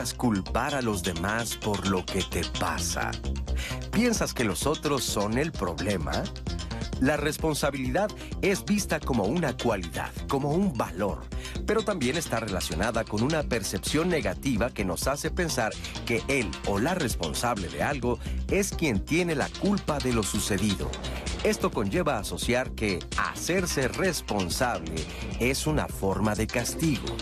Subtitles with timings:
[0.00, 3.10] Culpar a los demás por lo que te pasa.
[3.92, 6.24] ¿Piensas que los otros son el problema?
[7.00, 8.08] La responsabilidad
[8.40, 11.20] es vista como una cualidad, como un valor,
[11.66, 15.74] pero también está relacionada con una percepción negativa que nos hace pensar
[16.06, 20.90] que él o la responsable de algo es quien tiene la culpa de lo sucedido.
[21.44, 24.94] Esto conlleva a asociar que hacerse responsable
[25.40, 27.16] es una forma de castigo.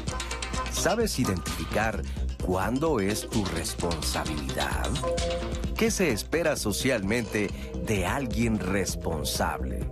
[0.72, 2.02] ¿Sabes identificar
[2.48, 4.88] cuándo es tu responsabilidad?
[5.76, 7.50] ¿Qué se espera socialmente
[7.84, 9.86] de alguien responsable?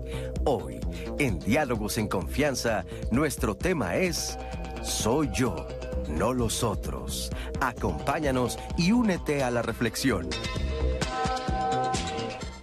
[0.47, 0.81] Hoy,
[1.19, 4.39] en Diálogos en Confianza, nuestro tema es
[4.83, 5.69] Soy yo,
[6.09, 7.31] no los otros.
[7.61, 10.27] Acompáñanos y únete a la reflexión.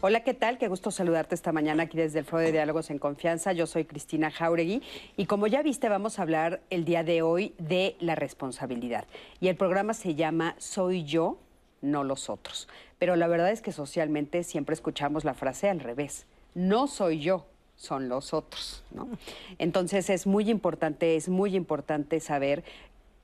[0.05, 0.57] Hola, ¿qué tal?
[0.57, 3.53] Qué gusto saludarte esta mañana aquí desde el Foro de Diálogos en Confianza.
[3.53, 4.81] Yo soy Cristina Jauregui
[5.15, 9.05] y como ya viste vamos a hablar el día de hoy de la responsabilidad.
[9.39, 11.37] Y el programa se llama Soy yo,
[11.79, 12.67] no los otros.
[12.99, 16.25] Pero la verdad es que socialmente siempre escuchamos la frase al revés.
[16.53, 17.45] No soy yo,
[17.77, 18.83] son los otros.
[19.57, 22.65] Entonces es muy importante, es muy importante saber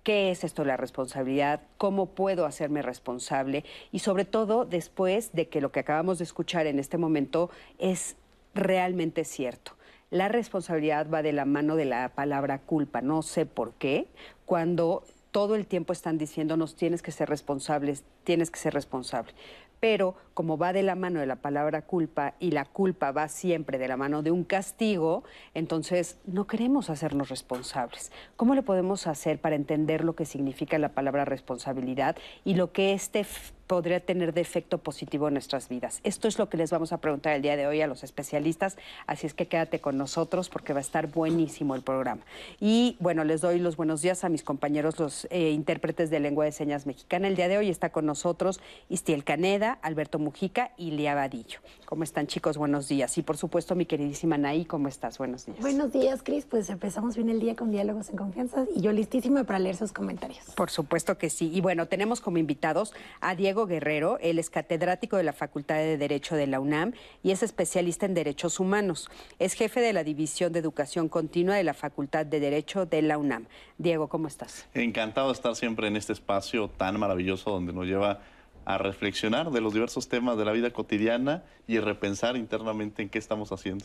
[0.04, 5.62] qué es esto la responsabilidad, cómo puedo hacerme responsable y sobre todo después de que
[5.62, 8.16] lo que acabamos de escuchar en este momento es
[8.54, 9.74] realmente cierto.
[10.12, 14.08] La responsabilidad va de la mano de la palabra culpa, no sé por qué,
[14.46, 19.34] cuando todo el tiempo están diciéndonos tienes que ser responsables, tienes que ser responsable.
[19.80, 23.78] Pero como va de la mano de la palabra culpa y la culpa va siempre
[23.78, 28.12] de la mano de un castigo, entonces no queremos hacernos responsables.
[28.36, 32.94] ¿Cómo le podemos hacer para entender lo que significa la palabra responsabilidad y lo que
[32.94, 33.26] este
[33.70, 36.02] podría tener de efecto positivo en nuestras vidas.
[36.04, 38.78] Esto es lo que les vamos a preguntar el día de hoy a los especialistas,
[39.06, 42.24] así es que quédate con nosotros porque va a estar buenísimo el programa.
[42.60, 46.46] Y bueno, les doy los buenos días a mis compañeros, los eh, intérpretes de lengua
[46.46, 47.28] de señas mexicana.
[47.28, 48.60] El día de hoy está con nosotros
[48.90, 51.60] Istiel Caneda, Alberto Mujica y Lía Vadillo.
[51.86, 52.58] ¿Cómo están chicos?
[52.58, 53.20] Buenos días.
[53.20, 55.20] Y por supuesto mi queridísima Naí, ¿cómo estás?
[55.20, 55.60] Buenos días.
[55.60, 56.46] Buenos días, Cris.
[56.46, 59.92] Pues empezamos bien el día con diálogos en confianza y yo listísima para leer sus
[59.92, 60.44] comentarios.
[60.56, 61.52] Por supuesto que sí.
[61.54, 65.98] Y bueno, tenemos como invitados a Diego Guerrero, él es catedrático de la Facultad de
[65.98, 66.94] Derecho de la UNAM
[67.24, 69.10] y es especialista en derechos humanos.
[69.40, 73.18] Es jefe de la División de Educación Continua de la Facultad de Derecho de la
[73.18, 73.46] UNAM.
[73.78, 74.68] Diego, ¿cómo estás?
[74.74, 78.22] Encantado de estar siempre en este espacio tan maravilloso donde nos lleva
[78.70, 83.18] a reflexionar de los diversos temas de la vida cotidiana y repensar internamente en qué
[83.18, 83.84] estamos haciendo.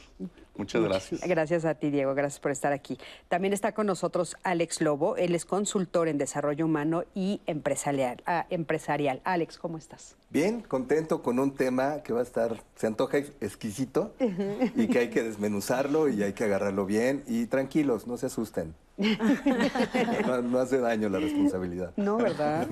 [0.59, 1.23] Muchas gracias.
[1.27, 2.15] Gracias a ti, Diego.
[2.15, 2.99] Gracias por estar aquí.
[3.29, 5.17] También está con nosotros Alex Lobo.
[5.17, 8.23] Él es consultor en desarrollo humano y empresarial.
[8.27, 9.23] Ah, empresarial.
[9.25, 10.17] Alex, ¿cómo estás?
[10.29, 14.13] Bien, contento con un tema que va a estar, se antoja exquisito
[14.77, 17.25] y que hay que desmenuzarlo y hay que agarrarlo bien.
[17.27, 18.75] Y tranquilos, no se asusten.
[20.45, 21.93] No, hace daño la responsabilidad.
[21.97, 22.69] No, ¿verdad?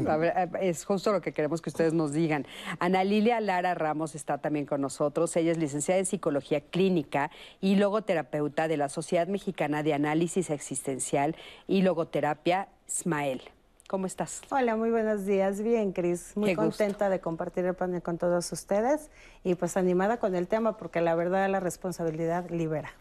[0.61, 2.47] Es justo lo que queremos que ustedes nos digan.
[2.79, 5.35] Ana Lilia Lara Ramos está también con nosotros.
[5.37, 7.31] Ella es licenciada en Psicología Clínica
[7.61, 13.43] y logoterapeuta de la Sociedad Mexicana de Análisis Existencial y Logoterapia, SMAEL.
[13.89, 14.41] ¿Cómo estás?
[14.51, 15.61] Hola, muy buenos días.
[15.61, 16.33] Bien, Cris.
[16.35, 19.11] Muy contenta de compartir el panel con todos ustedes
[19.45, 22.93] y pues animada con el tema porque la verdad la responsabilidad libera.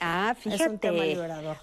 [0.00, 0.90] Ah, fíjate.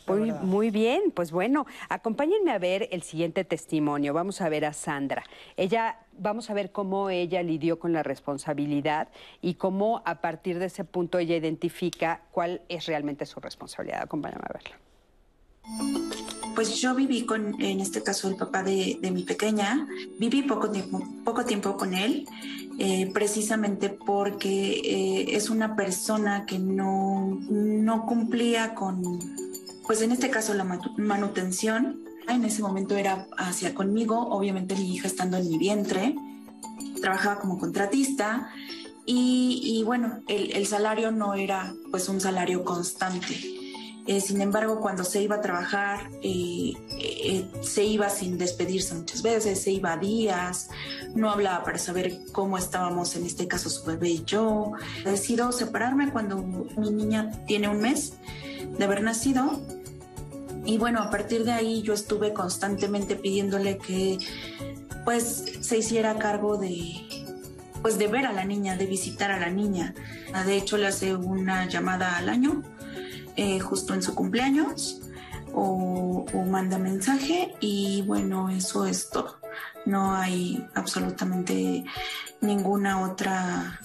[0.07, 4.13] muy, muy, bien, pues bueno, acompáñenme a ver el siguiente testimonio.
[4.13, 5.23] Vamos a ver a Sandra.
[5.55, 9.09] Ella, vamos a ver cómo ella lidió con la responsabilidad
[9.41, 14.03] y cómo a partir de ese punto ella identifica cuál es realmente su responsabilidad.
[14.03, 16.46] Acompáñame a verla.
[16.57, 19.87] Pues yo viví con, en este caso, el papá de, mi pequeña.
[20.17, 22.27] Viví poco tiempo, poco tiempo con él
[22.79, 29.03] eh, precisamente porque eh, es una persona que no, no cumplía con,
[29.85, 30.63] pues en este caso, la
[30.97, 31.99] manutención.
[32.27, 36.15] En ese momento era hacia conmigo, obviamente mi hija estando en mi vientre,
[36.99, 38.49] trabajaba como contratista
[39.05, 43.35] y, y bueno, el, el, salario no era pues un salario constante.
[44.07, 49.21] Eh, sin embargo, cuando se iba a trabajar, eh, eh, se iba sin despedirse muchas
[49.21, 50.69] veces, se iba días,
[51.13, 54.71] no hablaba para saber cómo estábamos, en este caso su bebé y yo.
[55.03, 58.13] Decido separarme cuando mi niña tiene un mes
[58.77, 59.61] de haber nacido.
[60.63, 64.19] Y bueno, a partir de ahí yo estuve constantemente pidiéndole que
[65.03, 66.93] pues se hiciera cargo de
[67.81, 69.93] pues de ver a la niña, de visitar a la niña.
[70.45, 72.63] De hecho, le hace una llamada al año
[73.37, 74.99] eh, justo en su cumpleaños
[75.53, 79.39] o, manda mensaje y bueno, eso es todo.
[79.85, 81.85] No hay absolutamente
[82.41, 83.79] ninguna otra,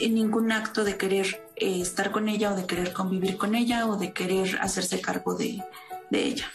[0.00, 3.86] eh, ningún acto de querer eh, estar con ella o de querer convivir con ella
[3.86, 5.62] o de querer hacerse cargo de,
[6.10, 6.46] de ella.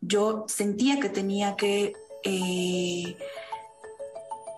[0.00, 1.92] Yo sentía que tenía que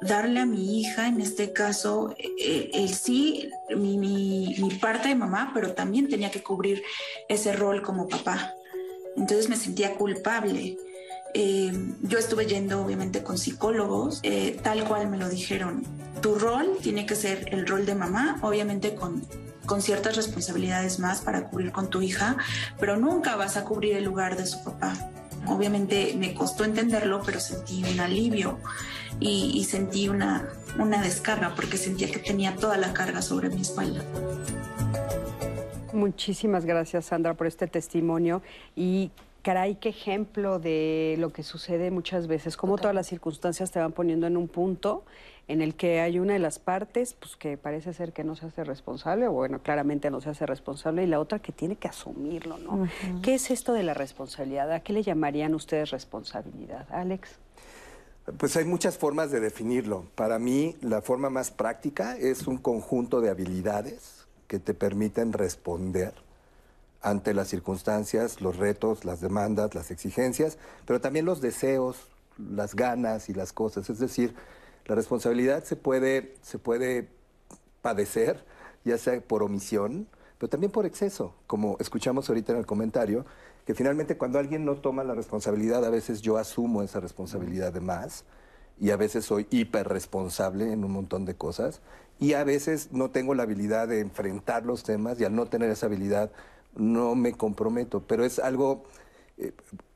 [0.02, 5.72] darle a mi hija, en este caso, eh, el sí, mi, parte de mamá, pero
[5.72, 6.82] también tenía que cubrir
[7.28, 8.54] ese rol como papá.
[9.16, 10.76] Entonces me sentía culpable.
[11.34, 11.72] Eh,
[12.02, 15.84] yo estuve yendo obviamente con psicólogos, eh, tal cual me lo dijeron.
[16.20, 19.24] Tu rol tiene que ser el rol de mamá, obviamente con,
[19.66, 22.36] con ciertas responsabilidades más para cubrir con tu hija,
[22.78, 24.94] pero nunca vas a cubrir el lugar de su papá.
[25.46, 28.58] Obviamente me costó entenderlo, pero sentí un alivio
[29.20, 30.48] y, sentí una,
[30.78, 34.02] una descarga porque sentía que tenía toda la carga sobre mi espalda.
[35.92, 38.42] Muchísimas gracias, Sandra, por este testimonio
[38.74, 39.10] y
[39.42, 43.92] caray, qué ejemplo de lo que sucede muchas veces, cómo todas las circunstancias te van
[43.92, 45.04] poniendo en un punto
[45.48, 48.46] en el que hay una de las partes pues que parece ser que no se
[48.46, 51.88] hace responsable, o bueno, claramente no se hace responsable, y la otra que tiene que
[51.88, 52.88] asumirlo, ¿no?
[53.22, 54.70] ¿Qué es esto de la responsabilidad?
[54.72, 56.86] ¿A qué le llamarían ustedes responsabilidad?
[56.90, 57.30] Alex.
[58.38, 60.06] Pues hay muchas formas de definirlo.
[60.14, 66.14] Para mí, la forma más práctica es un conjunto de habilidades que te permiten responder
[67.02, 72.08] ante las circunstancias, los retos, las demandas, las exigencias, pero también los deseos,
[72.38, 73.90] las ganas y las cosas.
[73.90, 74.34] Es decir,
[74.86, 77.08] la responsabilidad se puede, se puede
[77.82, 78.44] padecer,
[78.84, 80.06] ya sea por omisión,
[80.38, 83.24] pero también por exceso, como escuchamos ahorita en el comentario,
[83.66, 87.80] que finalmente cuando alguien no toma la responsabilidad, a veces yo asumo esa responsabilidad de
[87.80, 88.24] más
[88.80, 91.80] y a veces soy hiperresponsable en un montón de cosas
[92.18, 95.70] y a veces no tengo la habilidad de enfrentar los temas y al no tener
[95.70, 96.32] esa habilidad
[96.76, 98.84] no me comprometo, pero es algo,
[99.38, 99.52] eh,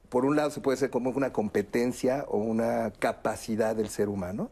[0.09, 4.51] por un lado se puede ser como una competencia o una capacidad del ser humano,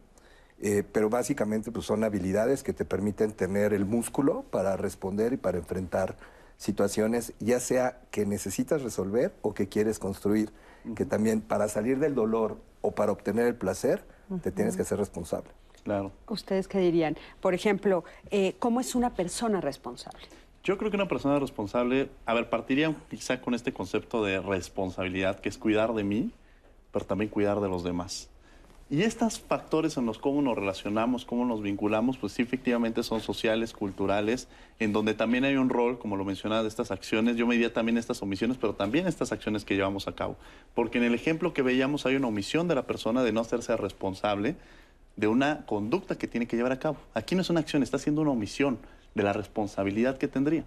[0.61, 5.37] eh, pero básicamente pues, son habilidades que te permiten tener el músculo para responder y
[5.37, 6.15] para enfrentar
[6.57, 10.51] situaciones, ya sea que necesitas resolver o que quieres construir,
[10.95, 14.03] que también para salir del dolor o para obtener el placer,
[14.41, 15.49] te tienes que ser responsable.
[15.83, 16.11] Claro.
[16.27, 17.15] ¿Ustedes qué dirían?
[17.41, 20.23] Por ejemplo, eh, ¿cómo es una persona responsable?
[20.65, 25.39] Yo creo que una persona responsable, a ver, partiría quizá con este concepto de responsabilidad,
[25.39, 26.31] que es cuidar de mí,
[26.91, 28.31] pero también cuidar de los demás.
[28.89, 33.21] Y estos factores en los cómo nos relacionamos, cómo nos vinculamos, pues sí, efectivamente son
[33.21, 34.47] sociales, culturales,
[34.79, 37.35] en donde también hay un rol, como lo mencionaba, de estas acciones.
[37.35, 40.35] Yo me diría también estas omisiones, pero también estas acciones que llevamos a cabo.
[40.73, 43.77] Porque en el ejemplo que veíamos hay una omisión de la persona de no hacerse
[43.77, 44.55] responsable
[45.15, 46.97] de una conducta que tiene que llevar a cabo.
[47.13, 48.79] Aquí no es una acción, está haciendo una omisión
[49.15, 50.65] de la responsabilidad que tendría.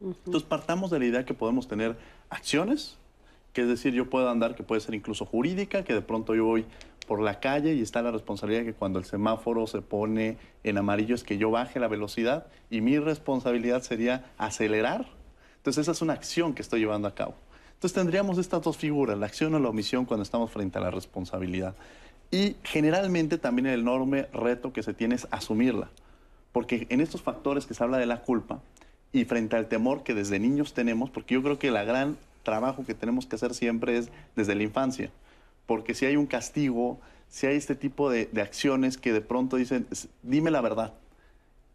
[0.00, 1.96] Entonces partamos de la idea que podemos tener
[2.30, 2.96] acciones,
[3.52, 6.44] que es decir, yo puedo andar, que puede ser incluso jurídica, que de pronto yo
[6.44, 6.64] voy
[7.08, 11.14] por la calle y está la responsabilidad que cuando el semáforo se pone en amarillo
[11.14, 15.06] es que yo baje la velocidad y mi responsabilidad sería acelerar.
[15.56, 17.34] Entonces esa es una acción que estoy llevando a cabo.
[17.74, 20.90] Entonces tendríamos estas dos figuras, la acción o la omisión cuando estamos frente a la
[20.92, 21.74] responsabilidad.
[22.30, 25.88] Y generalmente también el enorme reto que se tiene es asumirla.
[26.58, 28.60] Porque en estos factores que se habla de la culpa
[29.12, 32.84] y frente al temor que desde niños tenemos, porque yo creo que el gran trabajo
[32.84, 35.10] que tenemos que hacer siempre es desde la infancia
[35.68, 36.98] porque si hay un castigo,
[37.28, 39.86] si hay este tipo de, acciones que de pronto dicen,
[40.22, 40.94] dime la verdad.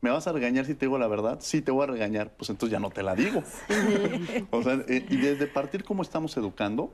[0.02, 1.38] ¿Me vas a regañar si te digo la verdad?
[1.42, 2.32] Sí, te voy a regañar.
[2.32, 3.44] Pues entonces ya no te la digo.
[4.50, 6.92] o sea, eh, y desde partir cómo estamos educando,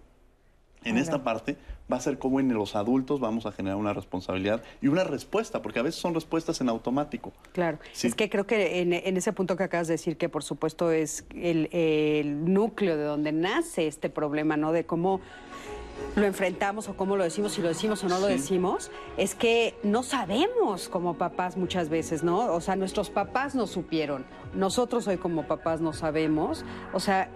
[0.83, 1.57] en esta parte
[1.91, 5.61] va a ser como en los adultos vamos a generar una responsabilidad y una respuesta,
[5.61, 7.33] porque a veces son respuestas en automático.
[7.51, 10.91] Claro, es que creo que en, ese punto que acabas de decir, que por supuesto
[10.91, 14.71] es el, el núcleo de donde nace este problema, ¿no?
[14.71, 15.21] De cómo
[16.15, 19.75] lo enfrentamos o cómo lo decimos, si lo decimos o no lo decimos, es que
[19.83, 22.53] no sabemos como papás muchas veces, ¿no?
[22.53, 27.29] O sea, nuestros papás no supieron, nosotros hoy como papás no sabemos, o sea,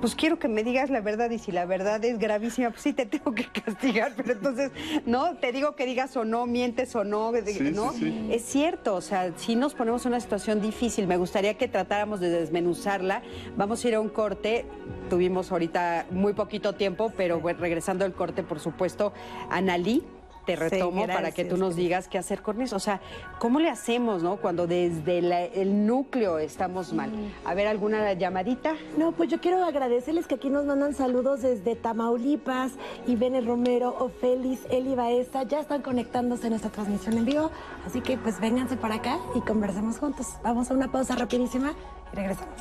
[0.00, 2.92] pues quiero que me digas la verdad y si la verdad es gravísima, pues sí
[2.92, 4.70] te tengo que castigar, pero entonces,
[5.04, 7.92] no, te digo que digas o no, mientes o no, ¿no?
[8.30, 12.20] Es cierto, o sea, si nos ponemos en una situación difícil, me gustaría que tratáramos
[12.20, 13.22] de desmenuzarla.
[13.56, 14.66] Vamos a ir a un corte,
[15.08, 19.12] tuvimos ahorita muy poquito tiempo, pero regresando al corte, por supuesto,
[19.50, 20.02] Analí
[20.46, 22.76] te retomo para que tú nos digas qué hacer con eso.
[22.76, 23.00] O sea,
[23.38, 24.36] ¿cómo le hacemos, no?
[24.36, 25.18] Cuando desde
[25.60, 27.10] el núcleo estamos mal.
[27.44, 28.74] A ver, ¿alguna llamadita?
[28.96, 32.72] No, pues yo quiero agradecerles que aquí nos mandan saludos desde Tamaulipas,
[33.06, 37.50] Ibene Romero, Ofelis, Eli Baeza, ya están conectándose a nuestra transmisión en vivo.
[37.84, 40.28] Así que pues vénganse para acá y conversemos juntos.
[40.42, 41.74] Vamos a una pausa rapidísima
[42.12, 42.54] y regresamos.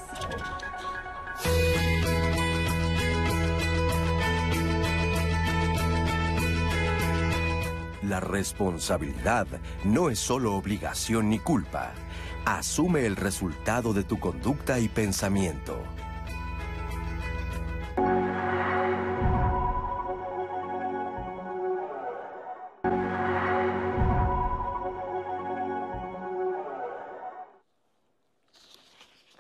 [8.10, 9.48] La responsabilidad
[9.84, 11.92] no es solo obligación ni culpa.
[12.46, 15.82] Asume el resultado de tu conducta y pensamiento.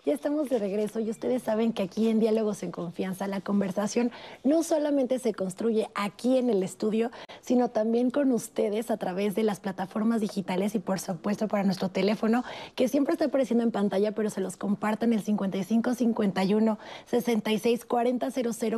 [0.05, 4.12] Ya estamos de regreso y ustedes saben que aquí en Diálogos en Confianza la conversación
[4.43, 7.10] no solamente se construye aquí en el estudio,
[7.46, 11.90] sino también con ustedes a través de las plataformas digitales y por supuesto para nuestro
[11.90, 12.44] teléfono
[12.75, 18.32] que siempre está apareciendo en pantalla, pero se los compartan el 5551 66 40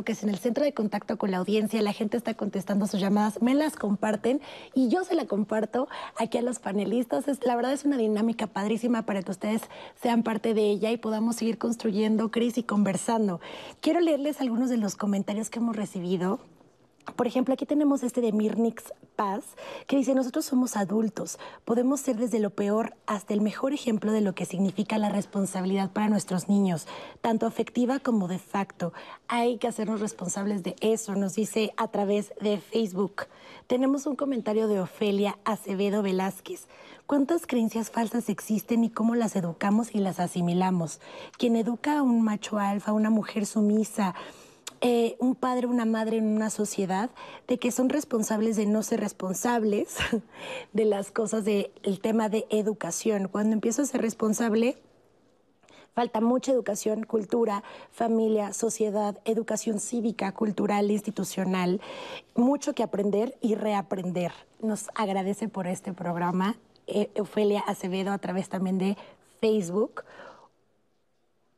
[0.04, 1.80] que es en el centro de contacto con la audiencia.
[1.80, 4.40] La gente está contestando sus llamadas, me las comparten
[4.74, 7.24] y yo se la comparto aquí a los panelistas.
[7.44, 9.62] la verdad es una dinámica padrísima para que ustedes
[10.00, 13.40] sean parte de ella y podamos seguir construyendo, Cris, y conversando.
[13.80, 16.40] Quiero leerles algunos de los comentarios que hemos recibido.
[17.16, 19.44] Por ejemplo, aquí tenemos este de Mirnix Paz,
[19.86, 24.20] que dice, nosotros somos adultos, podemos ser desde lo peor hasta el mejor ejemplo de
[24.20, 26.86] lo que significa la responsabilidad para nuestros niños,
[27.20, 28.92] tanto afectiva como de facto.
[29.26, 33.26] Hay que hacernos responsables de eso, nos dice a través de Facebook.
[33.66, 36.66] Tenemos un comentario de Ofelia Acevedo Velázquez.
[37.06, 41.00] ¿Cuántas creencias falsas existen y cómo las educamos y las asimilamos?
[41.38, 44.14] Quien educa a un macho alfa, a una mujer sumisa,
[44.80, 47.10] eh, un padre, una madre en una sociedad,
[47.46, 49.96] de que son responsables de no ser responsables
[50.72, 53.28] de las cosas del tema de educación.
[53.28, 54.76] Cuando empiezo a ser responsable,
[55.94, 61.80] falta mucha educación, cultura, familia, sociedad, educación cívica, cultural, institucional,
[62.36, 64.30] mucho que aprender y reaprender.
[64.60, 66.56] Nos agradece por este programa
[66.86, 68.96] eh, Ofelia Acevedo a través también de
[69.40, 70.04] Facebook.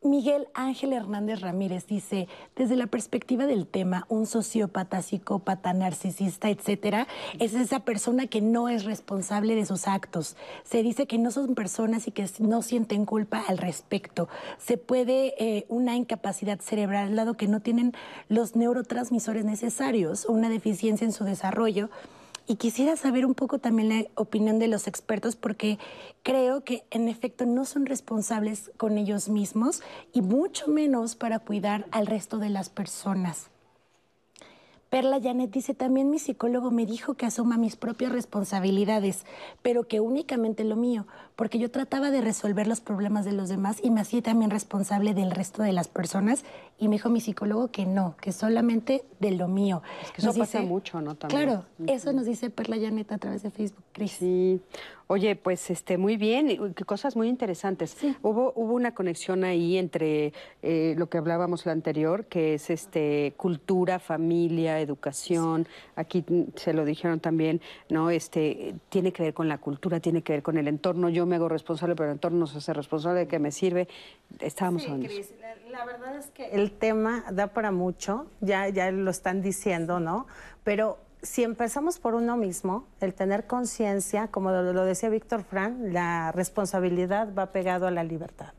[0.03, 2.27] Miguel Ángel Hernández Ramírez dice,
[2.57, 7.07] desde la perspectiva del tema, un sociópata, psicópata, narcisista, etcétera,
[7.39, 10.39] es esa persona que no es responsable de sus actos.
[10.65, 14.31] Se dice que no son personas y que no sienten culpa al respecto.
[14.57, 17.93] Se puede eh, una incapacidad cerebral, dado que no tienen
[18.31, 21.91] los neurotransmisores necesarios una deficiencia en su desarrollo
[22.51, 25.79] y quisiera saber un poco también la opinión de los expertos porque
[26.25, 31.87] creo que en efecto no son responsables con ellos mismos y mucho menos para cuidar
[31.93, 33.51] al resto de las personas.
[34.89, 39.25] Perla Janet dice, también mi psicólogo me dijo que asuma mis propias responsabilidades,
[39.63, 41.07] pero que únicamente lo mío,
[41.41, 45.15] porque yo trataba de resolver los problemas de los demás y me hacía también responsable
[45.15, 46.45] del resto de las personas
[46.79, 49.81] y me dijo mi psicólogo que no, que solamente de lo mío.
[50.03, 51.17] Es que eso pasa mucho, ¿no?
[51.17, 54.13] Claro, eso nos dice Perla Janet a través de Facebook, Cris.
[54.13, 54.61] Sí.
[55.13, 57.97] Oye, pues este, muy bien, cosas muy interesantes.
[58.23, 60.33] Hubo, hubo una conexión ahí entre
[60.63, 65.67] eh, lo que hablábamos la anterior, que es este cultura, familia, educación.
[65.97, 68.11] Aquí se lo dijeron también, ¿no?
[68.11, 71.09] Este, tiene que ver con la cultura, tiene que ver con el entorno.
[71.09, 73.89] Yo me hago responsable, pero el entorno no se hace responsable de que me sirve.
[74.41, 75.09] Estábamos hablando.
[75.41, 80.01] la, la, verdad es que el tema da para mucho, ya, ya lo están diciendo,
[80.01, 80.27] ¿no?
[80.65, 86.33] Pero si empezamos por uno mismo, el tener conciencia, como lo, decía Víctor Fran, la
[86.33, 88.53] responsabilidad va pegado a la libertad.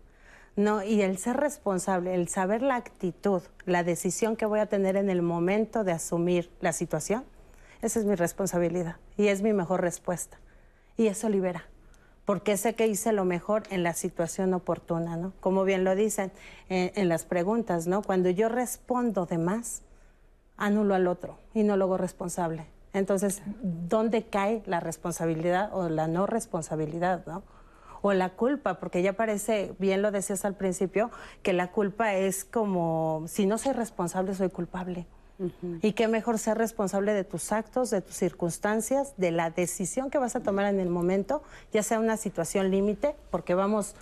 [0.55, 4.97] No, y el ser responsable, el saber la actitud, la decisión que voy a tener
[4.97, 7.23] en el momento de asumir la situación,
[7.81, 10.39] esa es mi responsabilidad y es mi mejor respuesta.
[10.97, 11.65] Y eso libera,
[12.31, 15.33] porque sé que hice lo mejor en la situación oportuna, ¿no?
[15.41, 16.31] Como bien lo dicen
[16.69, 18.01] en, en las preguntas, ¿no?
[18.01, 19.81] Cuando yo respondo de más,
[20.55, 22.67] anulo al otro y no lo hago responsable.
[22.93, 27.43] Entonces, ¿dónde cae la responsabilidad o la no responsabilidad, no?
[28.01, 31.11] O la culpa, porque ya parece, bien lo decías al principio,
[31.43, 35.05] que la culpa es como, si no soy responsable, soy culpable.
[35.81, 40.17] Y qué mejor ser responsable de tus actos, de tus circunstancias, de la decisión que
[40.17, 41.41] vas a tomar en el momento,
[41.74, 43.95] ya sea una situación límite, porque vamos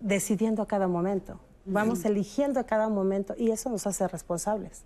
[0.00, 1.38] decidiendo a cada momento.
[1.66, 4.82] Vamos eligiendo a cada momento y eso nos hace responsables.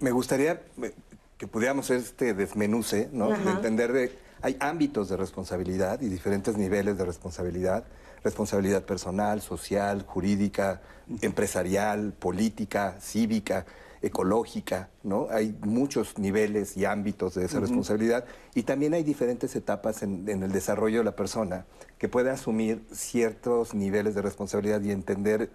[0.00, 0.94] me gustaría eh,
[1.36, 3.28] que pudiéramos hacer este desmenuce, ¿no?
[3.28, 7.84] De entender de hay ámbitos de responsabilidad y diferentes niveles de responsabilidad,
[8.22, 10.80] responsabilidad personal, social, jurídica,
[11.22, 13.66] empresarial, política, cívica,
[14.02, 15.28] ecológica, ¿no?
[15.30, 18.24] Hay muchos niveles y ámbitos de esa responsabilidad
[18.54, 21.66] y también hay diferentes etapas en, en, el desarrollo de la persona
[21.98, 25.50] que puede asumir ciertos niveles de responsabilidad y entender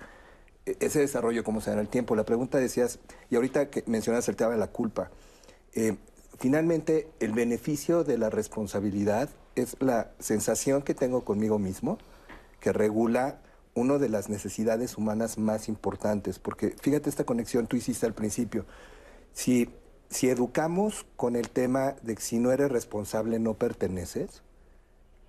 [0.66, 2.16] ese desarrollo, cómo se da en el tiempo.
[2.16, 5.12] La pregunta decías, y ahorita que mencionas el tema de la culpa,
[5.74, 5.98] eh,
[6.40, 11.98] finalmente el beneficio de la responsabilidad es la sensación que tengo conmigo mismo,
[12.60, 13.40] que regula
[13.76, 18.66] una de las necesidades humanas más importantes, porque fíjate esta conexión tú hiciste al principio.
[19.34, 19.70] Si,
[20.10, 24.44] si educamos con el tema de que si no eres responsable no perteneces,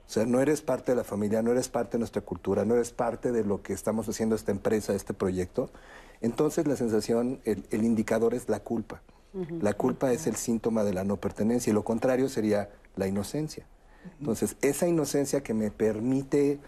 [0.07, 2.75] o sea, no eres parte de la familia, no eres parte de nuestra cultura, no
[2.75, 5.71] eres parte de lo que estamos haciendo esta empresa, este proyecto.
[6.21, 9.03] Entonces la sensación, el, indicador es la culpa.
[9.61, 13.67] La culpa es el síntoma de la no pertenencia y lo contrario sería la inocencia.
[14.21, 16.61] Entonces, esa inocencia que me permite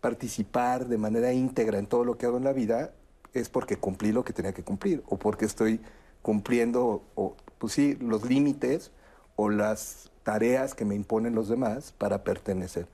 [0.00, 2.92] participar de manera íntegra en todo lo que hago en la vida,
[3.32, 5.80] es porque cumplí lo que tenía que cumplir o porque estoy
[6.22, 8.90] cumpliendo, o, pues sí, los límites
[9.36, 12.86] o las tareas que me imponen los demás para pertenecer.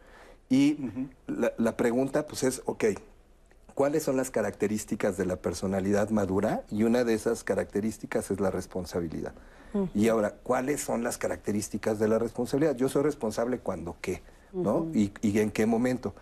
[0.49, 0.79] Y
[1.27, 2.85] la, la pregunta pues es, ok,
[3.75, 6.65] ¿cuáles son las características de la personalidad madura?
[6.71, 9.33] Y una de esas características es la responsabilidad.
[9.93, 12.77] Y ahora, ¿cuáles son las características de la responsabilidad?
[12.77, 14.87] Yo soy responsable cuando qué, ¿no?
[14.95, 16.15] y, y en qué momento.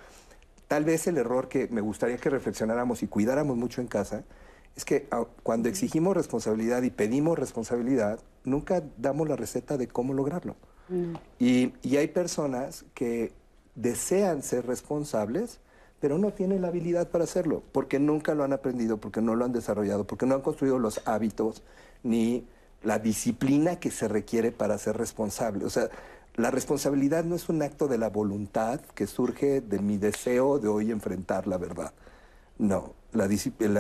[0.73, 4.25] Tal vez el error que me gustaría que reflexionáramos y cuidáramos mucho en casa
[4.75, 10.15] es que ah, cuando exigimos responsabilidad y pedimos responsabilidad, nunca damos la receta de cómo
[10.15, 10.57] lograrlo.
[11.39, 13.35] Y, y hay personas que
[13.75, 15.61] desean ser responsables,
[16.01, 19.45] pero no tienen la habilidad para hacerlo, porque nunca lo han aprendido, porque no lo
[19.45, 21.63] han desarrollado, porque no han construido los hábitos
[22.03, 22.47] ni
[22.83, 25.67] la disciplina que se requiere para ser responsable.
[25.67, 25.91] O sea,
[26.37, 30.69] la responsabilidad no es un acto de la voluntad que surge de mi deseo de
[30.69, 31.93] hoy enfrentar la verdad.
[32.59, 33.27] No, la,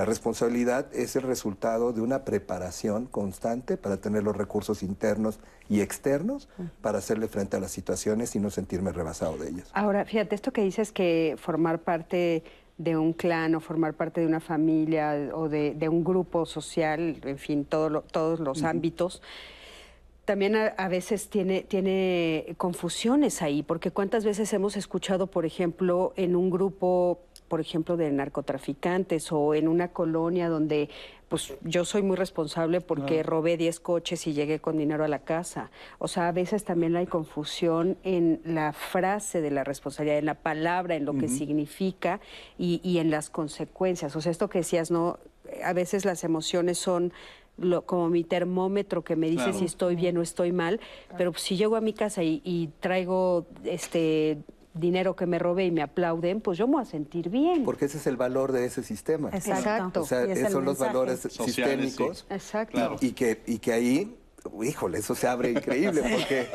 [0.04, 6.48] responsabilidad es el resultado de una preparación constante para tener los recursos internos y externos
[6.80, 9.70] para hacerle frente a las situaciones y no sentirme rebasado de ellas.
[9.72, 12.42] Ahora, fíjate, esto que dices que formar parte
[12.78, 17.20] de un clan o formar parte de una familia o de, de un grupo social,
[17.24, 19.22] en fin, todo lo- todos los ámbitos,
[20.24, 26.12] también a, a veces tiene, tiene confusiones ahí, porque cuántas veces hemos escuchado, por ejemplo,
[26.16, 30.88] en un grupo, por ejemplo, de narcotraficantes o en una colonia donde
[31.32, 35.20] pues yo soy muy responsable porque robé 10 coches y llegué con dinero a la
[35.20, 35.70] casa.
[35.98, 40.34] O sea, a veces también hay confusión en la frase de la responsabilidad, en la
[40.34, 42.20] palabra, en lo que significa
[42.58, 44.14] y, y en las consecuencias.
[44.14, 45.18] O sea, esto que decías, ¿no?
[45.64, 47.14] A veces las emociones son
[47.58, 49.58] lo- como mi termómetro que me dice Claro.
[49.58, 50.80] si estoy bien o estoy mal,
[51.16, 54.38] pero si llego a mi casa y, y traigo este
[54.74, 57.64] dinero que me robé y me aplauden, pues yo me voy a sentir bien.
[57.64, 59.28] Porque ese es el valor de ese sistema.
[59.32, 60.00] Exacto.
[60.00, 61.54] O sea, esos son los valores Sociales,
[61.92, 62.26] sistémicos.
[62.30, 62.72] Exacto.
[62.72, 62.96] Claro.
[63.00, 64.16] Y que, y que ahí,
[64.62, 66.46] híjole, eso se abre increíble, porque,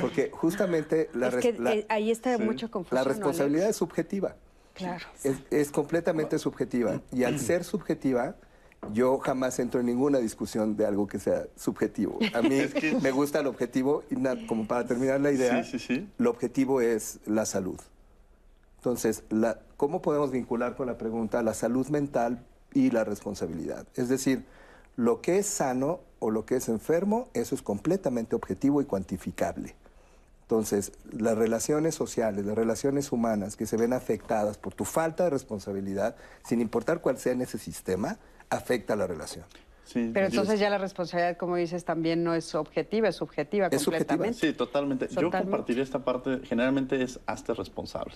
[0.00, 2.42] porque justamente la, es que la- eh, ahí está sí.
[2.42, 2.96] mucha confusión.
[2.96, 4.34] la responsabilidad es subjetiva.
[4.74, 5.06] Claro.
[5.22, 7.00] Es, es completamente subjetiva.
[7.12, 8.34] Y al ser subjetiva,
[8.92, 12.18] yo jamás entro en ninguna discusión de algo que sea subjetivo.
[12.34, 14.16] A mí Es que- me gusta el objetivo, y
[14.46, 16.08] como para terminar la idea, Sí, sí, sí.
[16.18, 17.78] el objetivo es la salud.
[18.78, 23.86] Entonces, la- ¿cómo podemos vincular con la pregunta la salud mental y la responsabilidad?
[23.94, 24.44] Es decir,
[24.96, 29.74] lo que es sano o lo que es enfermo, eso es completamente objetivo y cuantificable.
[30.42, 35.30] Entonces, las relaciones sociales, las relaciones humanas que se ven afectadas por tu falta de
[35.30, 38.18] responsabilidad, sin importar cuál sea en ese sistema,
[38.50, 39.44] afecta a la relación.
[39.84, 43.82] Sí, Pero entonces ya la responsabilidad, como dices, también no es objetiva, es subjetiva Es
[43.82, 44.46] subjetiva, completamente.
[44.46, 45.08] Sí, totalmente.
[45.08, 48.14] Yo compartiría esta parte, generalmente es hazte responsable.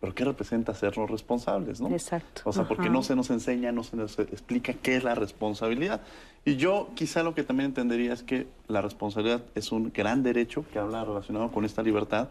[0.00, 1.88] Pero ¿qué representa sernos responsables, no?
[1.90, 2.42] Exacto.
[2.44, 6.00] O sea, porque no se nos enseña, no se nos explica qué es la responsabilidad.
[6.44, 10.64] Y yo quizá lo que también entendería es que la responsabilidad es un gran derecho
[10.72, 12.28] que habla relacionado con esta libertad,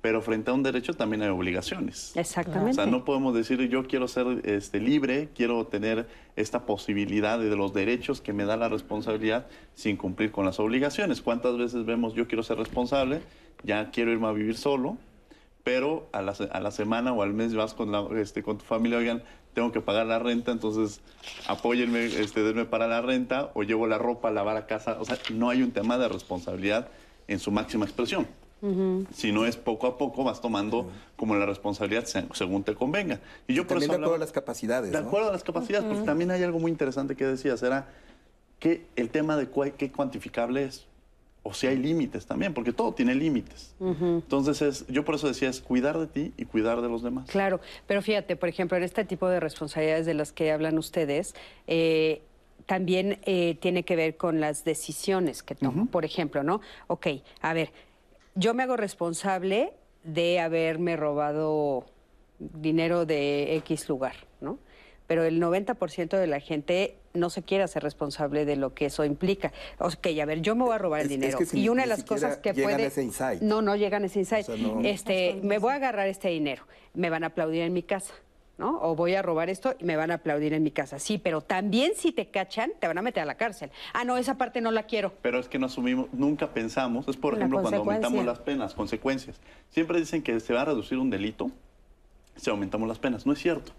[0.00, 2.16] pero frente a un derecho también hay obligaciones.
[2.16, 2.70] Exactamente.
[2.70, 7.54] O sea, no podemos decir yo quiero ser este, libre, quiero tener esta posibilidad de
[7.56, 11.20] los derechos que me da la responsabilidad sin cumplir con las obligaciones.
[11.20, 13.20] ¿Cuántas veces vemos yo quiero ser responsable,
[13.62, 14.96] ya quiero irme a vivir solo,
[15.62, 18.64] pero a la, a la semana o al mes vas con, la, este, con tu
[18.64, 21.00] familia, oigan, tengo que pagar la renta, entonces
[21.46, 24.96] apóyenme, este, denme para la renta o llevo la ropa a lavar a casa.
[25.00, 26.88] O sea, no hay un tema de responsabilidad
[27.28, 28.26] en su máxima expresión.
[29.14, 33.20] Si no es poco a poco, vas tomando como la responsabilidad se- según te convenga.
[33.48, 34.92] Y yo por También eso de acuerdo a las capacidades.
[34.92, 35.06] de ¿no?
[35.06, 37.88] acuerdo a las capacidades, porque también hay algo muy interesante que decías, era
[38.58, 40.86] que el tema de cuál- qué cuantificable es,
[41.42, 43.74] o si hay límites también, porque todo tiene límites.
[43.80, 47.30] Entonces, es, yo por eso decía, es cuidar de ti y cuidar de los demás.
[47.30, 51.34] Claro, pero fíjate, por ejemplo, en este tipo de responsabilidades de las que hablan ustedes,
[51.66, 52.20] eh,
[52.66, 55.86] también eh, tiene que ver con las decisiones que tomo.
[55.86, 56.60] Por ejemplo, ¿no?
[56.88, 57.06] Ok,
[57.40, 57.72] a ver,
[58.34, 59.72] yo me hago responsable
[60.04, 61.84] de haberme robado
[62.38, 64.58] dinero de X lugar, ¿no?
[65.06, 69.04] Pero el 90% de la gente no se quiere hacer responsable de lo que eso
[69.04, 69.52] implica.
[69.78, 71.38] Ok, a ver, yo me voy a robar el Es- es dinero.
[71.38, 72.86] que si y una de las cosas que llegan a puede...
[72.86, 73.42] ese insight.
[73.42, 74.48] No, no llegan a ese insight.
[74.48, 76.62] O sea, no- Este, me voy a agarrar este dinero,
[76.94, 78.14] me van a aplaudir en mi casa,
[78.60, 78.78] ¿no?
[78.80, 81.00] O voy a robar esto y me van a aplaudir en mi casa.
[81.00, 83.70] Sí, pero también si te cachan, te van a meter a la cárcel.
[83.92, 85.12] Ah, no, esa parte no la quiero.
[85.22, 88.74] Pero es que no asumimos, nunca pensamos, es por La ejemplo cuando aumentamos las penas,
[88.74, 89.40] consecuencias.
[89.70, 91.50] Siempre dicen que se va a reducir un delito
[92.36, 93.26] si aumentamos las penas.
[93.26, 93.72] No es cierto.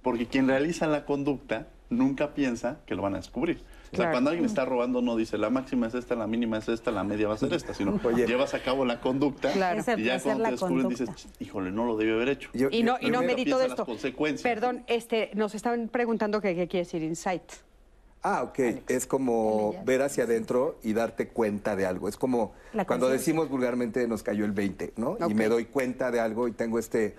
[0.00, 3.58] Porque quien realiza la conducta nunca piensa que lo van a descubrir.
[3.58, 4.10] O sea, Claro.
[4.12, 7.02] cuando alguien está robando no dice la máxima es esta, la mínima es esta, la
[7.02, 8.26] media va a ser esta, sino Oye.
[8.26, 9.82] llevas a cabo la conducta Claro.
[9.96, 11.04] Y ya cuando te descubren conducta.
[11.12, 12.50] dices, híjole, no lo debió haber hecho.
[12.54, 13.84] Yo- Y no, y no medito de esto.
[13.84, 14.42] consecuencias.
[14.42, 17.42] Perdón, este, nos estaban preguntando qué quiere decir insight.
[18.22, 18.58] Ah, ok.
[18.88, 22.06] Es como ver hacia adentro y darte cuenta de algo.
[22.08, 22.52] Es como
[22.86, 25.16] cuando decimos vulgarmente nos cayó el 20, ¿no?
[25.28, 27.16] Y me doy cuenta de algo y tengo este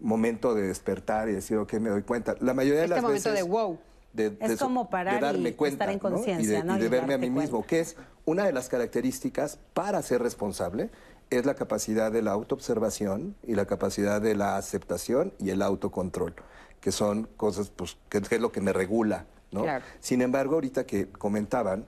[0.00, 2.34] momento de despertar y decir, ok, me doy cuenta.
[2.40, 3.44] La mayoría de Este las momento veces...
[3.44, 3.78] de wow.
[4.12, 6.00] De- Es de como parar de darme y cuenta, estar en ¿no?
[6.16, 6.76] conciencia, Y de, ¿no?
[6.76, 10.22] y de Y verme a mí mismo, que es una de las características para ser
[10.22, 10.90] responsable,
[11.30, 16.34] es la capacidad de la autoobservación y la capacidad de la aceptación y el autocontrol,
[16.80, 19.26] que son cosas pues, que, que es lo que me regula.
[19.52, 19.62] ¿no?
[19.62, 19.84] Claro.
[20.00, 21.86] Sin embargo, ahorita que comentaban,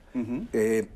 [0.53, 0.87] eh,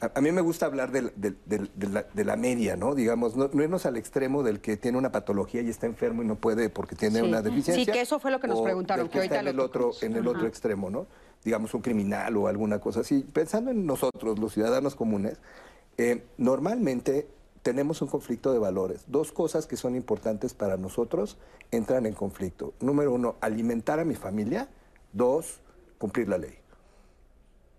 [0.00, 2.94] a, a mí me gusta hablar de, la, de la media, ¿no?
[2.94, 6.26] Digamos, no, no irnos al extremo del que tiene una patología y está enfermo y
[6.26, 7.26] no puede porque tiene Sí.
[7.26, 7.84] una deficiencia.
[7.84, 10.16] Sí, que eso fue lo que nos preguntaron, que ahorita está en el otro, en
[10.16, 11.06] el otro extremo, ¿no?
[11.44, 13.24] Digamos, un criminal o alguna cosa así.
[13.32, 15.38] Pensando en nosotros, los ciudadanos comunes,
[15.96, 17.28] eh, normalmente
[17.62, 19.04] tenemos un conflicto de valores.
[19.06, 21.36] Dos cosas que son importantes para nosotros
[21.70, 22.74] entran en conflicto.
[22.80, 24.68] Número uno, alimentar a mi familia.
[25.12, 25.60] Dos,
[25.98, 26.54] cumplir la ley.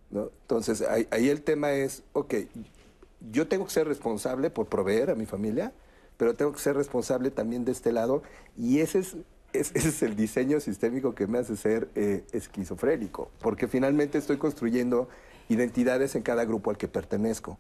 [0.09, 0.31] ¿No?
[0.41, 2.35] Entonces, ahí, ahí el tema es, ok,
[3.31, 5.73] yo tengo que ser responsable por proveer a mi familia,
[6.17, 8.23] pero tengo que ser responsable también de este lado,
[8.57, 8.99] y ese
[9.53, 15.07] es, el diseño sistémico que me hace ser eh, esquizofrénico, porque finalmente estoy construyendo
[15.49, 17.57] identidades en cada grupo al que pertenezco.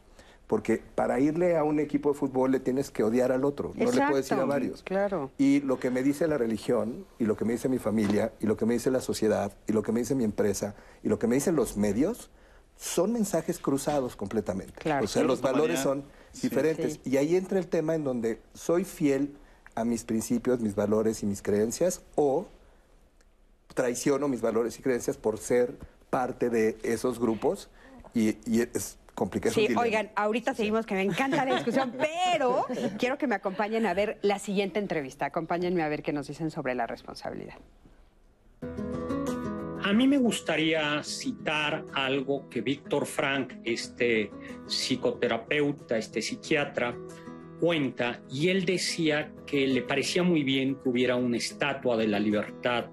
[0.47, 3.91] Porque para irle a un equipo de fútbol le tienes que odiar al otro, no
[3.91, 4.81] le puedes ir a varios.
[4.81, 5.29] claro.
[5.37, 8.45] Y lo que me dice la religión, y lo que me dice mi familia, y
[8.45, 11.19] lo que me dice la sociedad, y lo que me dice mi empresa, y lo
[11.19, 12.29] que me dicen los medios,
[12.77, 14.71] son mensajes cruzados completamente.
[14.79, 15.03] Claro.
[15.03, 16.47] O sea, Sí, los valores son Sí.
[16.47, 16.93] diferentes.
[16.93, 17.01] Sí.
[17.09, 19.35] Y ahí entra el tema en donde soy fiel
[19.75, 22.47] a mis principios, mis valores y mis creencias, o
[23.73, 25.75] traiciono mis valores y creencias por ser
[26.09, 27.69] parte de esos grupos,
[28.13, 28.97] y, y es
[29.51, 29.81] Sí, dilema.
[29.81, 32.65] oigan, ahorita seguimos que me encanta la discusión, pero
[32.99, 35.25] quiero que me acompañen a ver la siguiente entrevista.
[35.25, 37.55] Acompáñenme a ver qué nos dicen sobre la responsabilidad.
[39.83, 44.29] A mí me gustaría citar algo que Víctor Frank, este
[44.67, 46.95] psicoterapeuta, este psiquiatra,
[47.59, 52.19] cuenta, y él decía que le parecía muy bien que hubiera una estatua de la
[52.19, 52.85] libertad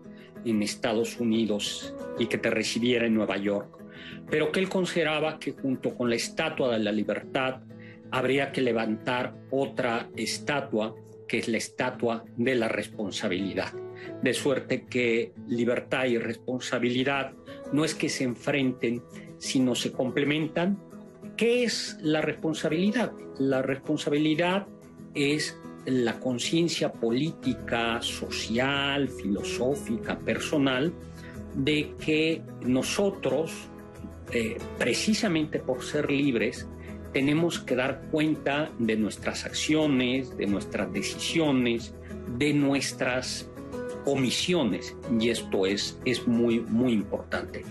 [0.44, 3.83] en Estados Unidos y que te recibiera en Nueva York,
[4.30, 7.60] pero que él consideraba que junto con la estatua de la libertad
[8.10, 10.94] habría que levantar otra estatua,
[11.26, 13.72] que es la estatua de la responsabilidad
[14.22, 17.32] de suerte que libertad y responsabilidad
[17.72, 19.02] no es que se enfrenten,
[19.38, 20.78] sino se complementan.
[21.36, 23.12] ¿Qué es la responsabilidad?
[23.38, 24.66] La responsabilidad
[25.14, 30.92] es la conciencia política, social, filosófica, personal,
[31.54, 33.68] de que nosotros,
[34.32, 36.66] eh, precisamente por ser libres,
[37.12, 41.94] tenemos que dar cuenta de nuestras acciones, de nuestras decisiones,
[42.38, 43.48] de nuestras
[44.06, 47.62] omisiones, y esto es, es muy, muy importante.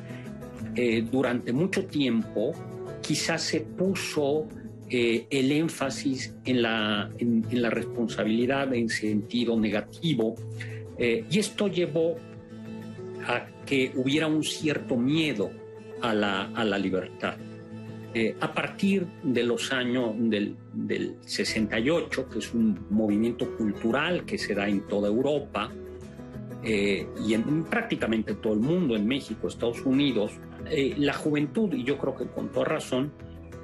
[0.75, 2.53] Eh, durante mucho tiempo
[3.01, 4.47] quizás se puso
[4.89, 10.35] eh, el énfasis en la, en, en la responsabilidad en sentido negativo,
[10.97, 12.15] y esto llevó
[13.27, 15.51] a que hubiera un cierto miedo
[16.03, 17.35] a la, a la libertad.
[18.13, 24.37] Eh, a partir de los años del, del 68, que es un movimiento cultural que
[24.37, 25.71] se da en toda Europa,
[26.61, 30.33] eh, y en, en prácticamente todo el mundo, en México, Estados Unidos,
[30.69, 33.11] eh, la juventud, y yo creo que con toda razón,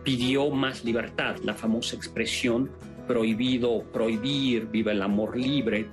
[0.04, 2.72] pidió más libertad, la famosa expresión
[3.06, 5.88] prohibido, prohibir, viva el amor libre.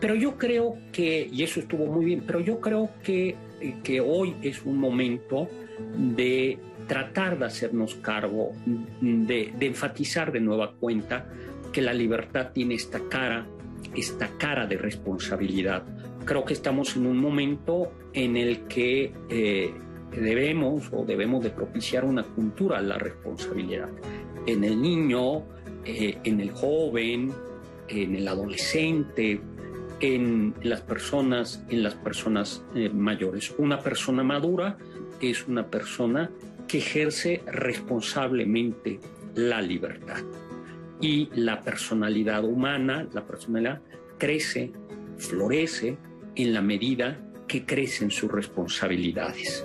[0.00, 3.34] Pero yo creo que, y eso estuvo muy bien, pero yo creo que,
[3.82, 5.48] que hoy es un momento
[5.96, 8.52] de tratar de hacernos cargo,
[9.00, 11.26] de, de enfatizar de nueva cuenta
[11.72, 13.46] que la libertad tiene esta cara,
[13.94, 15.84] esta cara de responsabilidad.
[16.24, 19.74] Creo que estamos en un momento en el que eh,
[20.10, 23.88] debemos o debemos de propiciar una cultura de la responsabilidad
[24.46, 25.44] en el niño,
[25.84, 27.32] eh, en el joven,
[27.88, 29.40] en el adolescente,
[30.00, 33.54] en las personas, en las personas eh, mayores.
[33.58, 34.76] Una persona madura
[35.20, 36.30] es una persona
[36.68, 39.00] que ejerce responsablemente
[39.34, 40.22] la libertad.
[41.00, 43.80] Y la personalidad humana, la personalidad,
[44.18, 44.72] crece,
[45.18, 45.98] florece
[46.34, 49.64] en la medida que crecen sus responsabilidades.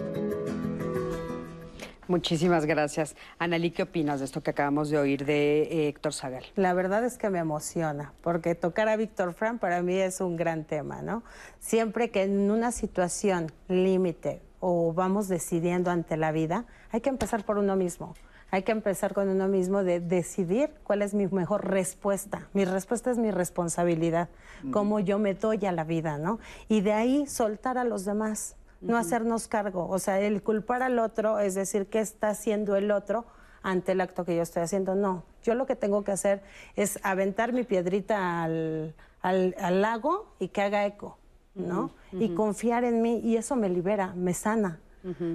[2.12, 3.16] Muchísimas gracias.
[3.40, 6.44] Analí, ¿qué opinas de esto que acabamos de oír de eh, Héctor Zagal?
[6.58, 10.36] La verdad es que me emociona, porque tocar a Víctor Fran para mí es un
[10.36, 11.24] gran tema, ¿no?
[11.60, 17.46] Siempre que en una situación límite o vamos decidiendo ante la vida, hay que empezar
[17.46, 18.14] por uno mismo.
[18.54, 22.50] Hay que empezar con uno mismo de decidir cuál es mi mejor respuesta.
[22.52, 24.28] Mi respuesta es mi responsabilidad,
[24.72, 26.40] cómo yo me doy a la vida, ¿no?
[26.68, 29.88] Y de ahí soltar a los demás no hacernos cargo.
[29.88, 33.26] O sea, el culpar al otro, es decir, ¿qué está haciendo el otro
[33.64, 34.96] ante el acto que yo estoy haciendo?
[34.96, 36.42] No, yo lo que tengo que hacer
[36.76, 41.18] es aventar mi piedrita al, al, lago y que haga eco,
[41.56, 41.92] ¿no?
[42.12, 44.80] Y confiar en mí y eso me libera, me sana.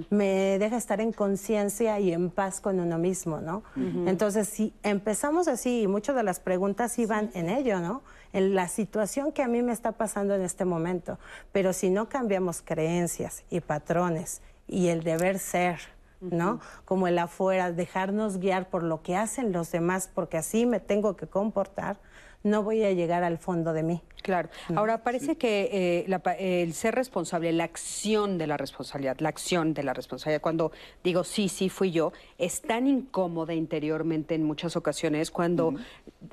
[0.09, 3.63] me deja estar en conciencia y en paz con uno mismo, ¿no?
[3.75, 8.01] Entonces, si empezamos así, y muchas de las preguntas iban en ello, ¿no?
[8.33, 11.19] En la situación que a mí me está pasando en este momento.
[11.51, 15.79] Pero si no cambiamos creencias y patrones y el deber ser,
[16.19, 16.59] ¿no?
[16.85, 21.15] Como el afuera, dejarnos guiar por lo que hacen los demás, porque así me tengo
[21.15, 21.97] que comportar,
[22.43, 24.01] no voy a llegar al fondo de mí.
[24.21, 24.49] Claro.
[24.75, 29.83] Ahora, parece que eh, el ser responsable, la acción de la responsabilidad, la acción de
[29.83, 30.71] la responsabilidad, cuando
[31.01, 35.75] digo sí, sí fui yo, es tan incómoda interiormente en muchas ocasiones cuando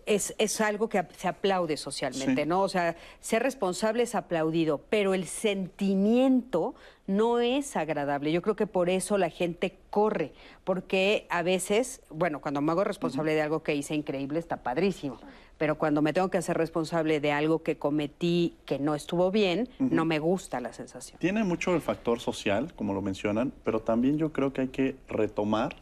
[0.07, 2.63] es, es, algo que se aplaude socialmente, ¿no?
[2.63, 6.75] O sea, ser responsable es aplaudido, pero el sentimiento
[7.07, 8.33] no es agradable.
[8.33, 10.33] Yo creo que por eso la gente corre,
[10.65, 15.19] porque a veces, bueno, cuando me hago responsable de algo que hice increíble, está padrísimo
[15.59, 19.69] pero cuando me tengo que hacer responsable de algo que cometí que no estuvo bien,
[19.79, 21.19] no me gusta la sensación.
[21.21, 24.97] Tiene mucho el factor social, como lo mencionan, pero también yo creo que hay que
[25.09, 25.77] retomar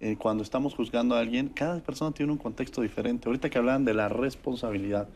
[0.00, 3.28] eh, cuando estamos juzgando a alguien, cada persona tiene un contexto diferente.
[3.28, 5.08] Ahorita que hablaban de la responsabilidad,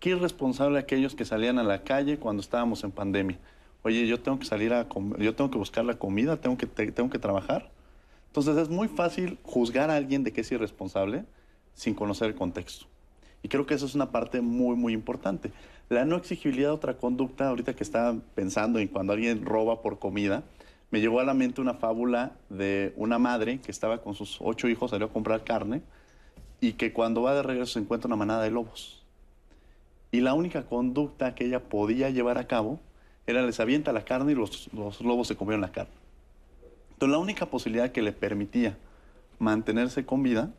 [0.00, 3.38] ¿qué irresponsable aquellos que salían a la calle cuando estábamos en pandemia?
[3.84, 4.86] Oye, yo tengo que salir a
[5.18, 7.70] yo tengo que buscar la comida, tengo que, tengo que trabajar.
[8.28, 11.24] Entonces es muy fácil juzgar a alguien de que es irresponsable
[11.74, 12.86] sin conocer el contexto.
[13.42, 15.50] Y creo que eso es una parte muy, muy importante.
[15.88, 19.98] La no exigibilidad de otra conducta, ahorita que estaba pensando en cuando alguien roba por
[19.98, 20.44] comida,
[20.92, 24.68] me llegó a la mente una fábula de una madre que estaba con sus ocho
[24.68, 25.82] hijos, salió a comprar carne
[26.60, 29.02] y que cuando va de regreso se encuentra una manada de lobos.
[30.12, 32.78] Y la única conducta que ella podía llevar a cabo
[33.26, 35.92] era les avienta la carne y los, los lobos se comieron la carne.
[36.92, 38.76] Entonces la única posibilidad que le permitía
[39.38, 40.52] mantenerse con vida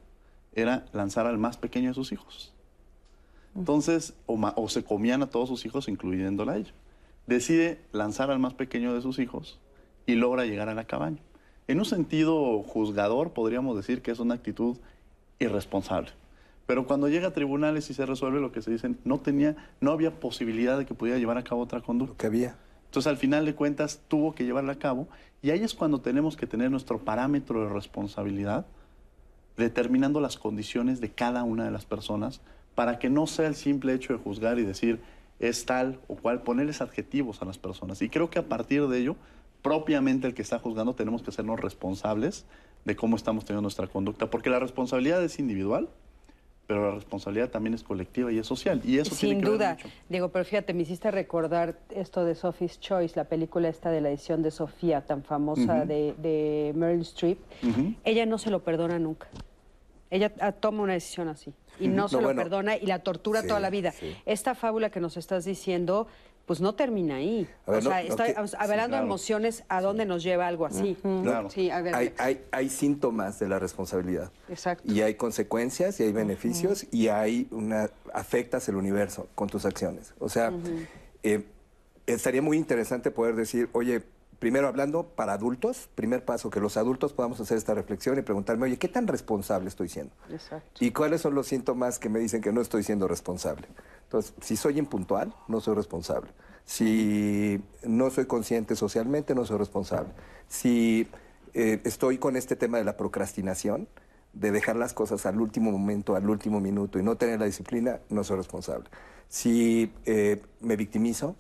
[0.56, 2.54] era lanzar al más pequeño de sus hijos.
[3.56, 6.74] Entonces, o, se comían a todos sus hijos, incluyéndola a ella.
[7.28, 9.60] Decide lanzar al más pequeño de sus hijos
[10.06, 11.20] y logra llegar a la cabaña.
[11.68, 14.78] En un sentido juzgador, podríamos decir que es una actitud
[15.40, 16.10] irresponsable.
[16.66, 19.92] Pero cuando llega a tribunales y se resuelve lo que se dicen, no tenía, no
[19.92, 22.18] había posibilidad de que pudiera llevar a cabo otra conducta.
[22.18, 22.56] que había.
[22.86, 25.08] Entonces, al final de cuentas, tuvo que llevarla a cabo.
[25.42, 28.66] Y ahí es cuando tenemos que tener nuestro parámetro de responsabilidad,
[29.58, 32.42] determinando las condiciones de cada una de las personas
[32.76, 35.00] para que no sea el simple hecho de juzgar y decir
[35.40, 38.02] es tal o cual, ponerles adjetivos a las personas.
[38.02, 39.16] Y creo que a partir de ello,
[39.62, 42.46] propiamente el que está juzgando tenemos que sernos responsables
[42.86, 45.90] de cómo estamos teniendo nuestra conducta, porque la responsabilidad es individual,
[46.74, 48.82] pero la responsabilidad también es colectiva y es social.
[48.84, 49.76] Y eso Sin tiene que duda.
[49.76, 49.96] Ver mucho.
[50.10, 54.10] Digo, pero fíjate, me hiciste recordar esto de Sophie's Choice, la película esta de la
[54.10, 57.38] edición de Sofía, tan famosa de, de, Meryl Streep.
[58.04, 59.28] Ella no se lo perdona nunca.
[60.10, 63.60] Ella ah, toma una decisión así y no, se lo perdona y la tortura toda
[63.60, 63.94] la vida.
[64.26, 66.08] Esta fábula que nos estás diciendo,
[66.46, 67.48] pues no termina ahí.
[67.66, 68.26] o sea, está
[68.60, 70.98] hablando de emociones, ¿a dónde nos lleva algo así?
[71.02, 71.50] Claro.
[72.52, 74.32] hay, síntomas de la responsabilidad.
[74.50, 74.92] Exacto.
[74.92, 80.14] Y hay consecuencias y hay beneficios y hay una afectas el universo con tus acciones.
[80.20, 80.52] O sea,
[81.24, 81.44] eh,
[82.06, 84.04] estaría muy interesante poder decir, oye,
[84.40, 88.66] primero hablando para adultos, primer paso, que los adultos podamos hacer esta reflexión y preguntarme,
[88.66, 90.14] oye, ¿qué tan responsable estoy siendo?
[90.30, 90.84] Exacto.
[90.84, 93.68] ¿Y cuáles son los síntomas que me dicen que no estoy siendo responsable?
[94.04, 96.32] Entonces, si soy impuntual, no soy responsable.
[96.66, 100.10] Si no soy consciente socialmente, no soy responsable.
[100.48, 101.08] Si
[101.54, 103.88] eh, estoy con este tema de la procrastinación,
[104.34, 108.00] de dejar las cosas al último momento, al último minuto y no tener la disciplina,
[108.10, 108.90] no soy responsable.
[109.30, 111.36] Si eh, me victimizo,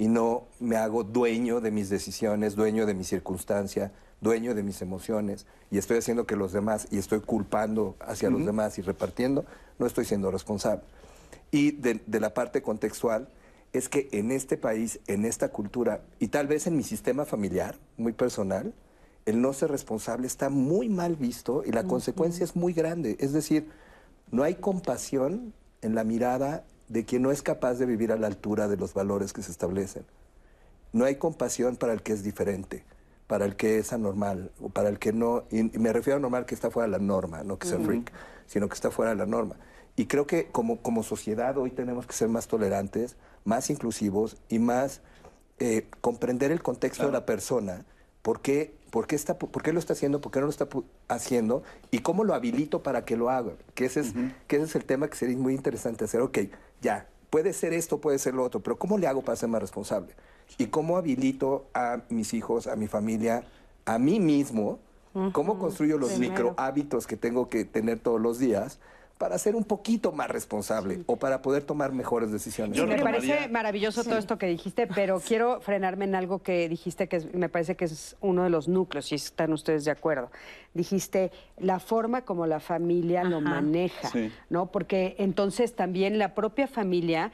[0.00, 4.80] y no me hago dueño de mis decisiones, dueño de mi circunstancia, dueño de mis
[4.80, 9.44] emociones y estoy haciendo que los demás y estoy culpando hacia los demás y repartiendo,
[9.78, 10.80] no estoy siendo responsable.
[11.50, 13.28] Y de, la parte contextual
[13.74, 17.76] es que en este país, en esta cultura y tal vez en mi sistema familiar,
[17.98, 18.72] muy personal,
[19.26, 23.18] el no ser responsable está muy mal visto y la consecuencia es muy grande.
[23.20, 23.68] Es decir,
[24.30, 28.26] no hay compasión en la mirada de quien no es capaz de vivir a la
[28.26, 30.04] altura de los valores que se establecen.
[30.92, 32.84] No hay compasión para el que es diferente.
[33.28, 36.46] para el que es anormal o para el que no, y me refiero a normal
[36.46, 38.10] que está fuera de la norma, no que sea freak,
[38.48, 39.54] sino que está fuera de la norma.
[39.94, 44.58] Y creo que como, como sociedad hoy tenemos que ser más tolerantes, más inclusivos y
[44.58, 45.00] más
[45.60, 47.84] eh, comprender el contexto de la persona,
[48.22, 50.68] por qué, por, qué está, por qué lo está haciendo, por qué no lo está
[51.08, 53.52] haciendo y cómo lo habilito para que lo haga.
[53.74, 54.12] Que ese, es,
[54.46, 56.20] que ese es el tema que sería muy interesante hacer.
[56.20, 56.38] Ok,
[56.82, 59.60] ya, puede ser esto, puede ser lo otro, pero ¿cómo le hago para ser más
[59.60, 60.14] responsable?
[60.58, 63.44] ¿Y cómo habilito a mis hijos, a mi familia,
[63.84, 64.78] a mí mismo?
[65.32, 68.78] ¿Cómo construyo los micro hábitos que tengo que tener todos los días?
[69.20, 72.82] Para ser un poquito más responsable o para poder tomar mejores decisiones.
[72.82, 77.28] me parece maravilloso todo esto que dijiste, pero quiero frenarme en algo que dijiste que
[77.34, 80.30] me parece que es uno de los núcleos, si están ustedes de acuerdo.
[80.72, 84.08] Dijiste la forma como la familia lo maneja,
[84.48, 84.72] ¿no?
[84.72, 87.30] Porque entonces también la propia familia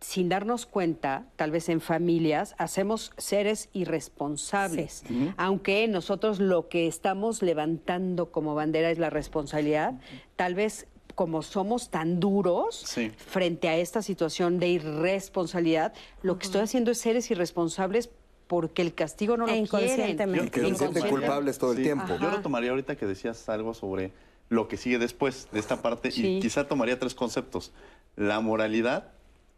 [0.00, 5.02] sin darnos cuenta, tal vez en familias, hacemos seres irresponsables.
[5.36, 9.94] Aunque nosotros lo que estamos levantando como bandera es la responsabilidad,
[10.36, 10.86] tal vez
[11.18, 16.98] como somos tan duros frente a esta situación de irresponsabilidad, lo que estoy haciendo es
[16.98, 18.08] seres irresponsables
[18.46, 20.10] porque el castigo no lo e quieren.
[20.46, 22.14] Y que se sienten culpables todo el tiempo.
[22.20, 24.12] Yo lo tomaría ahorita que decías algo sobre
[24.48, 27.72] lo que sigue después de esta parte y quizá tomaría tres conceptos.
[28.14, 29.08] La moralidad,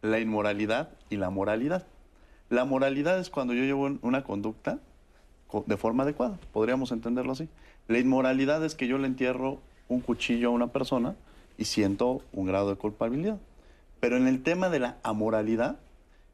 [0.01, 1.85] la inmoralidad y la moralidad.
[2.49, 4.79] La moralidad es cuando yo llevo una conducta
[5.67, 7.49] de forma adecuada, podríamos entenderlo así.
[7.87, 11.15] La inmoralidad es que yo le entierro un cuchillo a una persona
[11.61, 13.37] y siento un grado de culpabilidad.
[13.99, 15.77] Pero en el tema de la amoralidad,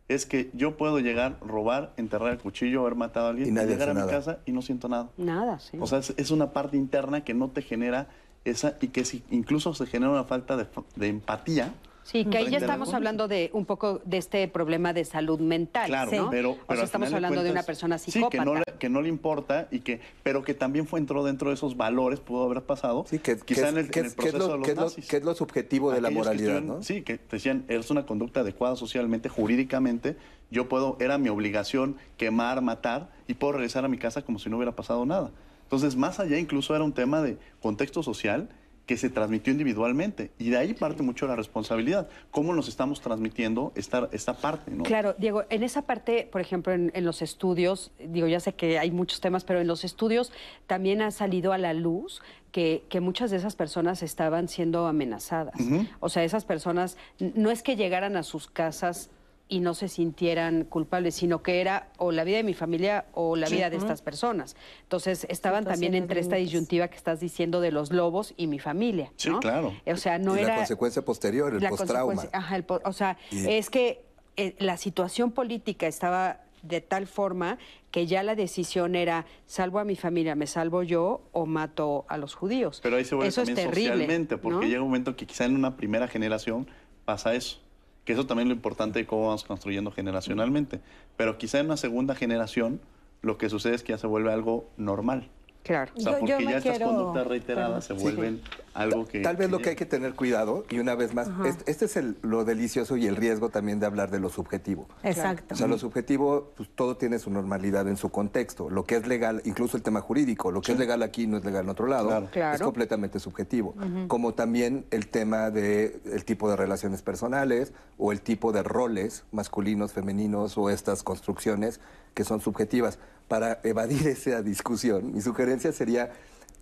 [0.08, 3.90] es que yo puedo llegar, robar, enterrar el cuchillo, haber matado a alguien, y, llegar
[3.90, 5.10] a mi casa y no siento nada.
[5.18, 5.78] Nada, sí.
[5.82, 8.08] O sea, es, una parte interna que no te genera
[8.46, 11.74] esa, y que si, incluso se genera una falta de, de empatía
[12.08, 15.88] Sí, que ahí ya estamos hablando de un poco de este problema de salud mental,
[15.88, 16.30] claro, ¿no?
[16.30, 18.32] pero, o sea, estamos hablando de una persona psicópata.
[18.32, 21.26] Sí, que no, le, que no le importa y que, pero que también fue entró
[21.26, 23.06] dentro de esos valores, pudo haber pasado.
[23.10, 25.06] Sí, que quizá en, el, proceso de los nazis.
[25.06, 26.82] ¿Qué es lo subjetivo de la moralidad, ¿no?
[26.82, 30.16] Sí, que decían, es una conducta adecuada socialmente, jurídicamente,
[30.50, 34.50] yo puedo, era mi obligación quemar, matar y puedo regresar a mi casa como si
[34.50, 35.32] no hubiera pasado nada.
[35.64, 38.48] Entonces, más allá incluso era un tema de contexto social
[38.88, 40.32] que se transmitió individualmente.
[40.40, 42.08] Y de ahí parte mucho la responsabilidad.
[42.32, 44.72] ¿Cómo nos estamos transmitiendo esta, esta parte?
[44.72, 44.84] ¿no?
[44.84, 48.90] Claro, Diego, en esa parte, por ejemplo, en, los estudios, digo, ya sé que hay
[48.90, 50.32] muchos temas, pero en los estudios
[50.68, 52.22] también ha salido a la luz
[52.54, 55.56] que, que, muchas de esas personas estaban siendo amenazadas.
[56.00, 59.10] O sea, esas personas no es que llegaran a sus casas
[59.50, 63.36] y no se sintieran culpables, sino que era o la vida de mi familia o
[63.36, 64.56] la vida de estas personas.
[64.84, 69.12] Entonces estaban también entre esta disyuntiva que estás diciendo de los lobos y mi familia.
[69.16, 69.74] Sí, claro.
[69.86, 72.24] O sea, no y era la consecuencia posterior, el postrauma.
[72.34, 74.04] Ajá, o sea, es que
[74.36, 77.58] eh, la situación política estaba de tal forma
[77.92, 82.18] que ya la decisión era salvo a mi familia, me salvo yo o mato a
[82.18, 82.80] los judíos.
[82.84, 86.08] Pero ahí se vuelve también socialmente, porque llega un momento que quizá en una primera
[86.08, 86.68] generación
[87.06, 87.62] pasa eso
[88.08, 90.80] que eso también es lo importante de cómo vamos construyendo generacionalmente.
[91.18, 92.80] Pero quizá en una segunda generación
[93.22, 95.30] lo que sucede es que ya se vuelve algo normal.
[95.68, 95.92] Claro.
[95.96, 98.42] O sea, porque ya estas conductas reiteradas se vuelven
[98.74, 99.22] algo que...
[99.22, 101.30] Tal vez lo que hay que tener cuidado, y una vez más,
[101.66, 104.88] este, es el, lo delicioso y el riesgo también de hablar de lo subjetivo.
[105.04, 105.54] Exacto.
[105.54, 108.70] O sea, lo subjetivo, pues todo tiene su normalidad en su contexto.
[108.70, 111.44] Lo que es legal, incluso el tema jurídico, lo que es legal aquí no es
[111.44, 113.76] legal en otro lado, es completamente subjetivo.
[114.08, 119.26] Como también el tema del el tipo de relaciones personales o el tipo de roles
[119.32, 121.80] masculinos, femeninos o estas construcciones
[122.14, 126.12] que son subjetivas para evadir esa discusión, mi sugerencia sería,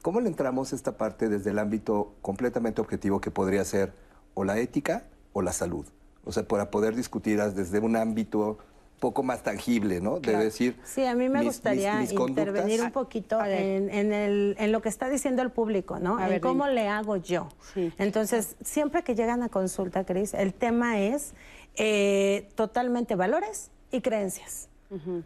[0.01, 3.93] ¿cómo le entramos a esta parte desde el ámbito completamente objetivo que podría ser
[4.33, 5.85] o la ética o la salud?
[6.25, 8.57] O sea, para poder discutir desde un ámbito
[8.99, 10.19] poco más tangible, ¿no?
[10.19, 10.75] De decir...
[10.83, 15.41] Sí, a mí me gustaría intervenir un poquito en, el, en, lo que está diciendo
[15.41, 16.19] el público, ¿no?
[16.19, 17.49] en cómo le hago yo.
[17.97, 21.33] Entonces, siempre que llegan a consulta, Cris, el tema es
[21.75, 24.69] eh, totalmente valores y creencias.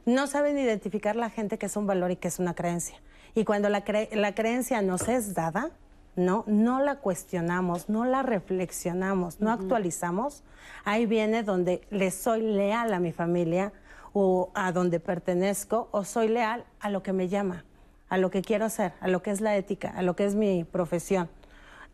[0.06, 3.00] No saben identificar la gente que es un valor y que es una creencia.
[3.36, 3.84] Y cuando la,
[4.14, 5.72] la creencia nos es dada,
[6.16, 10.44] no, no la cuestionamos, no la reflexionamos, no actualizamos,
[10.84, 13.72] ahí viene donde le soy leal a mi familia
[14.14, 17.64] o a donde pertenezco o soy leal a lo que me llama,
[18.10, 20.36] a lo que quiero hacer, a lo que es la ética, a lo que es
[20.36, 21.30] mi profesión.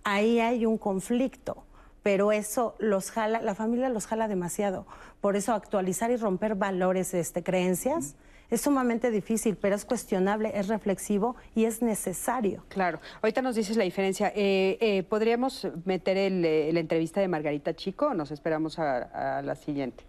[0.03, 1.63] Ahí hay un conflicto
[2.05, 4.85] pero eso los jala, la familia los jala demasiado.
[5.21, 8.15] Por eso actualizar y romper valores, este, creencias,
[8.51, 12.63] es sumamente difícil, pero es cuestionable, es reflexivo y es necesario.
[12.69, 12.99] Claro.
[13.23, 14.31] Ahorita nos dices la diferencia.
[14.35, 19.41] Eh, eh, ¿Podríamos meter eh, la entrevista de Margarita Chico o nos esperamos a, a
[19.41, 20.03] la siguiente?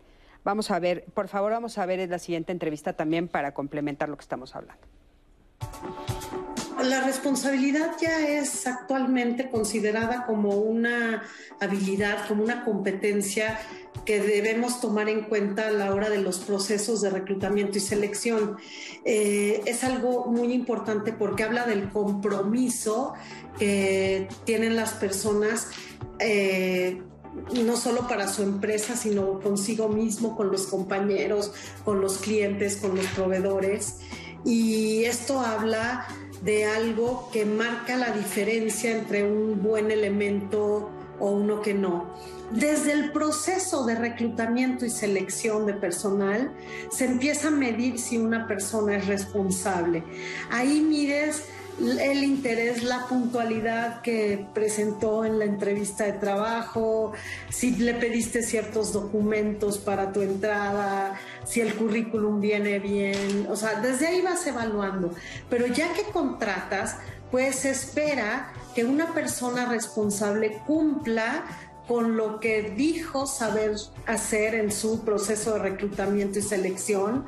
[0.45, 4.19] Vamos a ver, por favor, vamos a ver la siguiente entrevista también para complementar lo
[4.19, 4.87] que estamos hablando.
[6.87, 11.22] La responsabilidad ya es actualmente considerada como una
[11.61, 13.59] habilidad, como una competencia
[14.05, 18.57] que debemos tomar en cuenta a la hora de los procesos de reclutamiento y selección.
[19.05, 23.14] Eh, es algo muy importante porque habla del compromiso
[23.59, 25.68] que tienen las personas.
[26.18, 27.03] Eh,
[27.64, 31.53] no solo para su empresa, sino consigo mismo, con los compañeros,
[31.84, 33.97] con los clientes, con los proveedores.
[34.45, 36.07] Y esto habla
[36.47, 42.15] de algo que marca la diferencia entre un buen elemento o uno que no.
[42.53, 46.53] Desde el proceso de reclutamiento y selección de personal
[46.93, 50.05] se empieza a medir si una persona es responsable.
[50.51, 51.43] Ahí mides
[51.81, 57.13] el interés, la puntualidad que presentó en la entrevista de trabajo,
[57.51, 63.81] si le pediste ciertos documentos para tu entrada, si el currículum viene bien, o sea,
[63.81, 65.15] desde ahí vas evaluando.
[65.49, 66.97] Pero ya que contratas,
[67.31, 71.45] pues espera que una persona responsable cumpla
[71.87, 73.77] con lo que dijo saber
[74.07, 77.27] hacer en su proceso de reclutamiento y selección,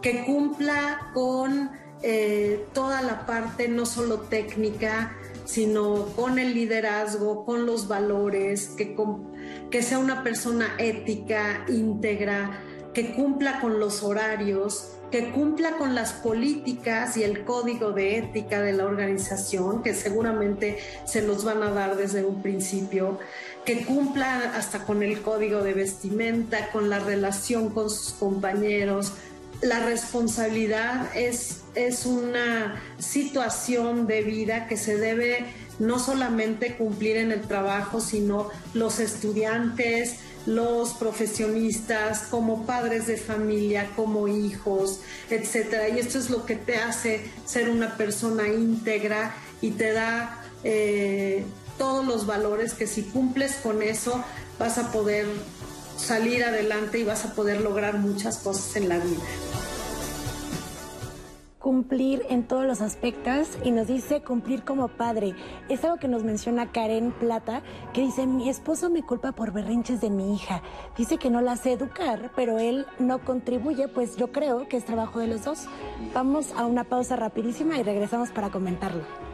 [0.00, 1.70] que cumpla con
[2.02, 8.96] eh, toda la parte no solo técnica, sino con el liderazgo, con los valores, que,
[9.70, 12.58] que sea una persona ética, íntegra,
[12.94, 18.60] que cumpla con los horarios, que cumpla con las políticas y el código de ética
[18.62, 23.18] de la organización, que seguramente se los van a dar desde un principio,
[23.64, 29.12] que cumpla hasta con el código de vestimenta, con la relación con sus compañeros,
[29.62, 35.44] la responsabilidad es, es una situación de vida que se debe
[35.78, 40.16] no solamente cumplir en el trabajo, sino los estudiantes,
[40.46, 45.88] los profesionistas, como padres de familia, como hijos, etcétera.
[45.88, 51.44] Y esto es lo que te hace ser una persona íntegra y te da eh,
[51.78, 54.24] todos los valores que si cumples con eso
[54.58, 55.26] vas a poder
[55.96, 59.20] salir adelante y vas a poder lograr muchas cosas en la vida
[61.60, 65.34] cumplir en todos los aspectos y nos dice cumplir como padre.
[65.68, 70.00] Es algo que nos menciona Karen Plata, que dice, mi esposo me culpa por berrinches
[70.00, 70.62] de mi hija.
[70.96, 74.84] Dice que no la sé educar, pero él no contribuye, pues yo creo que es
[74.84, 75.66] trabajo de los dos.
[76.14, 79.29] Vamos a una pausa rapidísima y regresamos para comentarlo.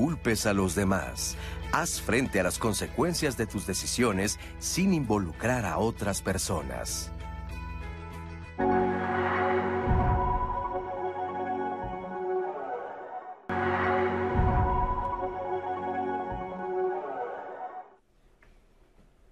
[0.00, 1.36] Culpes a los demás.
[1.72, 7.12] Haz frente a las consecuencias de tus decisiones sin involucrar a otras personas.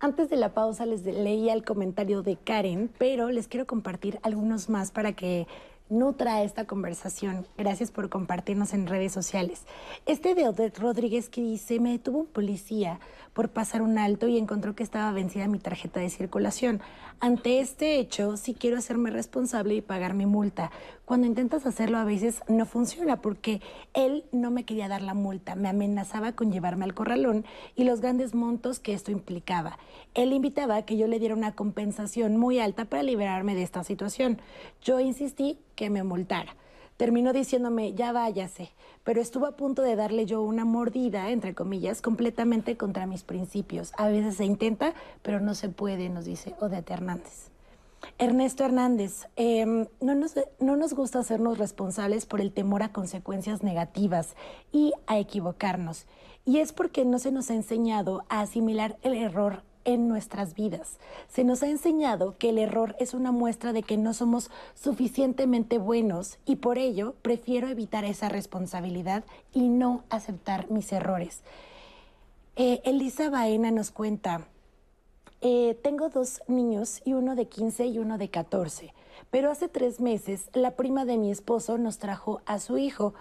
[0.00, 4.68] Antes de la pausa les leía el comentario de Karen, pero les quiero compartir algunos
[4.68, 5.46] más para que
[5.88, 7.46] nutra esta conversación.
[7.56, 9.64] Gracias por compartirnos en redes sociales.
[10.06, 13.00] Este de Odette Rodríguez que dice, me detuvo un policía
[13.38, 16.80] por pasar un alto y encontró que estaba vencida mi tarjeta de circulación.
[17.20, 20.72] Ante este hecho, sí quiero hacerme responsable y pagar mi multa.
[21.04, 23.60] Cuando intentas hacerlo a veces no funciona porque
[23.94, 27.44] él no me quería dar la multa, me amenazaba con llevarme al corralón
[27.76, 29.78] y los grandes montos que esto implicaba.
[30.14, 33.84] Él invitaba a que yo le diera una compensación muy alta para liberarme de esta
[33.84, 34.40] situación.
[34.82, 36.56] Yo insistí que me multara.
[36.98, 38.72] Terminó diciéndome, ya váyase,
[39.04, 43.92] pero estuvo a punto de darle yo una mordida, entre comillas, completamente contra mis principios.
[43.96, 47.50] A veces se intenta, pero no se puede, nos dice Odete Hernández.
[48.18, 53.62] Ernesto Hernández, em, no, nos, no nos gusta hacernos responsables por el temor a consecuencias
[53.62, 54.34] negativas
[54.72, 56.04] y a equivocarnos.
[56.44, 60.98] Y es porque no se nos ha enseñado a asimilar el error en nuestras vidas.
[61.30, 65.78] Se nos ha enseñado que el error es una muestra de que no somos suficientemente
[65.78, 69.24] buenos y por ello prefiero evitar esa responsabilidad
[69.54, 71.40] y no aceptar mis errores.
[72.56, 74.46] Eh, Elisa Baena nos cuenta,
[75.40, 78.92] eh, tengo dos niños y uno de 15 y uno de 14,
[79.30, 83.14] pero hace tres meses la prima de mi esposo nos trajo a su hijo.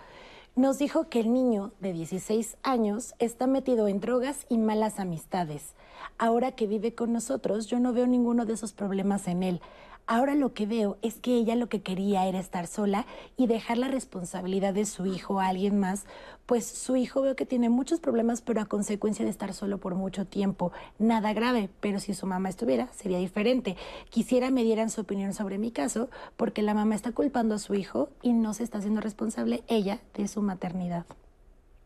[0.57, 5.75] Nos dijo que el niño de 16 años está metido en drogas y malas amistades.
[6.17, 9.61] Ahora que vive con nosotros, yo no veo ninguno de esos problemas en él.
[10.09, 13.05] Ahora lo que veo es que ella lo que quería era estar sola
[13.35, 16.05] y dejar la responsabilidad de su hijo a alguien más,
[16.45, 19.95] pues su hijo veo que tiene muchos problemas, pero a consecuencia de estar solo por
[19.95, 20.71] mucho tiempo.
[20.97, 23.75] Nada grave, pero si su mamá estuviera, sería diferente.
[24.09, 27.75] Quisiera me dieran su opinión sobre mi caso, porque la mamá está culpando a su
[27.75, 31.05] hijo y no se está haciendo responsable ella de su maternidad.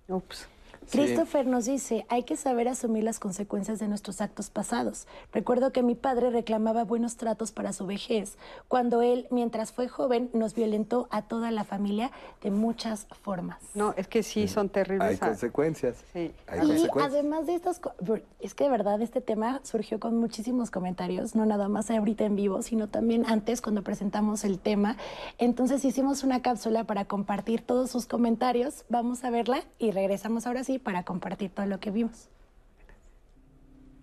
[0.07, 0.47] Ups.
[0.91, 5.07] Christopher nos dice, hay que saber asumir las consecuencias de nuestros actos pasados.
[5.31, 8.37] Recuerdo que mi padre reclamaba buenos tratos para su vejez,
[8.67, 12.11] cuando él, mientras fue joven, nos violentó a toda la familia
[12.41, 13.57] de muchas formas.
[13.73, 15.09] No, es que sí, son terribles.
[15.09, 15.97] Hay consecuencias.
[16.13, 16.33] Sí.
[16.47, 17.13] Hay Y consecuencias.
[17.13, 17.81] además de estas,
[18.39, 22.35] es que de verdad este tema surgió con muchísimos comentarios, no nada más ahorita en
[22.35, 24.97] vivo, sino también antes cuando presentamos el tema.
[25.37, 28.83] Entonces hicimos una cápsula para compartir todos sus comentarios.
[28.89, 32.29] Vamos a verla y regresamos ahora sí para compartir todo lo que vimos.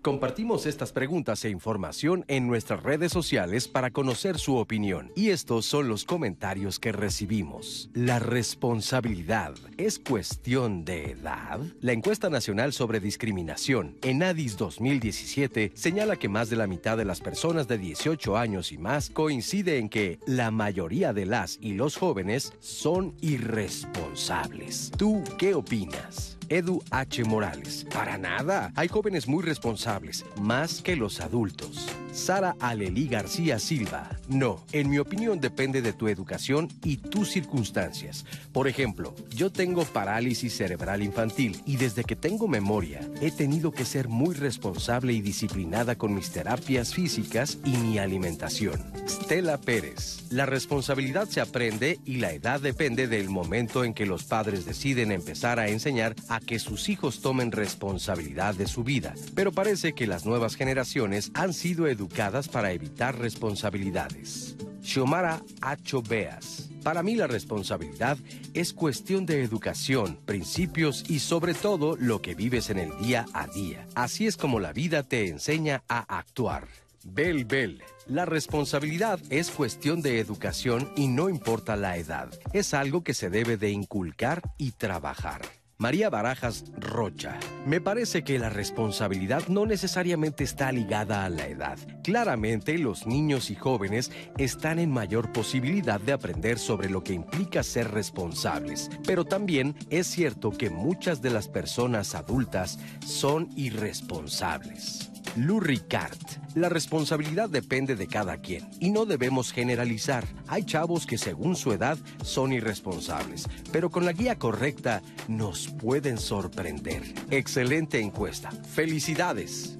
[0.01, 5.11] Compartimos estas preguntas e información en nuestras redes sociales para conocer su opinión.
[5.13, 7.89] Y estos son los comentarios que recibimos.
[7.93, 11.59] La responsabilidad es cuestión de edad.
[11.81, 17.19] La encuesta nacional sobre discriminación, ENADIS 2017, señala que más de la mitad de las
[17.19, 21.97] personas de 18 años y más coincide en que la mayoría de las y los
[21.97, 24.91] jóvenes son irresponsables.
[24.97, 26.38] ¿Tú qué opinas?
[26.49, 27.23] Edu H.
[27.23, 27.85] Morales.
[27.93, 28.71] Para nada.
[28.75, 31.87] Hay jóvenes muy responsables, más que los adultos.
[32.11, 34.09] Sara Alelí García Silva.
[34.27, 38.25] No, en mi opinión depende de tu educación y tus circunstancias.
[38.51, 43.85] Por ejemplo, yo tengo parálisis cerebral infantil y desde que tengo memoria he tenido que
[43.85, 48.81] ser muy responsable y disciplinada con mis terapias físicas y mi alimentación.
[49.07, 50.23] Stella Pérez.
[50.29, 55.11] La responsabilidad se aprende y la edad depende del momento en que los padres deciden
[55.11, 59.13] empezar a enseñar a que sus hijos tomen responsabilidad de su vida.
[59.35, 64.55] Pero parece que las nuevas generaciones han sido educadas para evitar responsabilidades.
[64.81, 66.69] Xiomara Acho Beas.
[66.83, 68.17] Para mí la responsabilidad
[68.53, 73.47] es cuestión de educación, principios y sobre todo lo que vives en el día a
[73.47, 73.85] día.
[73.95, 76.67] Así es como la vida te enseña a actuar.
[77.03, 77.81] Bel Bel.
[78.07, 82.29] La responsabilidad es cuestión de educación y no importa la edad.
[82.53, 85.41] Es algo que se debe de inculcar y trabajar.
[85.81, 87.39] María Barajas Rocha.
[87.65, 91.79] Me parece que la responsabilidad no necesariamente está ligada a la edad.
[92.03, 97.63] Claramente los niños y jóvenes están en mayor posibilidad de aprender sobre lo que implica
[97.63, 105.08] ser responsables, pero también es cierto que muchas de las personas adultas son irresponsables.
[105.45, 106.17] Lou Ricard.
[106.55, 110.25] La responsabilidad depende de cada quien y no debemos generalizar.
[110.47, 116.17] Hay chavos que según su edad son irresponsables, pero con la guía correcta nos pueden
[116.17, 117.03] sorprender.
[117.29, 118.51] Excelente encuesta.
[118.51, 119.77] Felicidades.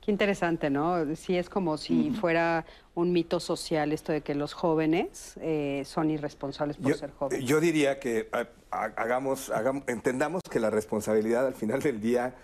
[0.00, 1.16] Qué interesante, ¿no?
[1.16, 2.64] Sí, es como si fuera
[2.94, 7.44] un mito social esto de que los jóvenes eh, son irresponsables por Yo, ser jóvenes.
[7.44, 8.28] yo diría que
[8.70, 12.34] hagamos, hagamos, entendamos que la responsabilidad al final del día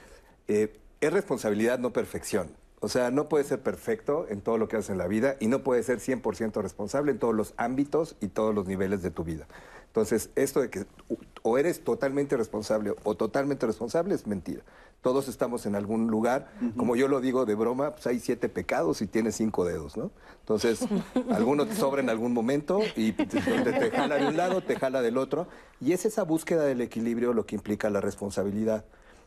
[0.49, 2.49] eh, es responsabilidad, no perfección.
[2.81, 5.49] O sea, no puede ser perfecto en todo lo que haces en la vida y
[5.49, 9.25] no puede ser 100% responsable en todos los ámbitos y todos los niveles de tu
[9.25, 9.47] vida.
[9.87, 10.85] Entonces, esto de que
[11.41, 14.63] o eres totalmente responsable o totalmente responsable es mentira.
[15.01, 16.51] Todos estamos en algún lugar.
[16.77, 20.11] Como yo lo digo de broma, pues hay siete pecados y tienes cinco dedos, ¿no?
[20.41, 20.81] Entonces,
[21.31, 25.01] alguno te sobra en algún momento y donde te jala de un lado, te jala
[25.01, 25.49] del otro.
[25.81, 28.85] Y es esa búsqueda del equilibrio lo que implica la responsabilidad.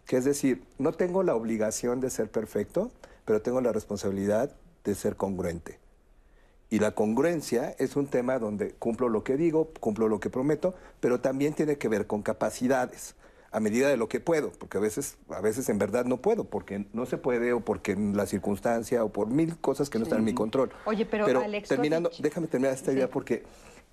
[0.10, 2.90] Que es decir, no tengo la obligación de ser perfecto,
[3.26, 4.50] pero tengo la responsabilidad
[4.84, 5.78] de ser congruente.
[6.72, 10.74] Y la congruencia es un tema donde cumplo lo que digo, cumplo lo que prometo,
[11.00, 13.14] pero también tiene que ver con capacidades,
[13.52, 16.44] a medida de lo que puedo, porque a veces, a veces en verdad no puedo,
[16.46, 20.06] porque no se puede o porque en la circunstancia o por mil cosas que no
[20.06, 20.72] están en mi control.
[20.86, 23.44] Oye, pero, Alex, tú has terminando, dicho- déjame terminar esta idea porque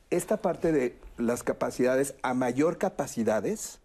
[0.09, 3.81] esta parte de las capacidades, a mayor capacidades,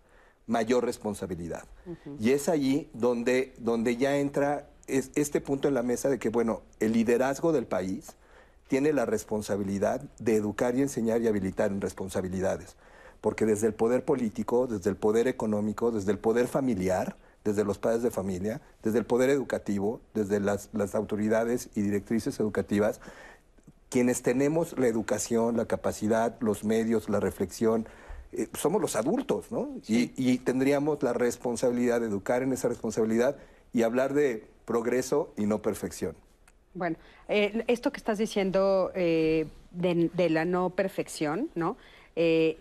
[0.51, 1.63] mayor responsabilidad.
[2.19, 6.29] Y es allí donde, donde ya entra es- este punto en la mesa de que,
[6.29, 8.13] bueno, el liderazgo del país
[8.67, 12.75] tiene la responsabilidad de educar y enseñar y habilitar en responsabilidades.
[13.21, 17.77] Porque desde el poder político, desde el poder económico, desde el poder familiar, desde los
[17.79, 22.99] padres de familia, desde el poder educativo, desde las, las autoridades y directrices educativas,
[23.89, 27.87] quienes tenemos la educación, la capacidad, los medios, la reflexión,
[28.31, 29.69] eh, somos los adultos, ¿no?
[29.87, 33.37] Y, y tendríamos la responsabilidad de educar en esa responsabilidad
[33.73, 36.15] y hablar de progreso y no perfección.
[36.73, 41.75] Bueno, eh, esto que estás diciendo eh, de, de la no perfección, ¿no?
[42.15, 42.57] Eh,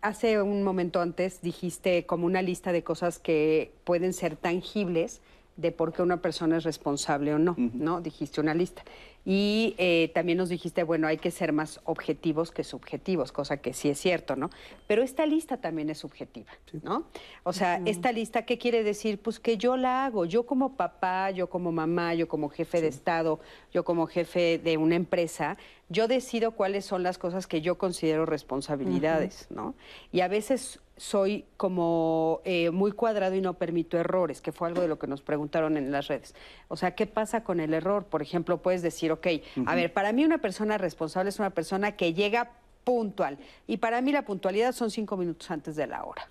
[0.00, 5.20] hace un momento antes dijiste como una lista de cosas que pueden ser tangibles
[5.56, 8.00] de por qué una persona es responsable o no, ¿no?
[8.00, 8.84] Dijiste una lista.
[9.24, 13.72] Y eh, también nos dijiste, bueno, hay que ser más objetivos que subjetivos, cosa que
[13.72, 14.50] sí es cierto, ¿no?
[14.88, 16.50] Pero esta lista también es subjetiva,
[16.82, 17.04] ¿no?
[17.44, 19.20] O sea, esta lista, ¿qué quiere decir?
[19.20, 22.88] Pues que yo la hago, yo como papá, yo como mamá, yo como jefe de
[22.88, 23.38] Estado,
[23.72, 25.56] yo como jefe de una empresa,
[25.92, 29.74] yo decido cuáles son las cosas que yo considero responsabilidades, ¿no?
[30.10, 34.80] Y a veces soy como eh, muy cuadrado y no permito errores, que fue algo
[34.80, 36.34] de lo que nos preguntaron en las redes.
[36.68, 38.04] O sea, ¿qué pasa con el error?
[38.04, 39.26] Por ejemplo, puedes decir, ok,
[39.66, 42.52] a ver, para mí una persona responsable es una persona que llega
[42.84, 43.38] puntual.
[43.66, 46.28] Y para mí la puntualidad son cinco minutos antes de la hora,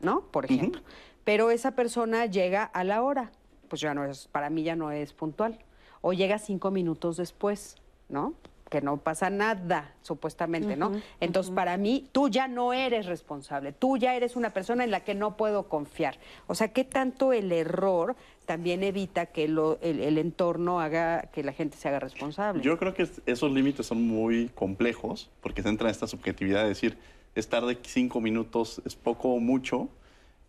[0.00, 0.22] ¿no?
[0.22, 0.80] Por ejemplo.
[1.24, 3.30] Pero esa persona llega a la hora,
[3.68, 5.58] pues ya no es, para mí ya no es puntual.
[6.00, 7.76] O llega cinco minutos después,
[8.08, 8.34] ¿no?
[8.72, 10.92] Que no pasa nada, supuestamente, ¿no?
[11.20, 15.00] Entonces, para mí, tú ya no eres responsable, tú ya eres una persona en la
[15.00, 16.16] que no puedo confiar.
[16.46, 18.16] O sea, ¿qué tanto el error
[18.46, 22.62] también evita que lo- el, el entorno haga que la gente se haga responsable?
[22.62, 26.62] Yo creo que es- esos límites son muy complejos porque se entra en esta subjetividad
[26.62, 26.96] de decir,
[27.34, 29.90] es tarde cinco minutos, es poco o mucho.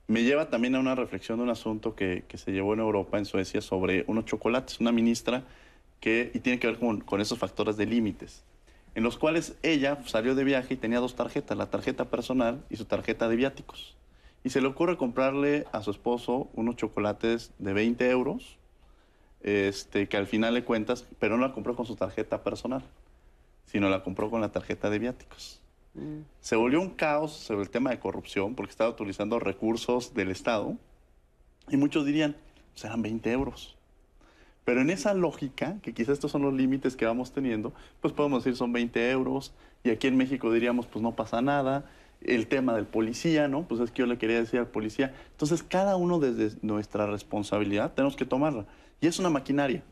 [0.08, 3.18] Me lleva también a una reflexión de un asunto que, que se llevó en Europa,
[3.18, 4.80] en Suecia, sobre unos chocolates.
[4.80, 5.44] Una ministra
[6.04, 8.44] que, y tiene que ver con, con esos factores de límites,
[8.94, 12.76] en los cuales ella salió de viaje y tenía dos tarjetas, la tarjeta personal y
[12.76, 13.96] su tarjeta de viáticos.
[14.44, 18.58] Y se le ocurre comprarle a su esposo unos chocolates de 20 euros,
[19.44, 22.84] este, que al final le cuentas, pero no la compró con su tarjeta personal,
[23.66, 25.62] sino la compró con la tarjeta de viáticos.
[26.42, 30.76] Se volvió un caos sobre el tema de corrupción porque estaba utilizando recursos del Estado
[31.70, 32.36] y muchos dirían,
[32.74, 33.78] pues eran 20 euros.
[34.66, 38.44] Pero en esa lógica, que quizás estos son los límites que vamos teniendo, pues podemos
[38.44, 39.54] decir son 20 euros
[39.84, 41.86] y aquí en México diríamos pues no pasa nada.
[42.22, 43.68] El tema del policía, ¿no?
[43.68, 45.14] Pues es que yo le quería decir al policía.
[45.32, 48.66] Entonces cada uno desde nuestra responsabilidad tenemos que tomarla.
[49.02, 49.84] Y es una maquinaria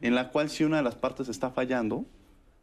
[0.00, 2.04] en la cual si una de las partes está fallando,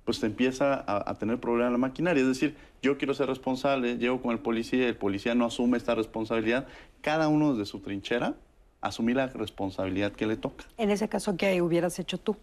[0.04, 2.22] pues te empieza a, a tener problema la maquinaria.
[2.22, 5.96] Es decir, yo quiero ser responsable, llego con el policía, el policía no asume esta
[5.96, 6.68] responsabilidad.
[7.00, 8.36] Cada uno desde su trinchera
[8.84, 10.66] asumir la responsabilidad que le toca.
[10.78, 12.36] En ese caso, ¿qué hubieras hecho tú?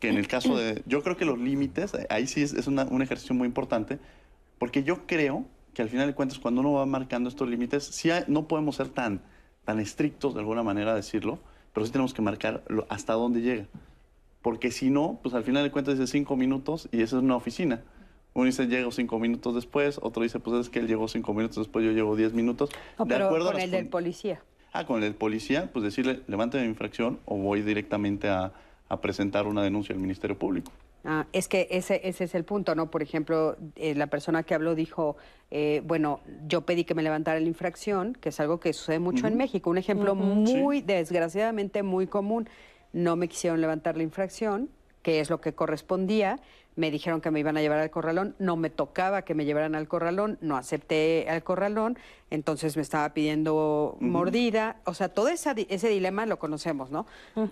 [0.00, 2.84] Que en el caso de, yo creo que los límites, ahí sí es, es una-
[2.84, 3.98] un ejercicio muy importante,
[4.58, 8.10] porque yo creo que al final de cuentas cuando uno va marcando estos límites, sí
[8.10, 9.22] hay- no podemos ser tan,
[9.64, 11.38] tan estrictos de alguna manera decirlo,
[11.72, 13.66] pero sí tenemos que marcar lo- hasta dónde llega.
[14.42, 17.36] Porque si no, pues al final de cuentas dice cinco minutos y esa es una
[17.36, 17.82] oficina.
[18.34, 21.58] Uno dice llego cinco minutos después, otro dice pues es que él llegó cinco minutos
[21.58, 22.70] después, yo llego diez minutos.
[22.98, 24.42] No, de pero acuerdo con el del policía.
[24.72, 28.52] Ah, con el policía, pues decirle, levánteme mi infracción o voy directamente a,
[28.88, 30.72] a presentar una denuncia al Ministerio Público.
[31.04, 32.90] Ah, es que ese, ese es el punto, ¿no?
[32.90, 35.16] Por ejemplo, eh, la persona que habló dijo,
[35.50, 39.26] eh, bueno, yo pedí que me levantara la infracción, que es algo que sucede mucho
[39.26, 39.68] en México.
[39.68, 42.48] Un ejemplo muy, desgraciadamente, muy común.
[42.92, 44.68] No me quisieron levantar la infracción,
[45.02, 46.38] que es lo que correspondía.
[46.74, 49.74] Me dijeron que me iban a llevar al corralón, no me tocaba que me llevaran
[49.74, 51.98] al corralón, no acepté al corralón,
[52.30, 54.76] entonces me estaba pidiendo mordida.
[54.84, 57.06] O sea, todo esa ese dilema lo conocemos, ¿no?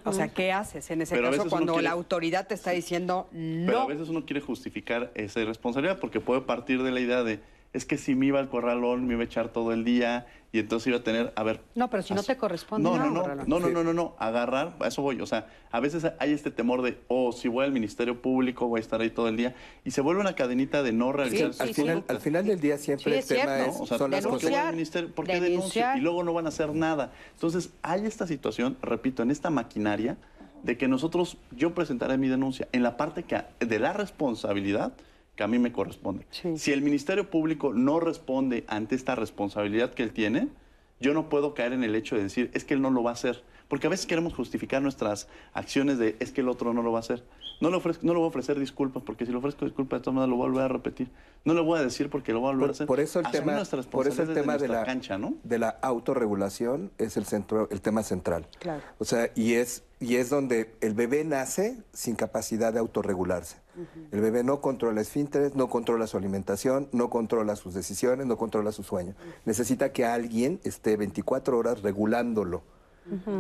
[0.05, 3.29] O sea, ¿qué haces en ese Pero caso cuando quiere- la autoridad te está diciendo
[3.33, 3.67] no?
[3.67, 7.41] Pero a veces uno quiere justificar esa irresponsabilidad porque puede partir de la idea de,
[7.73, 10.59] es que si me iba al corralón, me iba a echar todo el día y
[10.59, 11.61] entonces iba a tener, a ver...
[11.77, 12.89] No, pero si no te corresponde.
[12.89, 15.21] No, no, no, no, no, no, no, no, agarrar, a eso voy.
[15.21, 18.79] O sea, a veces hay este temor de, oh, si voy al Ministerio Público, voy
[18.79, 19.55] a estar ahí todo el día.
[19.85, 21.53] Y se vuelve una cadenita de no realizar.
[21.61, 22.05] al, sí, final, sí.
[22.09, 23.71] al final del día siempre Sí, el es tema cierto.
[23.71, 23.83] es, ¿no?
[23.85, 25.15] O sea, son las ¿por qué voy denunciar, al ministerio?
[25.15, 25.51] ¿Por qué denunciar.
[25.51, 25.99] denuncio?
[25.99, 27.13] Y luego no van a hacer nada.
[27.35, 30.17] Entonces, hay esta situación, repito, en esta maquinaria
[30.65, 34.93] de que nosotros, yo presentaré mi denuncia en la parte que, de la responsabilidad
[35.41, 36.27] que a mí me corresponde.
[36.29, 36.59] Sí.
[36.59, 40.49] Si el Ministerio Público no responde ante esta responsabilidad que él tiene,
[41.01, 43.13] yo no puedo caer en el hecho de decir, es que él no lo va
[43.13, 43.43] a hacer.
[43.67, 46.99] Porque a veces queremos justificar nuestras acciones de, es que el otro no lo va
[46.99, 47.25] a hacer.
[47.63, 50.05] No le, ofrezco, no le voy a ofrecer disculpas, porque si le ofrezco disculpas, de
[50.05, 51.09] todas maneras lo voy a volver a repetir.
[51.47, 52.87] No le voy a decir porque lo voy a volver a hacer.
[52.87, 55.37] por eso el Asumir tema, por eso el tema de la cancha, ¿no?
[55.43, 58.47] de la autorregulación es el centro, el tema central.
[58.59, 58.83] Claro.
[58.99, 63.57] O sea, y es y es donde el bebé nace sin capacidad de autorregularse.
[64.11, 68.73] El bebé no controla esfínteres, no controla su alimentación, no controla sus decisiones, no controla
[68.73, 69.15] su sueño.
[69.45, 72.63] Necesita que alguien esté 24 horas regulándolo.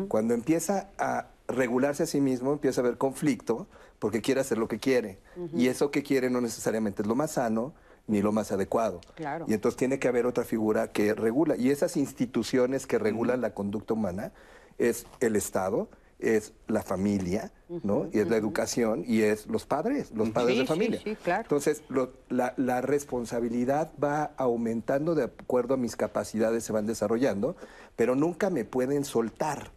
[0.08, 3.66] Cuando empieza a regularse a sí mismo, empieza a haber conflicto
[3.98, 5.18] porque quiere hacer lo que quiere.
[5.54, 7.72] Y eso que quiere no necesariamente es lo más sano
[8.06, 9.00] ni lo más adecuado.
[9.14, 9.46] Claro.
[9.48, 11.56] Y entonces tiene que haber otra figura que regula.
[11.56, 14.32] Y esas instituciones que regulan la conducta humana
[14.78, 15.88] es el Estado,
[16.20, 17.52] es la familia,
[17.82, 18.08] ¿no?
[18.12, 21.00] Y es la educación y es los padres, los padres Sí, de sí, familia.
[21.02, 21.42] sí, claro.
[21.42, 27.56] Entonces, lo- la, la responsabilidad va aumentando de acuerdo a mis capacidades, se van desarrollando,
[27.96, 29.72] pero nunca me pueden soltar.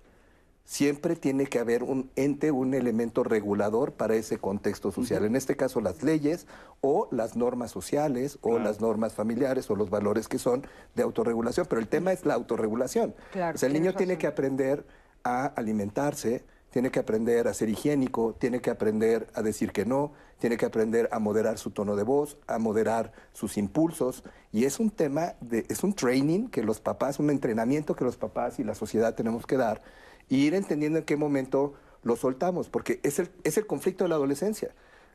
[0.65, 5.25] siempre tiene que haber un ente, un elemento regulador para ese contexto social.
[5.25, 6.47] En este caso, las leyes
[6.79, 10.65] o las normas sociales o las normas familiares o los valores que son
[10.95, 11.65] de autorregulación.
[11.69, 13.13] Pero el tema es la autorregulación.
[13.33, 14.85] Claro, o sea, el niño tiene que aprender
[15.23, 16.43] a alimentarse,
[16.73, 20.65] tiene que aprender a ser higiénico, tiene que aprender a decir que no, tiene que
[20.65, 24.23] aprender a moderar su tono de voz, a moderar sus impulsos.
[24.51, 28.17] Y es un tema, de, es un training que los papás, un entrenamiento que los
[28.17, 29.81] papás y la sociedad tenemos que dar
[30.29, 34.09] y ir entendiendo en qué momento lo soltamos, porque es el, es el conflicto de
[34.09, 34.71] la adolescencia.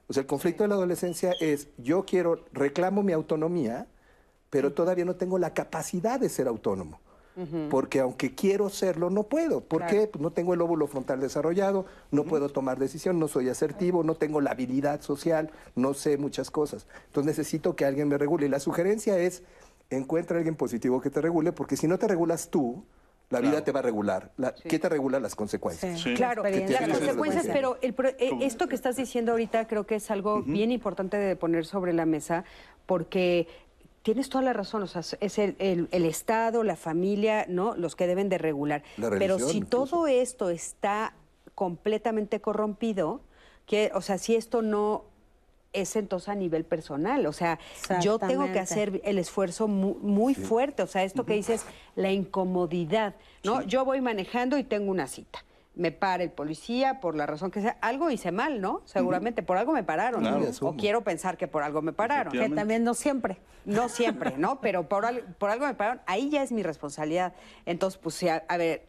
[0.09, 3.89] O sea, el conflicto de la adolescencia es, yo quiero, reclamo mi autonomía,
[4.49, 7.01] pero todavía no tengo la capacidad de ser autónomo.
[7.71, 9.61] Porque aunque quiero serlo, no puedo.
[9.61, 9.93] ¿Por Claro.
[9.97, 10.07] qué?
[10.09, 14.15] Pues no tengo el óvulo frontal desarrollado, no puedo tomar decisión, no soy asertivo, no
[14.15, 16.87] tengo la habilidad social, no sé muchas cosas.
[17.07, 18.47] Entonces necesito que alguien me regule.
[18.47, 19.43] Y la sugerencia es,
[19.91, 22.85] encuentra a alguien positivo que te regule, porque si no te regulas tú,
[23.31, 23.65] la vida Claro.
[23.65, 24.33] te va a regular.
[24.39, 25.21] La- ¿Qué te regula?
[25.21, 26.01] Las consecuencias.
[26.01, 26.15] Sí.
[26.15, 27.47] Claro, las consecuencias, consecuencias.
[27.53, 31.19] pero el pro- eh, esto que estás diciendo ahorita creo que es algo bien importante
[31.19, 32.45] de poner sobre la mesa,
[32.87, 33.47] porque
[34.09, 37.77] tienes toda la razón, o sea, es el, el- el Estado, la familia, ¿no?
[37.77, 38.83] Los que deben de regular.
[38.97, 39.87] La pero si incluso.
[39.97, 41.13] todo esto está
[41.55, 43.21] completamente corrompido,
[43.67, 45.05] que, o sea, si esto no
[45.75, 47.59] es entonces a nivel personal, o sea,
[48.01, 52.11] yo tengo que hacer el esfuerzo mu- muy, fuerte, o sea, esto que dices, la
[52.11, 53.61] incomodidad, ¿no?
[53.67, 55.45] Yo voy manejando y tengo una cita.
[55.79, 58.83] Me para el policía por la razón que sea, algo hice mal, ¿no?
[58.85, 60.21] Seguramente por algo me pararon.
[60.21, 60.41] Claro.
[60.41, 60.69] ¿no?
[60.69, 62.33] O quiero pensar que por algo me pararon.
[62.33, 63.39] Que también no siempre.
[63.65, 64.61] No siempre, ¿no?
[64.61, 66.01] Pero por, al- por algo me pararon.
[66.07, 67.33] Ahí ya es mi responsabilidad.
[67.65, 68.87] Entonces, pues, a, a ver,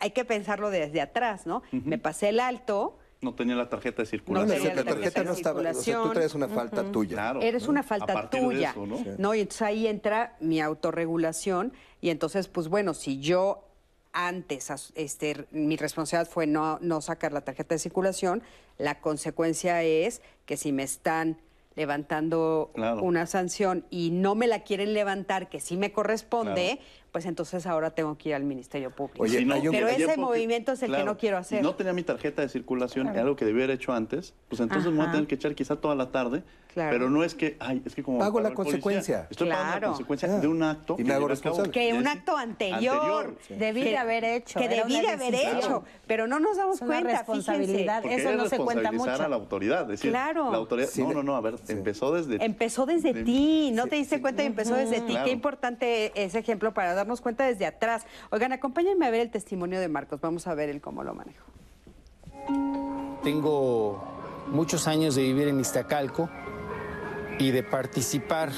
[0.00, 1.62] hay que pensarlo desde atrás, ¿no?
[1.72, 4.48] Me pasé el alto, No tenía la tarjeta de No, circulación.
[4.48, 5.60] la, tenía la la tarjeta no estaba.
[5.60, 6.12] O sea, tú circulación.
[6.14, 7.10] traes una falta tuya.
[7.16, 7.42] Claro.
[7.42, 8.96] eres una A falta tuya, eso, ¿no?
[9.18, 9.34] ¿no?
[9.34, 13.66] Y entonces ahí entra mi autorregulación y entonces, pues bueno, si yo
[14.12, 18.42] antes, este, mi responsabilidad fue no, no sacar la tarjeta de circulación,
[18.78, 21.38] la consecuencia es que si me están
[21.76, 23.02] levantando Claro.
[23.02, 26.90] una sanción y no me la quieren levantar, que sí me corresponde, Claro.
[27.12, 29.22] Pues entonces ahora tengo que ir al Ministerio Público.
[29.22, 31.58] Oye, Si no, Pero ayer ese porque- movimiento es el que no quiero hacer.
[31.58, 34.90] Si no tenía mi tarjeta de circulación, algo que debía haber hecho antes, pues entonces
[34.92, 36.42] me voy a tener que echar quizá toda la tarde.
[36.72, 36.92] Claro.
[36.92, 38.20] Pero no es que, ay, es que como.
[38.20, 39.26] Pago la el policía, consecuencia.
[39.28, 39.80] Estoy pagando Claro.
[39.80, 40.38] la consecuencia Ah.
[40.38, 40.94] de un acto.
[41.00, 41.72] Y me hago responsable.
[41.72, 46.38] que un acto anterior, Debí de haber hecho, que debí de haber hecho, pero no
[46.38, 48.02] nos damos Es una cuenta, responsabilidad.
[48.02, 49.10] Porque Eso no se cuenta mucho.
[49.10, 49.82] a la autoridad.
[49.82, 50.52] Es decir, Claro.
[50.52, 51.72] La autoridad, Sí, no, no, no, a ver, sí.
[51.72, 52.34] empezó desde.
[52.34, 54.22] Fíjense, empezó desde de- ti, no sí, te diste sí.
[54.22, 55.10] cuenta y empezó desde ti.
[55.12, 55.24] Claro.
[55.24, 58.06] Qué importante ese ejemplo para darnos cuenta desde atrás.
[58.30, 61.44] Oigan, acompáñenme a ver el testimonio de Marcos, vamos a ver el cómo lo manejó.
[63.22, 64.02] Tengo
[64.48, 66.28] muchos años de vivir en Iztacalco
[67.38, 68.50] y de participar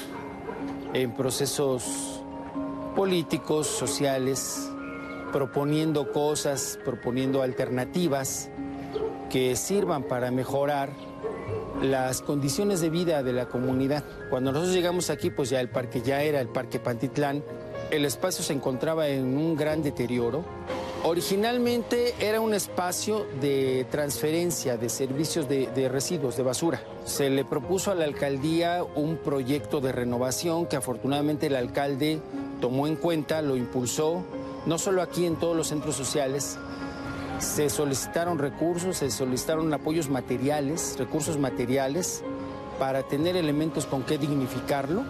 [0.93, 2.23] en procesos
[2.95, 4.69] políticos, sociales,
[5.31, 8.49] proponiendo cosas, proponiendo alternativas
[9.29, 10.91] que sirvan para mejorar
[11.81, 14.03] las condiciones de vida de la comunidad.
[14.29, 17.43] Cuando nosotros llegamos aquí, pues ya el parque ya era el Parque Pantitlán.
[17.91, 20.43] El espacio se encontraba en un gran deterioro.
[21.03, 26.81] Originalmente era un espacio de transferencia de servicios de, residuos, de basura.
[27.03, 32.21] Se le propuso a la alcaldía un proyecto de renovación que afortunadamente el alcalde
[32.61, 34.23] tomó en cuenta, lo impulsó,
[34.65, 36.57] no solo aquí en todos los centros sociales,
[37.39, 42.23] se solicitaron recursos, se solicitaron apoyos materiales, recursos materiales,
[42.79, 45.03] para tener elementos con que dignificarlo.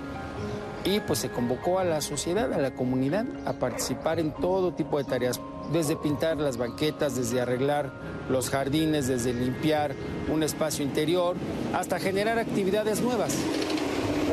[0.85, 4.97] Y pues se convocó a la sociedad, a la comunidad, a participar en todo tipo
[4.97, 5.39] de tareas,
[5.71, 7.91] desde pintar las banquetas, desde arreglar
[8.29, 9.93] los jardines, desde limpiar
[10.31, 11.37] un espacio interior,
[11.73, 13.33] hasta generar actividades nuevas.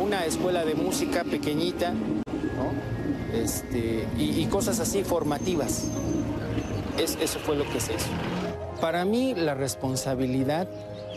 [0.03, 1.93] Una escuela de música pequeñita.
[3.33, 5.85] Este, y, cosas así formativas.
[6.99, 8.07] Es- eso fue lo que se hizo.
[8.81, 10.69] Para mí la responsabilidad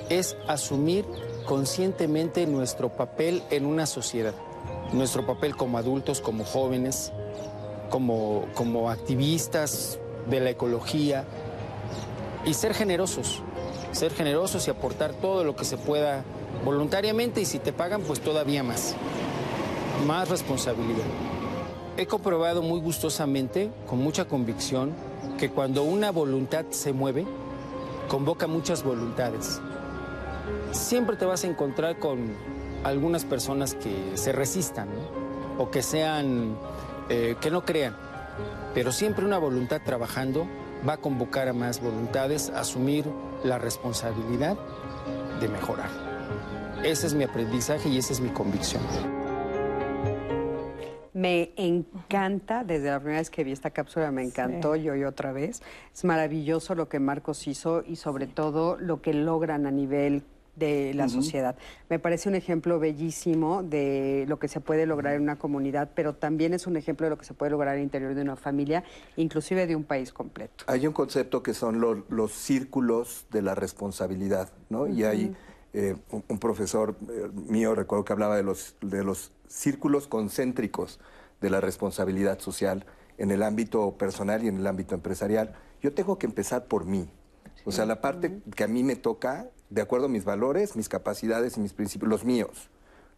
[0.09, 1.05] es asumir
[1.45, 4.33] conscientemente nuestro papel en una sociedad,
[4.93, 7.11] nuestro papel como adultos, como jóvenes,
[7.89, 11.25] como, como activistas de la ecología
[12.45, 13.41] y ser generosos,
[13.91, 16.23] ser generosos y aportar todo lo que se pueda
[16.63, 18.95] voluntariamente y si te pagan pues todavía más,
[20.07, 21.05] más responsabilidad.
[21.97, 24.93] He comprobado muy gustosamente, con mucha convicción,
[25.37, 27.25] que cuando una voluntad se mueve,
[28.07, 29.59] convoca muchas voluntades.
[30.71, 32.35] Siempre te vas a encontrar con
[32.83, 35.63] algunas personas que se resistan, ¿no?
[35.63, 36.57] o que sean,
[37.09, 37.95] eh, que no crean,
[38.73, 40.47] pero siempre una voluntad trabajando
[40.87, 43.05] va a convocar a más voluntades a asumir
[43.43, 44.57] la responsabilidad
[45.39, 45.89] de mejorar.
[46.83, 48.81] Ese es mi aprendizaje y esa es mi convicción.
[51.13, 55.31] Me encanta, desde la primera vez que vi esta cápsula me encantó, yo y otra
[55.31, 55.61] vez.
[55.93, 60.23] Es maravilloso lo que Marcos hizo y sobre todo lo que logran a nivel
[60.55, 61.55] de la sociedad.
[61.89, 66.13] Me parece un ejemplo bellísimo de lo que se puede lograr en una comunidad, pero
[66.13, 68.83] también es un ejemplo de lo que se puede lograr al interior de una familia,
[69.15, 70.65] inclusive de un país completo.
[70.67, 74.87] Hay un concepto que son los, los círculos de la responsabilidad, ¿no?
[74.87, 75.35] Y hay
[75.73, 80.99] eh, un, un profesor eh, mío, recuerdo que hablaba de los, de los círculos concéntricos
[81.41, 82.85] de la responsabilidad social
[83.17, 85.53] en el ámbito personal y en el ámbito empresarial.
[85.81, 87.09] Yo tengo que empezar por mí.
[87.65, 90.89] O sea, la parte que a mí me toca, de acuerdo a mis valores, mis
[90.89, 92.69] capacidades y mis principios, los míos.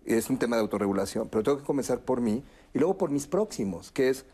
[0.06, 2.44] Es un tema de autorregulación, pero tengo que comenzar por mí
[2.74, 4.26] y luego por mis próximos, que es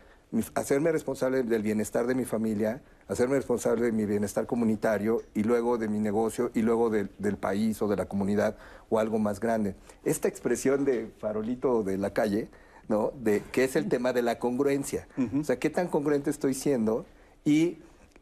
[0.54, 5.76] hacerme responsable del bienestar de mi familia, hacerme responsable de mi bienestar comunitario y luego
[5.78, 8.56] de mi negocio y luego del- del país o de la comunidad
[8.88, 9.74] o algo más grande.
[10.04, 12.48] Esta expresión de farolito de la calle,
[12.88, 13.12] ¿no?
[13.22, 15.06] De, que es el tema de la congruencia.
[15.40, 17.04] O sea, ¿qué tan congruente estoy siendo?
[17.44, 17.78] Y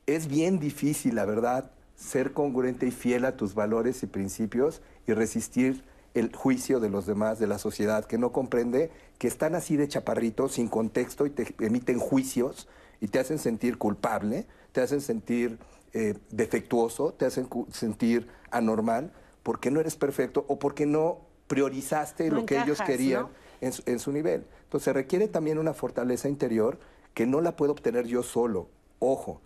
[0.07, 1.71] es bien difícil, la verdad,
[2.01, 5.85] ser congruente y fiel a tus valores y principios y resistir
[6.15, 9.87] el juicio de los demás, de la sociedad, que no comprende que están así de
[9.87, 12.69] chaparritos, sin contexto, y te emiten juicios
[13.01, 15.59] y te hacen sentir culpable, te hacen sentir
[15.93, 22.37] eh, defectuoso, te hacen sentir anormal, porque no eres perfecto o porque no priorizaste No
[22.37, 23.31] lo que ellos querían ¿no?
[23.61, 24.47] en, su, en su nivel.
[24.65, 26.79] Entonces requiere también una fortaleza interior
[27.15, 28.69] que no la puedo obtener yo solo.
[28.99, 29.41] Ojo,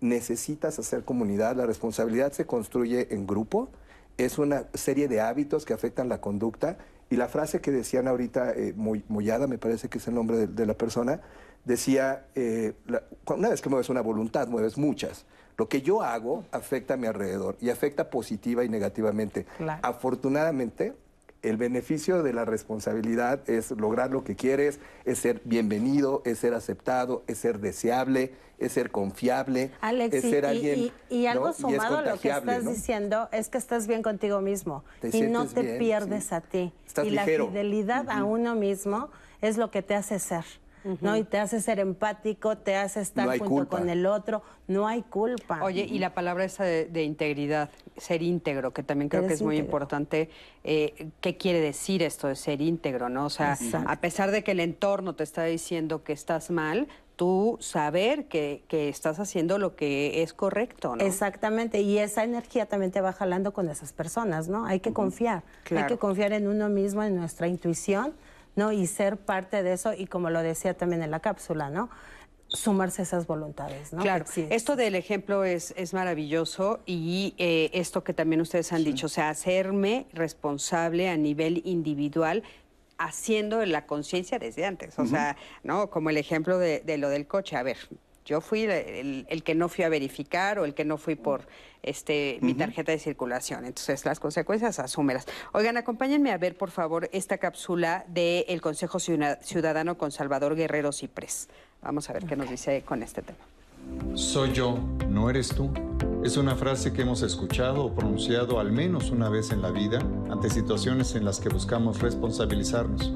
[0.00, 3.68] necesitas hacer comunidad, la responsabilidad se construye en grupo,
[4.16, 6.76] es una serie de hábitos que afectan la conducta
[7.10, 10.46] y la frase que decían ahorita, eh, Moyada, me parece que es el nombre de,
[10.46, 11.20] de la persona,
[11.64, 15.24] decía, eh, la- una vez que mueves una voluntad, mueves muchas.
[15.56, 19.44] Lo que yo hago afecta a mi alrededor y afecta positiva y negativamente.
[19.56, 19.80] Claro.
[19.82, 20.94] Afortunadamente,
[21.42, 26.54] el beneficio de la responsabilidad es lograr lo que quieres, es ser bienvenido, es ser
[26.54, 30.78] aceptado, es ser deseable, es ser confiable, Alex, es y, ser y- alguien.
[30.78, 32.70] y- y algo sumado a lo que estás ¿no?
[32.70, 36.34] diciendo es que estás bien contigo mismo Te y no te bien, pierdes sí.
[36.34, 36.72] a ti.
[36.86, 37.44] Estás y ligero.
[37.44, 39.08] la fidelidad a uno mismo
[39.40, 40.44] es lo que te hace ser.
[41.00, 41.16] ¿No?
[41.16, 43.78] Y te hace ser empático, te hace estar No junto culpa.
[43.78, 45.60] con el otro, no hay culpa.
[45.62, 49.42] Oye, y la palabra esa de, de integridad, ser íntegro, que también creo que es
[49.42, 50.30] muy importante.
[50.64, 53.08] eh, ¿Qué quiere decir esto de ser íntegro?
[53.08, 53.26] ¿no?
[53.26, 53.88] O sea, Exacto.
[53.90, 58.62] a pesar de que el entorno te está diciendo que estás mal, tú saber que,
[58.68, 61.04] que estás haciendo lo que es correcto, ¿no?
[61.04, 64.66] Exactamente, y esa energía también te va jalando con esas personas, ¿no?
[64.66, 65.86] Hay que confiar, Claro.
[65.86, 68.12] hay que confiar en uno mismo, en nuestra intuición,
[68.58, 68.72] ¿no?
[68.72, 71.88] Y ser parte de eso, y como lo decía también en la cápsula, ¿no?
[72.48, 74.02] Sumarse a esas voluntades, ¿no?
[74.02, 74.46] Claro, Sí.
[74.50, 79.08] esto del ejemplo es, es maravilloso y eh, esto que también ustedes han dicho, o
[79.08, 82.42] sea, hacerme responsable a nivel individual
[82.98, 85.88] haciendo la conciencia desde antes, o sea, ¿no?
[85.88, 87.76] Como el ejemplo de, de lo del coche, a ver,
[88.28, 91.14] yo fui el, el- el que no fui a verificar o el que no fui
[91.16, 91.46] por
[91.82, 95.26] este mi tarjeta de circulación, entonces las consecuencias asúmelas.
[95.52, 101.48] Oigan, acompáñenme a ver, por favor, esta cápsula del Consejo Ciudadano con Salvador Guerrero Ciprés.
[101.80, 103.38] Vamos a ver qué nos dice con este tema.
[104.14, 104.76] Soy yo,
[105.08, 105.70] no eres tú.
[106.24, 110.00] Es una frase que hemos escuchado o pronunciado al menos una vez en la vida
[110.30, 113.12] ante situaciones en las que buscamos responsabilizarnos.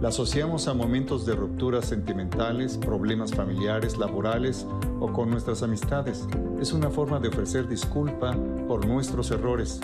[0.00, 4.66] La asociamos a momentos de rupturas sentimentales, problemas familiares, laborales
[4.98, 6.26] o con nuestras amistades.
[6.58, 8.34] Es una forma de ofrecer disculpa
[8.66, 9.78] por nuestros errores.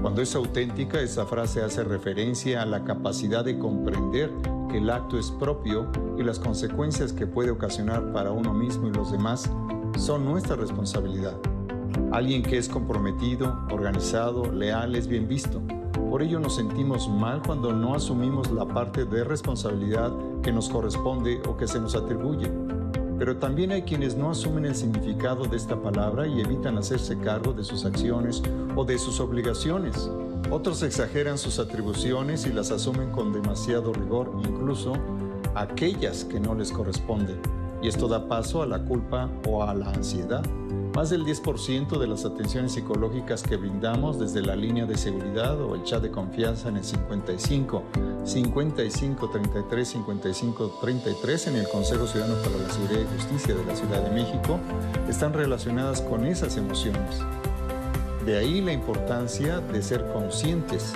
[0.00, 4.32] Cuando es auténtica, esa frase hace referencia a la capacidad de comprender
[4.68, 5.86] que el acto es propio
[6.18, 9.48] y las consecuencias que puede ocasionar para uno mismo y los demás
[9.96, 11.36] son nuestra responsabilidad.
[12.10, 15.62] Alguien que es comprometido, organizado, leal es bien visto.
[16.12, 21.40] Por ello nos sentimos mal cuando no asumimos la parte de responsabilidad que nos corresponde
[21.48, 22.50] o que se nos atribuye.
[23.18, 27.54] Pero también hay quienes no asumen el significado de esta palabra y evitan hacerse cargo
[27.54, 28.42] de sus acciones
[28.76, 30.10] o de sus obligaciones.
[30.50, 34.92] Otros exageran sus atribuciones y las asumen con demasiado rigor, incluso
[35.54, 37.40] aquellas que no les corresponden.
[37.80, 40.44] Y esto da paso a la culpa o a la ansiedad.
[40.94, 45.74] Más del 10% de las atenciones psicológicas que brindamos desde la línea de seguridad o
[45.74, 47.82] el chat de confianza en el 55
[48.24, 53.74] 55 33 55 33 en el Consejo Ciudadano para la Seguridad y Justicia de la
[53.74, 54.58] Ciudad de México
[55.08, 57.20] están relacionadas con esas emociones.
[58.26, 60.92] De ahí la importancia de ser conscientes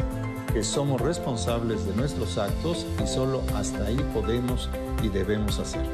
[0.52, 4.68] que somos responsables de nuestros actos y solo hasta ahí podemos
[5.02, 5.86] y debemos hacer.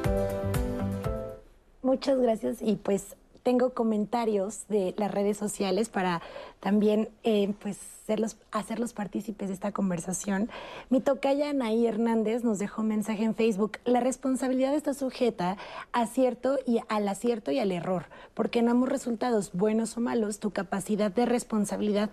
[1.83, 6.23] Muchas gracias y pues tengo comentarios de las redes sociales para
[6.61, 10.51] también eh, pues hacerlos, hacerlos partícipes de esta conversación.
[10.91, 13.79] Mi tocaya Anaí Hernández nos dejó un mensaje en Facebook.
[13.85, 15.57] La responsabilidad está sujeta
[15.93, 20.41] a cierto y al acierto y al error, porque en ambos resultados, buenos o malos,
[20.41, 22.11] tu capacidad de responsabilidad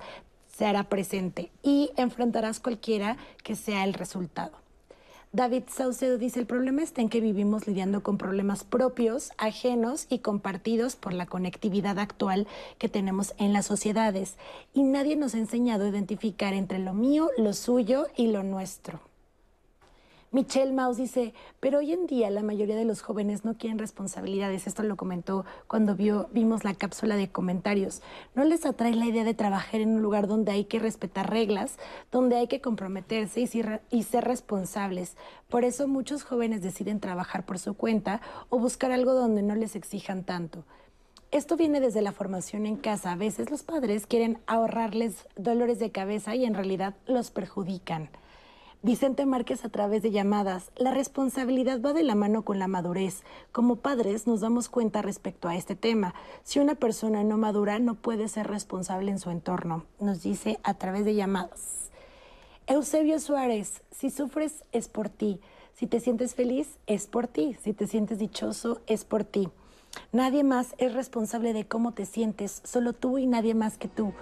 [0.56, 4.52] se hará presente y enfrentarás cualquiera que sea el resultado.
[5.32, 10.20] David Saucedo dice, el problema está en que vivimos lidiando con problemas propios, ajenos y
[10.20, 12.48] compartidos por la conectividad actual
[12.80, 14.38] que tenemos en las sociedades
[14.74, 19.09] y nadie nos ha enseñado a identificar entre lo mío, lo suyo y lo nuestro.
[20.32, 24.68] Michelle Maus dice, pero hoy en día la mayoría de los jóvenes no quieren responsabilidades.
[24.68, 28.04] Esto lo comentó cuando vio, vimos la cápsula de comentarios.
[28.36, 31.80] No les atrae la idea de trabajar en un lugar donde hay que respetar reglas,
[32.12, 35.18] donde hay que comprometerse y, ser responsables.
[35.50, 39.76] Por eso muchos jóvenes deciden trabajar por su cuenta o buscar algo donde no les
[39.76, 40.64] exijan tanto.
[41.32, 43.14] Esto viene desde la formación en casa.
[43.14, 48.12] A veces los padres quieren ahorrarles dolores de cabeza y en realidad los perjudican.
[48.82, 50.72] Vicente Márquez a través de llamadas.
[50.78, 53.24] La responsabilidad va de la mano con la madurez.
[53.52, 56.16] Como padres nos damos cuenta respecto a este tema.
[56.44, 60.76] Si una persona no madura no puede ser responsable en su entorno, nos dice a
[60.76, 61.90] través de llamadas.
[62.68, 65.42] Eusebio Suárez, si sufres es por ti.
[65.74, 67.58] Si te sientes feliz es por ti.
[67.62, 69.50] Si te sientes dichoso es por ti.
[70.12, 74.14] Nadie más es responsable de cómo te sientes, solo tú y nadie más que tú.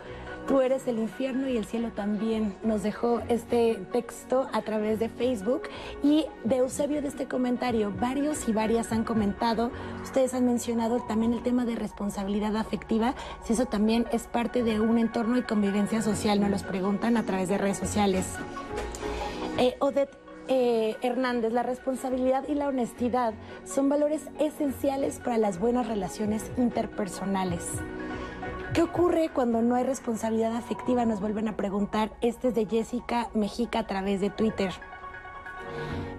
[0.48, 2.56] Tú eres el infierno y el cielo también.
[2.64, 5.64] Nos dejó este texto a través de Facebook
[6.04, 7.94] y de Eusebio de este comentario.
[8.00, 9.72] Varios y varias han comentado,
[10.04, 13.14] ustedes han mencionado también el tema de responsabilidad afectiva,
[13.44, 17.24] si eso también es parte de un entorno y convivencia social, nos los preguntan a
[17.24, 18.26] través de redes sociales.
[19.58, 19.76] Eh,
[20.48, 23.34] eh, Hernández, la responsabilidad y la honestidad
[23.66, 27.64] son valores esenciales para las buenas relaciones interpersonales.
[28.74, 31.06] ¿Qué ocurre cuando no hay responsabilidad afectiva?
[31.06, 32.12] Nos vuelven a preguntar.
[32.22, 34.72] Este es de Jessica Mexica a través de Twitter.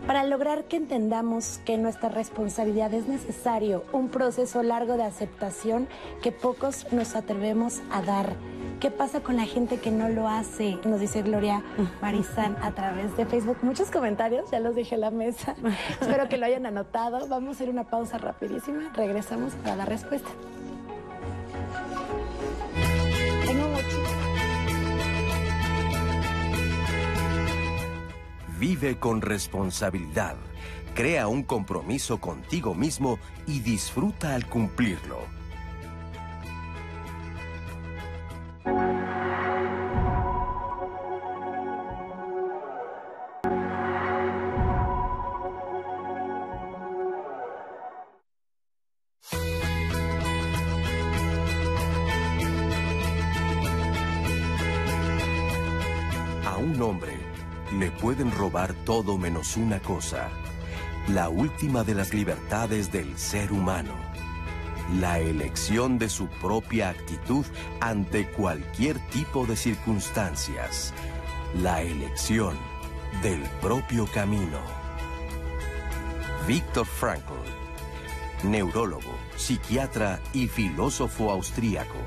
[0.06, 5.86] Para lograr que entendamos que nuestra responsabilidad es necesario un proceso largo de aceptación
[6.22, 8.32] que pocos nos atrevemos a dar.
[8.80, 10.78] ¿Qué pasa con la gente que no lo hace?
[10.84, 11.64] Nos dice Gloria
[12.00, 13.58] Marizán a través de Facebook.
[13.62, 15.56] Muchos comentarios, ya los dejé en la mesa.
[16.00, 17.26] Espero que lo hayan anotado.
[17.26, 18.92] Vamos a hacer una pausa rapidísima.
[18.94, 20.28] Regresamos para dar respuesta.
[28.60, 30.36] Vive con responsabilidad.
[30.94, 35.37] Crea un compromiso contigo mismo y disfruta al cumplirlo.
[58.18, 60.28] Pueden robar todo menos una cosa,
[61.06, 63.92] la última de las libertades del ser humano,
[64.98, 67.46] la elección de su propia actitud
[67.80, 70.92] ante cualquier tipo de circunstancias,
[71.62, 72.56] la elección
[73.22, 74.58] del propio camino.
[76.48, 77.34] Víctor Frankl,
[78.42, 81.98] neurólogo, psiquiatra y filósofo austríaco,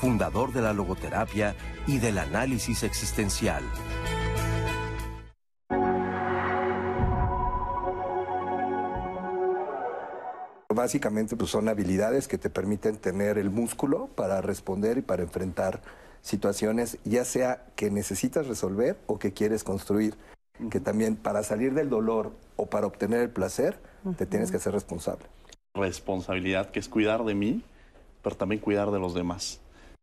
[0.00, 1.56] fundador de la logoterapia
[1.88, 3.64] y del análisis existencial.
[10.72, 15.82] Básicamente pues, son habilidades que te permiten tener el músculo para responder y para enfrentar
[16.22, 20.14] situaciones, ya sea que necesitas resolver o que quieres construir.
[20.70, 23.78] Que también para salir del dolor o para obtener el placer,
[24.16, 25.24] te tienes que ser responsable.
[25.74, 27.64] Responsabilidad, que es cuidar de mí,
[28.22, 29.60] pero también cuidar de los demás.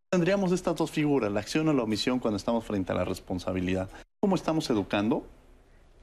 [0.10, 3.90] Tendríamos estas dos figuras, la acción o la omisión, cuando estamos frente a la responsabilidad.
[4.20, 5.26] ¿Cómo estamos educando?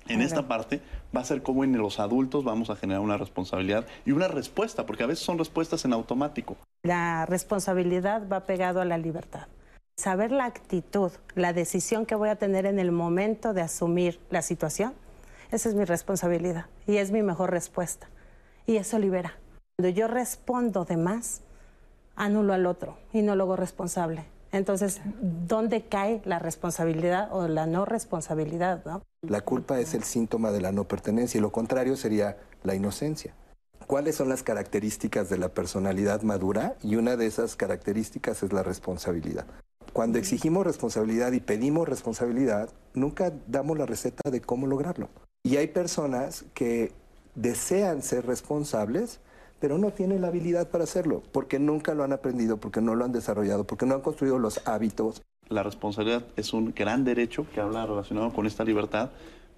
[0.09, 0.81] En esta parte
[1.17, 4.85] va a ser como en los adultos vamos a generar una responsabilidad y una respuesta,
[4.85, 6.57] porque a veces son respuestas en automático.
[6.83, 9.47] La responsabilidad va pegado a la libertad.
[9.97, 14.43] Saber la actitud, la decisión que voy a tener en el momento de asumir la
[14.43, 14.93] situación,
[15.51, 18.09] esa es mi responsabilidad y es mi mejor respuesta.
[18.67, 19.39] Y eso libera.
[19.77, 21.43] Cuando yo respondo de más,
[22.17, 24.25] anulo al otro y no lo hago responsable.
[24.55, 28.85] Entonces, ¿dónde cae la responsabilidad o la no responsabilidad?
[28.85, 29.03] ¿no?
[29.23, 33.35] La culpa es el síntoma de la no pertenencia y lo contrario sería la inocencia.
[33.89, 36.77] ¿Cuáles son las características de la personalidad madura?
[36.83, 39.45] Y una de esas características es la responsabilidad.
[39.93, 45.09] Cuando exigimos responsabilidad y pedimos responsabilidad, nunca damos la receta de cómo lograrlo.
[45.43, 46.93] Y hay personas que
[47.35, 49.19] desean ser responsables,
[49.65, 53.07] pero no tienen la habilidad para hacerlo, porque nunca lo han aprendido, porque no lo
[53.07, 55.23] han desarrollado, porque no han construido los hábitos.
[55.49, 59.09] La responsabilidad es un gran derecho que habla relacionado con esta libertad,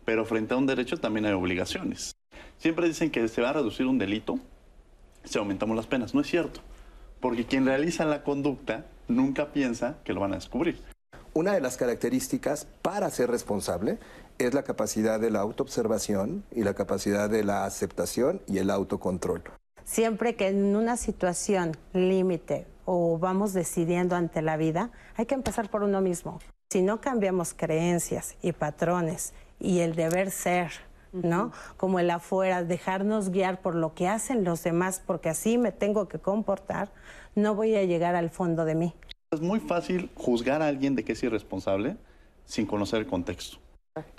[0.04, 2.14] pero frente a un derecho también hay obligaciones.
[2.57, 4.38] Siempre dicen que se va a reducir un delito
[5.24, 6.14] si aumentamos las penas.
[6.14, 6.61] No es cierto,
[7.18, 10.80] porque quien realiza la conducta nunca piensa que lo van a descubrir.
[11.34, 13.98] Una de las características para ser responsable
[14.38, 19.42] es la capacidad de la autoobservación y la capacidad de la aceptación y el autocontrol.
[19.87, 25.70] Siempre que en una situación límite o vamos decidiendo ante la vida, hay que empezar
[25.70, 26.41] por uno mismo.
[26.70, 30.72] Si no cambiamos creencias y patrones y el deber ser,
[31.12, 31.53] ¿no?
[31.76, 36.09] Como el afuera, dejarnos guiar por lo que hacen los demás, porque así me tengo
[36.09, 36.91] que comportar,
[37.37, 38.93] no voy a llegar al fondo de mí.
[39.30, 41.97] Es muy fácil juzgar a alguien de que es irresponsable
[42.45, 43.59] sin conocer el contexto.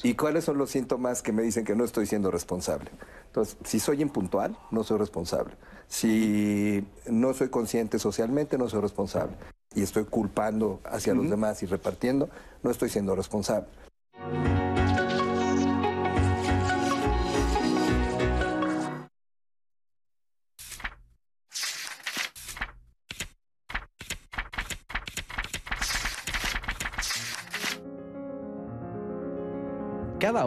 [0.03, 2.89] ¿Y cuáles son los síntomas que me dicen que no estoy siendo responsable?
[3.27, 5.55] Entonces, si soy impuntual, no soy responsable.
[5.87, 9.35] Si no soy consciente socialmente, no soy responsable.
[9.75, 12.29] Y estoy culpando hacia los demás y repartiendo,
[12.63, 13.67] no estoy siendo responsable.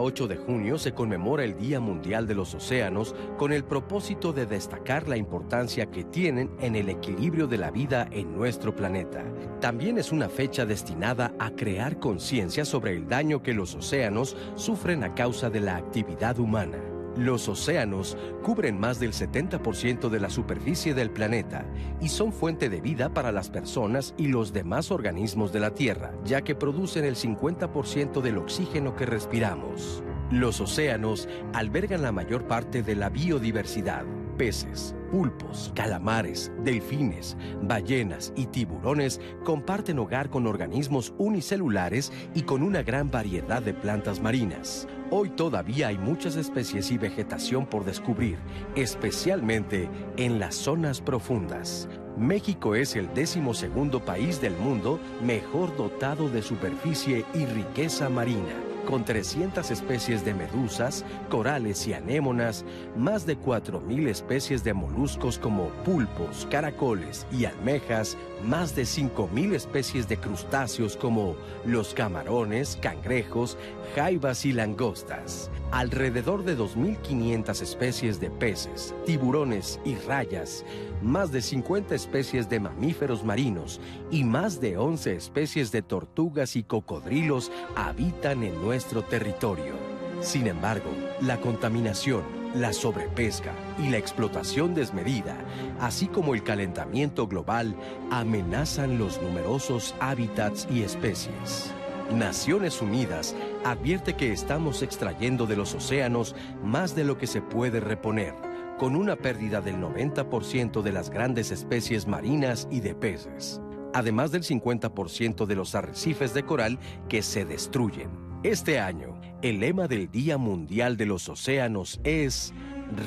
[0.01, 4.45] 8 de junio se conmemora el Día Mundial de los Océanos con el propósito de
[4.45, 9.23] destacar la importancia que tienen en el equilibrio de la vida en nuestro planeta.
[9.59, 15.03] También es una fecha destinada a crear conciencia sobre el daño que los océanos sufren
[15.03, 16.77] a causa de la actividad humana.
[17.17, 21.65] Los océanos cubren más del 70% de la superficie del planeta
[21.99, 26.13] y son fuente de vida para las personas y los demás organismos de la Tierra,
[26.23, 30.03] ya que producen el 50% del oxígeno que respiramos.
[30.31, 34.05] Los océanos albergan la mayor parte de la biodiversidad.
[34.37, 42.81] Peces, pulpos, calamares, delfines, ballenas y tiburones comparten hogar con organismos unicelulares y con una
[42.81, 44.87] gran variedad de plantas marinas.
[45.11, 48.37] Hoy todavía hay muchas especies y vegetación por descubrir,
[48.75, 51.89] especialmente en las zonas profundas.
[52.17, 58.70] México es el décimo segundo país del mundo mejor dotado de superficie y riqueza marina
[58.85, 62.65] con 300 especies de medusas, corales y anémonas,
[62.95, 70.07] más de 4.000 especies de moluscos como pulpos, caracoles y almejas, más de 5.000 especies
[70.07, 71.35] de crustáceos como
[71.65, 73.57] los camarones, cangrejos,
[73.95, 80.65] jaivas y langostas, alrededor de 2.500 especies de peces, tiburones y rayas,
[81.01, 83.79] más de 50 especies de mamíferos marinos
[84.11, 89.73] y más de 11 especies de tortugas y cocodrilos habitan en nuestro territorio.
[90.21, 90.89] Sin embargo,
[91.21, 95.37] la contaminación, la sobrepesca y la explotación desmedida,
[95.79, 97.75] así como el calentamiento global,
[98.09, 101.73] amenazan los numerosos hábitats y especies.
[102.13, 107.79] Naciones Unidas advierte que estamos extrayendo de los océanos más de lo que se puede
[107.79, 108.33] reponer,
[108.77, 113.61] con una pérdida del 90% de las grandes especies marinas y de peces,
[113.93, 118.30] además del 50% de los arrecifes de coral que se destruyen.
[118.43, 122.55] Este año, el lema del Día Mundial de los Océanos es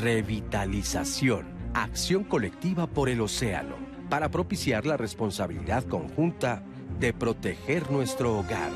[0.01, 3.75] Revitalización, acción colectiva por el océano,
[4.09, 6.63] para propiciar la responsabilidad conjunta
[7.01, 8.71] de proteger nuestro hogar,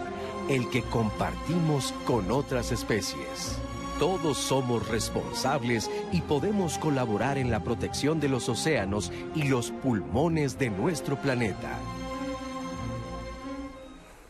[0.48, 3.56] el que compartimos con otras especies.
[4.00, 10.58] Todos somos responsables y podemos colaborar en la protección de los océanos y los pulmones
[10.58, 11.78] de nuestro planeta.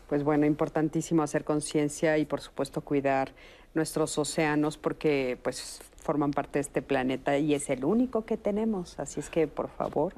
[0.08, 3.32] Pues bueno, importantísimo hacer conciencia y por supuesto cuidar
[3.74, 8.98] nuestros océanos porque pues forman parte de este planeta y es el único que tenemos.
[8.98, 10.14] Así es que por favor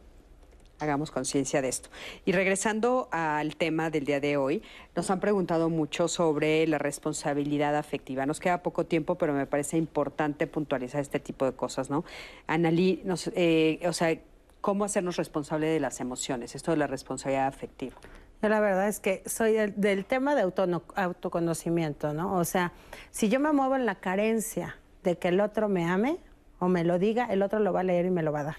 [0.79, 1.91] hagamos conciencia de esto.
[2.25, 4.63] Y regresando al tema del día de hoy,
[4.97, 8.27] nos han preguntado mucho sobre la responsabilidad afectiva.
[8.27, 12.05] Nos queda poco tiempo, pero me parece importante puntualizar este tipo de cosas, ¿no?
[12.47, 13.03] Analí,
[13.35, 14.19] eh, o sea,
[14.61, 16.55] ¿cómo hacernos responsable de las emociones?
[16.55, 17.97] Esto de la responsabilidad afectiva.
[18.43, 22.37] Yo la verdad es que soy del, del tema de autono- autoconocimiento, ¿no?
[22.37, 22.73] O sea,
[23.11, 26.19] si yo me muevo en la carencia de que el otro me ame
[26.59, 28.45] o me lo diga, el otro lo va a leer y me lo va a
[28.45, 28.57] dar.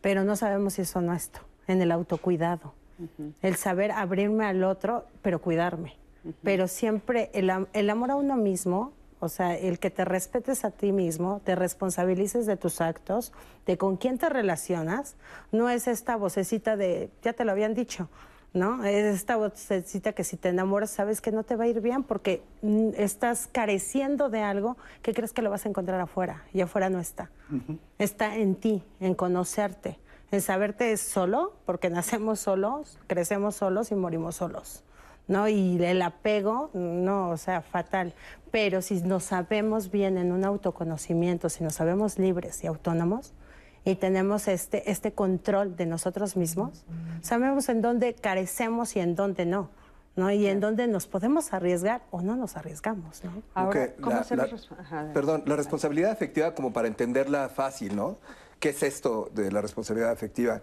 [0.00, 2.74] Pero no sabemos si eso no esto, en el autocuidado.
[3.40, 5.96] El saber abrirme al otro, pero cuidarme.
[6.42, 10.70] Pero siempre el, el amor a uno mismo, o sea, el que te respetes a
[10.70, 13.32] ti mismo, te responsabilices de tus actos,
[13.64, 15.16] de con quién te relacionas,
[15.52, 18.08] no es esta vocecita de, ya te lo habían dicho,
[18.52, 18.84] ¿no?
[18.84, 22.02] Es esta vocecita que si te enamoras sabes que no te va a ir bien
[22.02, 26.60] porque mm, estás careciendo de algo que crees que lo vas a encontrar afuera y
[26.60, 27.30] afuera no está.
[27.98, 29.98] Está en ti, en conocerte,
[30.30, 34.84] en saberte solo, porque nacemos solos, crecemos solos y morimos solos.
[35.26, 35.48] ¿no?
[35.48, 38.14] Y el apego, no, o sea, fatal.
[38.50, 43.32] Pero si nos sabemos bien en un autoconocimiento, si nos sabemos libres y autónomos,
[43.84, 46.84] y tenemos este, este control de nosotros mismos,
[47.22, 49.70] sabemos en dónde carecemos y en dónde no.
[50.16, 50.30] ¿no?
[50.30, 53.30] Y en dónde nos podemos arriesgar o no nos arriesgamos, ¿no?
[53.54, 54.48] Ahora, ¿cómo la- hacer la-
[54.80, 58.18] Ajá, Perdón, la responsabilidad afectiva, como para entenderla fácil, ¿no?
[58.58, 60.60] ¿Qué es esto de la responsabilidad afectiva?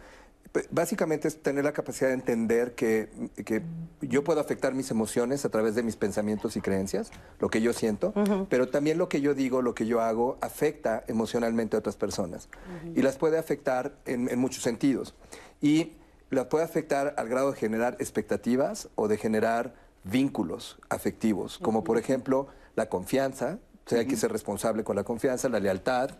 [0.71, 3.09] Básicamente es tener la capacidad de entender que,
[3.45, 3.61] que
[4.01, 7.73] yo puedo afectar mis emociones a través de mis pensamientos y creencias, lo que yo
[7.73, 8.13] siento,
[8.49, 12.49] pero también lo que yo digo, lo que yo hago, afecta emocionalmente a otras personas.
[12.95, 15.15] Y las puede afectar en, en muchos sentidos.
[15.61, 15.93] Y
[16.29, 21.97] las puede afectar al grado de generar expectativas o de generar vínculos afectivos, como por
[21.97, 26.11] ejemplo la confianza, o sea, hay que ser responsable con la confianza, la lealtad,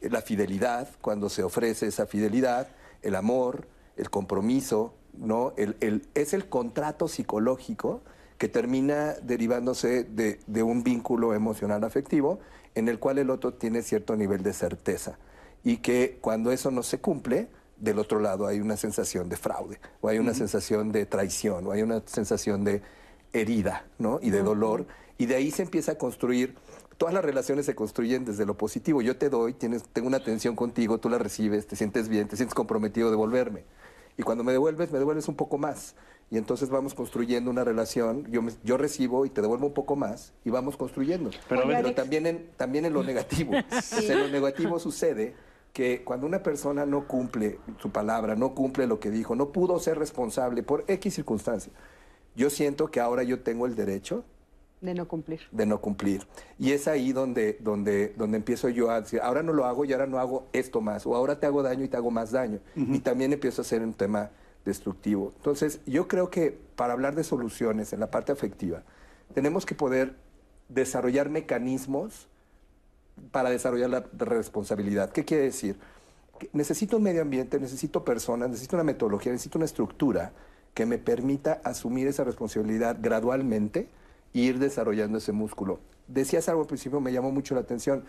[0.00, 2.68] eh, la fidelidad, cuando se ofrece esa fidelidad,
[3.02, 5.52] el amor, el compromiso, ¿no?
[5.56, 8.02] El, el- es el contrato psicológico
[8.38, 12.38] que termina derivándose de, de un vínculo emocional afectivo
[12.74, 15.18] en el cual el otro tiene cierto nivel de certeza
[15.64, 17.48] y que cuando eso no se cumple,
[17.78, 21.72] del otro lado hay una sensación de fraude, o hay una sensación de traición, o
[21.72, 22.82] hay una sensación de
[23.32, 24.18] herida, ¿no?
[24.22, 24.86] Y de dolor.
[25.16, 26.56] Y de ahí se empieza a construir,
[26.98, 29.00] todas las relaciones se construyen desde lo positivo.
[29.02, 32.36] Yo te doy, tienes, tengo una atención contigo, tú la recibes, te sientes bien, te
[32.36, 33.64] sientes comprometido a devolverme.
[34.16, 35.94] Y cuando me devuelves, me devuelves un poco más.
[36.30, 39.96] Y entonces vamos construyendo una relación, yo, me- yo recibo y te devuelvo un poco
[39.96, 41.30] más, y vamos construyendo.
[41.76, 43.52] Pero también en, también en lo negativo.
[43.72, 45.34] O sea, en lo negativo sucede
[45.72, 49.78] que cuando una persona no cumple su palabra, no cumple lo que dijo, no pudo
[49.78, 51.72] ser responsable por X circunstancia,
[52.34, 54.24] yo siento que ahora yo tengo el derecho
[54.80, 55.40] De no cumplir.
[55.50, 56.26] de no cumplir.
[56.58, 59.92] Y es ahí donde, donde, donde empiezo yo a decir, ahora no lo hago y
[59.92, 62.60] ahora no hago esto más, o ahora te hago daño y te hago más daño.
[62.76, 64.30] Y también empiezo a ser un tema
[64.64, 65.32] destructivo.
[65.36, 68.84] Entonces, yo creo que para hablar de soluciones en la parte afectiva,
[69.34, 70.14] tenemos que poder
[70.68, 72.28] desarrollar mecanismos
[73.32, 75.10] para desarrollar la responsabilidad.
[75.10, 75.76] ¿Qué quiere decir?
[76.38, 80.32] Que necesito un medio ambiente, necesito personas, necesito una metodología, necesito una estructura
[80.74, 83.88] que me permita asumir esa responsabilidad gradualmente
[84.32, 85.80] ir desarrollando ese músculo.
[86.06, 88.04] Decías algo al principio, me llamó mucho la atención.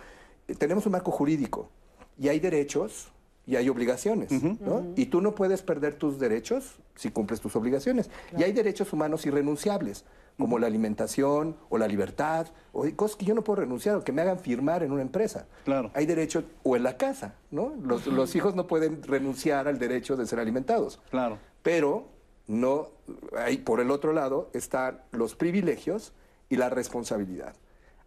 [0.48, 1.70] Eh, Tenemos un marco jurídico
[2.18, 3.12] y hay derechos
[3.46, 4.86] y hay obligaciones, ¿no?
[4.96, 8.12] Y tú no puedes perder tus derechos si cumples tus obligaciones.
[8.38, 10.06] Y hay derechos humanos irrenunciables,
[10.38, 14.12] como la alimentación o la libertad, o cosas que yo no puedo renunciar o que
[14.12, 15.48] me hagan firmar en una empresa.
[15.66, 15.90] Claro.
[15.96, 17.74] Hay derechos, o en la casa, ¿no?
[17.82, 21.00] Los, los hijos no pueden renunciar al derecho de ser alimentados.
[21.10, 21.40] Claro.
[21.64, 22.08] Pero
[22.50, 22.90] no,
[23.38, 26.14] ahí por el otro lado están los privilegios
[26.50, 27.54] y la responsabilidad.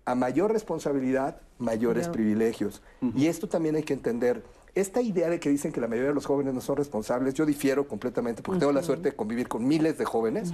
[0.05, 2.83] A mayor responsabilidad, mayores privilegios.
[3.15, 4.43] Y esto también hay que entender.
[4.75, 7.45] Esta idea de que dicen que la mayoría de los jóvenes no son responsables, yo
[7.45, 10.51] difiero completamente porque tengo la suerte de convivir con miles de jóvenes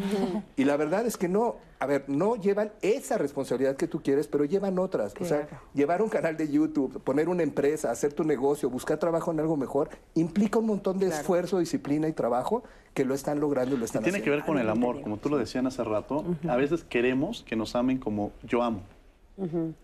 [0.57, 4.27] y la verdad es que no, a ver, no llevan esa responsabilidad que tú quieres,
[4.27, 5.15] pero llevan otras.
[5.21, 9.31] O sea, llevar un canal de YouTube, poner una empresa, hacer tu negocio, buscar trabajo
[9.31, 12.65] en algo mejor, implica un montón de esfuerzo, disciplina y trabajo
[12.95, 14.37] que lo están logrando y lo Y están tiene que haciendo.
[14.39, 16.25] ver con el amor, como tú lo decías hace rato.
[16.49, 18.83] A veces queremos que nos amen como yo amo.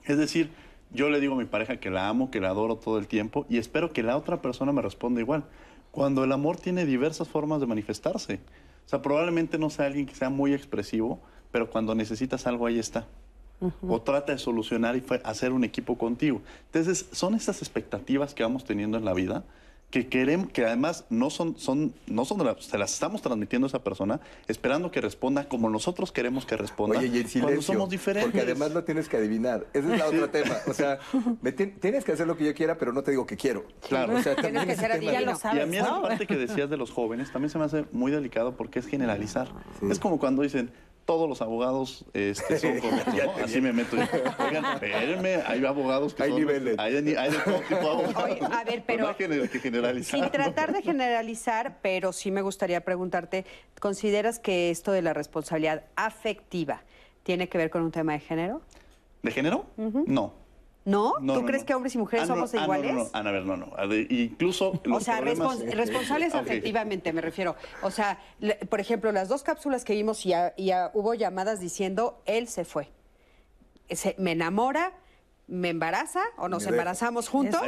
[0.05, 0.51] Es decir,
[0.93, 3.47] yo le digo a mi pareja que la amo, que la adoro todo el tiempo
[3.49, 5.45] y espero que la otra persona me responda igual.
[5.91, 8.41] Cuando el amor tiene diversas formas de manifestarse.
[8.87, 11.21] O sea, probablemente no sea alguien que sea muy expresivo,
[11.51, 13.07] pero cuando necesitas algo ahí está.
[13.89, 16.43] O trata de solucionar y hacer un equipo contigo.
[16.67, 19.45] Entonces, son esas expectativas que vamos teniendo en la vida
[19.91, 23.67] que queremos, que además no son, son, no son de la- se las estamos transmitiendo
[23.67, 26.99] a esa persona, esperando que responda como nosotros queremos que responda.
[26.99, 28.33] Oye, y en cuando silencio, somos diferentes.
[28.33, 29.67] porque además lo tienes que adivinar.
[29.73, 30.57] Ese es el otro tema.
[30.67, 30.99] O sea,
[31.43, 33.67] me tienes que hacer lo que yo quiera, pero no te digo que quiero.
[33.89, 34.17] Claro.
[34.17, 35.21] O sea, Tienes también que ser adivino.
[35.21, 36.03] lo sabes, Y a mí esa ¿no?
[36.03, 39.49] parte que decías de los jóvenes también se me hace muy delicado porque es generalizar.
[39.89, 40.73] Es como cuando dicen,
[41.05, 43.45] todos los abogados este, son corruptos, ¿no?
[43.45, 44.03] Así me meto yo.
[44.47, 46.39] Oigan, espérenme, hay abogados que Hay son...
[46.41, 46.79] niveles.
[46.79, 48.25] Hay, de- hay de todo tipo de abogados.
[48.25, 49.09] Oye, a ver, pero- no
[49.43, 50.11] hay que generalizar.
[50.11, 50.31] Sin ¿no?
[50.31, 53.45] tratar de generalizar, pero sí me gustaría preguntarte,
[53.81, 56.83] ¿consideras que esto de la responsabilidad afectiva
[57.23, 58.63] tiene que ver con un tema de género?
[59.23, 59.67] ¿De género?
[59.77, 60.44] No.
[60.85, 61.15] ¿No?
[61.21, 61.67] No, ¿Tú no, crees no.
[61.67, 62.95] que hombres y mujeres Ah, somos ah, no, iguales?
[62.95, 63.71] No, no, Ana, a ver, no, no.
[63.89, 65.61] Ver, incluso O los sea, problemas...
[65.61, 67.57] respons- responsables afectivamente, me refiero.
[67.83, 71.15] O sea, le- por ejemplo, las dos cápsulas que vimos y, a- y a- hubo
[71.15, 72.89] llamadas diciendo, él se fue.
[73.89, 74.93] Se- me enamora,
[75.47, 77.61] me embaraza o nos embarazamos juntos,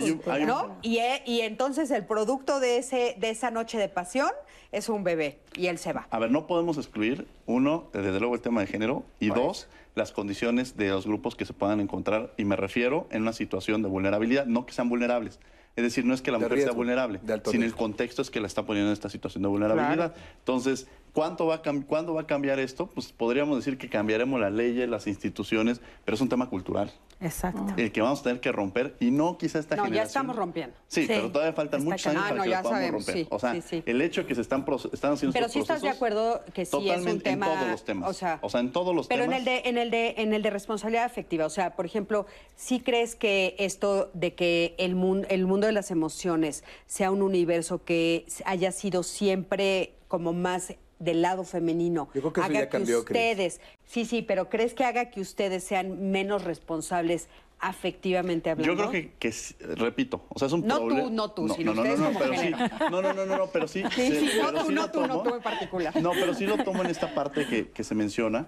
[0.46, 0.76] ¿no?
[0.82, 4.30] Y, eh, y entonces el producto de, ese, de esa noche de pasión
[4.72, 6.06] es un bebé y él se va.
[6.10, 10.12] A ver, no podemos excluir, uno, desde luego el tema de género, y dos, las
[10.12, 13.88] condiciones de los grupos que se puedan encontrar, y me refiero en una situación de
[13.88, 15.38] vulnerabilidad, no que sean vulnerables.
[15.76, 17.20] Es decir, no es que la De mujer sea vulnerable,
[17.50, 20.14] sino el contexto es que la está poniendo en esta situación de vulnerabilidad.
[20.38, 22.88] Entonces, ¿cuánto va a ¿cuándo va a cambiar esto?
[22.88, 27.64] Pues podríamos decir que cambiaremos las leyes, las instituciones, pero es un tema cultural, Exacto.
[27.78, 30.06] el que vamos a tener que romper, y no quizá esta No, ya generación...
[30.08, 30.76] estamos rompiendo.
[30.88, 32.78] Sí, Sí, pero todavía faltan está muchos años para Ah, que no, lo ya podamos
[32.78, 33.14] sabemos, romper.
[33.24, 33.82] sí, o sea, sí, sí.
[33.86, 36.90] el hecho de que se están, están haciendo Pero sí estás de acuerdo que sí
[36.90, 37.46] es un tema...
[37.46, 38.10] en todos los temas.
[38.10, 39.36] O sea, O sea, en todos los pero temas.
[39.40, 42.26] en el de en el de en el de responsabilidad afectiva, o sea, por ejemplo,
[42.56, 47.22] ¿sí crees que esto de que el mundo el mundo de las emociones sea un
[47.22, 52.08] universo que haya sido siempre como más del lado femenino?
[52.14, 53.16] Yo creo que eso haga ya cambió, Cris.
[53.18, 57.28] ustedes, sí, sí, pero ¿crees que haga que ustedes sean menos responsables
[57.58, 58.72] afectivamente hablando?
[58.72, 59.32] Yo creo que, que
[59.76, 61.10] repito, o sea, es un No tú, problema.
[61.10, 63.82] no tú, sino ustedes no, como pero sí, no, no, no, no, no, pero sí.
[63.94, 65.96] Sí, sí, no pero tú, sí no tú, no tú en particular.
[66.02, 68.46] No, pero sí lo tomo en esta parte que, que se menciona,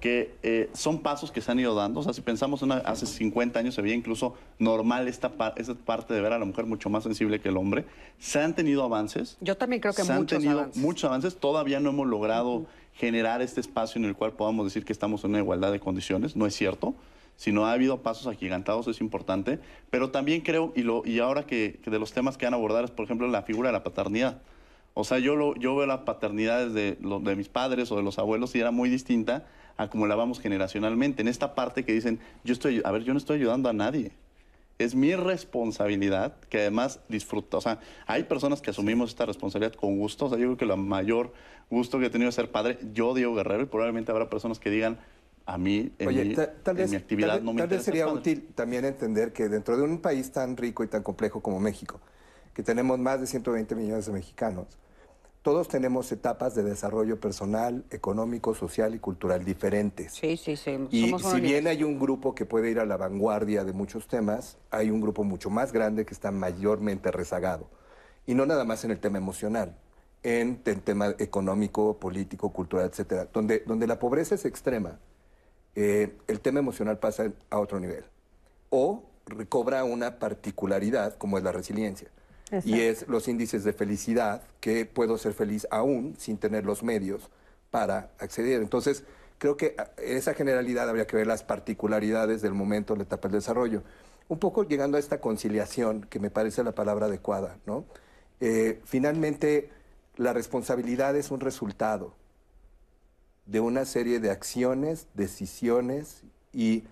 [0.00, 2.00] que eh, son pasos que se han ido dando.
[2.00, 5.74] O sea, si pensamos una, hace 50 años se veía incluso normal esta, pa- esta
[5.74, 7.84] parte de ver a la mujer mucho más sensible que el hombre.
[8.18, 9.36] Se han tenido avances.
[9.40, 10.82] Yo también creo que se han muchos tenido avances.
[10.82, 11.36] muchos avances.
[11.36, 12.64] Todavía no hemos logrado
[12.94, 16.34] generar este espacio en el cual podamos decir que estamos en una igualdad de condiciones.
[16.34, 16.94] No es cierto.
[17.36, 19.58] Si no ha habido pasos agigantados, es importante.
[19.90, 22.56] Pero también creo, y, lo, y ahora que, que de los temas que van a
[22.56, 24.42] abordar es, por ejemplo, la figura de la paternidad.
[24.94, 28.18] O sea, yo, lo, yo veo la paternidad de, de mis padres o de los
[28.18, 29.46] abuelos y era muy distinta
[29.80, 31.22] a como la vamos generacionalmente.
[31.22, 34.12] En esta parte que dicen, yo estoy, a ver, yo no estoy ayudando a nadie.
[34.78, 37.56] Es mi responsabilidad que además disfruta.
[37.56, 40.26] O sea, hay personas que asumimos esta responsabilidad con gusto.
[40.26, 41.32] O sea, yo creo que el mayor
[41.70, 44.68] gusto que he tenido de ser padre, yo, Diego Guerrero, y probablemente habrá personas que
[44.68, 44.98] digan,
[45.46, 47.68] a mí, en, Oye, mi, ta- tal en vez, mi actividad tal, no me tal
[47.70, 48.18] vez sería padre".
[48.18, 52.00] útil también entender que dentro de un país tan rico y tan complejo como México,
[52.52, 54.66] que tenemos más de 120 millones de mexicanos,
[55.42, 60.12] todos tenemos etapas de desarrollo personal, económico, social y cultural diferentes.
[60.12, 60.78] Sí, sí, sí.
[60.90, 64.06] Y somos si bien hay un grupo que puede ir a la vanguardia de muchos
[64.06, 67.68] temas, hay un grupo mucho más grande que está mayormente rezagado.
[68.26, 69.76] Y no nada más en el tema emocional,
[70.22, 73.26] en el tema económico, político, cultural, etcétera.
[73.32, 74.98] Donde, donde la pobreza es extrema,
[75.74, 78.04] eh, el tema emocional pasa a otro nivel.
[78.68, 82.08] O recobra una particularidad como es la resiliencia.
[82.64, 87.30] Y es los índices de felicidad, que puedo ser feliz aún sin tener los medios
[87.70, 88.60] para acceder.
[88.60, 89.04] Entonces,
[89.38, 93.38] creo que a- esa generalidad habría que ver las particularidades del momento, la etapa del
[93.38, 93.82] desarrollo.
[94.28, 97.84] Un poco llegando a esta conciliación, que me parece la palabra adecuada, ¿no?
[98.40, 99.70] Eh, finalmente,
[100.16, 102.14] la responsabilidad es un resultado
[103.46, 106.22] de una serie de acciones, decisiones
[106.52, 106.84] y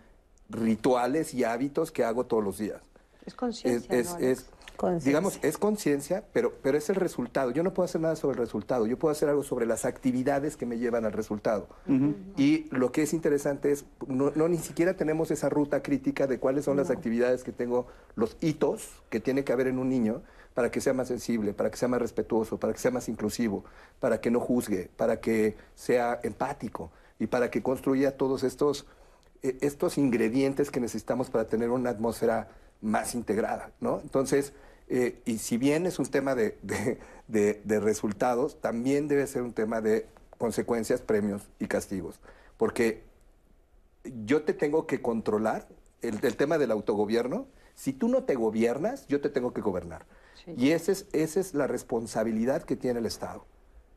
[0.49, 2.81] rituales y hábitos que hago todos los días.
[3.27, 4.47] Es conciencia, Es.
[5.01, 7.51] Digamos, es conciencia, pero, pero es el resultado.
[7.51, 10.57] Yo no puedo hacer nada sobre el resultado, yo puedo hacer algo sobre las actividades
[10.57, 11.69] que me llevan al resultado.
[12.37, 16.39] Y lo que es interesante es, no, no ni siquiera tenemos esa ruta crítica de
[16.39, 20.23] cuáles son las actividades que tengo, los hitos que tiene que haber en un niño
[20.55, 23.65] para que sea más sensible, para que sea más respetuoso, para que sea más inclusivo,
[24.01, 28.87] para que no juzgue, para que sea empático y para que construya todos estos,
[29.43, 32.49] eh, estos ingredientes que necesitamos para tener una atmósfera
[32.81, 34.01] más integrada, ¿no?
[34.03, 34.53] Entonces,
[34.89, 36.99] eh, y si bien es un tema de, de-
[37.29, 40.07] de- de resultados, también debe ser un tema de
[40.39, 42.21] consecuencias, premios y castigos.
[42.57, 43.03] Porque
[44.25, 45.69] yo te tengo que controlar
[46.03, 47.47] el, el tema del autogobierno.
[47.75, 50.07] Si tú no te gobiernas, yo te tengo que gobernar.
[50.57, 53.45] Y ese es, esa es la responsabilidad que tiene el Estado,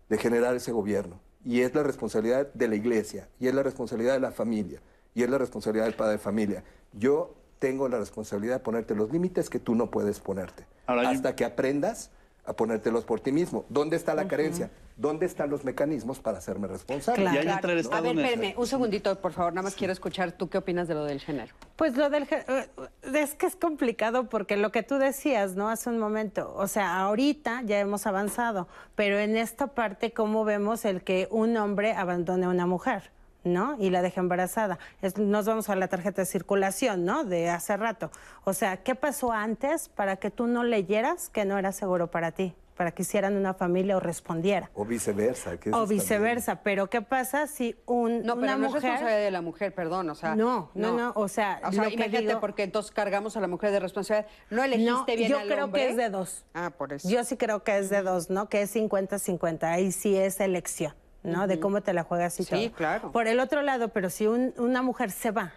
[0.10, 1.20] de generar ese gobierno.
[1.46, 4.82] Y es la responsabilidad de la iglesia, y es la responsabilidad de la familia,
[5.16, 6.64] y es la responsabilidad del padre de familia.
[6.94, 10.66] Yo tengo la responsabilidad de ponerte los límites que tú no puedes ponerte.
[10.88, 12.10] Ahora, yo- hasta que aprendas
[12.46, 13.66] a ponértelos por ti mismo.
[13.70, 14.72] ¿Dónde está la carencia?
[14.98, 17.22] ¿Dónde están los mecanismos para hacerme responsable?
[17.22, 17.38] Claro.
[17.38, 19.64] Y ahí entra el A Estado ver, en el- espérame, un segundito, por favor, nada
[19.64, 21.54] más quiero escuchar tú qué opinas de lo del género.
[21.76, 22.24] Pues lo del...
[22.24, 22.68] eh,
[23.14, 25.70] Es que es complicado porque lo que tú decías, ¿no?
[25.70, 30.84] Hace un momento, o sea, ahorita ya hemos avanzado, pero en esta parte, ¿cómo vemos
[30.86, 33.12] el que un hombre abandone a una mujer?
[33.44, 33.76] ¿No?
[33.80, 34.78] Y la deja embarazada.
[35.02, 37.24] Es- nos vamos a la tarjeta de circulación, ¿no?
[37.24, 38.12] De hace rato.
[38.44, 42.32] O sea, ¿qué pasó antes para que tú no leyeras que no era seguro para
[42.32, 42.54] ti?
[42.78, 44.72] Para que hicieran una familia o respondiera.
[44.74, 45.58] O viceversa.
[45.60, 46.64] que O es también- viceversa.
[46.64, 48.82] Pero ¿qué pasa si un, No, pero una no es mujer...
[48.84, 50.36] responsabilidad de la mujer, perdón, o sea.
[50.36, 53.40] No, no, no, o sea, O sea, lo que imagínate, digo- porque entonces cargamos a
[53.42, 54.28] la mujer de responsabilidad.
[54.50, 55.82] No elegiste No, bien yo al creo hombre?
[55.84, 56.44] que es de dos.
[56.56, 57.08] Ah, por eso.
[57.08, 58.50] Yo sí creo que es de dos, ¿no?
[58.50, 59.64] Que es 50-50.
[59.72, 61.48] Ahí sí es elección, ¿no?
[61.48, 62.76] De cómo te la juegas y Sí, todo.
[62.78, 63.12] claro.
[63.12, 65.54] Por el otro lado, pero si un- una mujer se va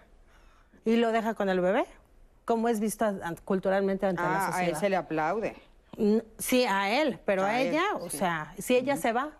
[0.85, 1.87] y lo deja con el bebé,
[2.45, 4.69] cómo es visto a- a- culturalmente ante la Ah, a sociedad.
[4.71, 5.57] él se le aplaude.
[6.39, 8.19] Sí, a él, pero a, A él, ella, o sí.
[8.19, 9.31] sea, si ella se va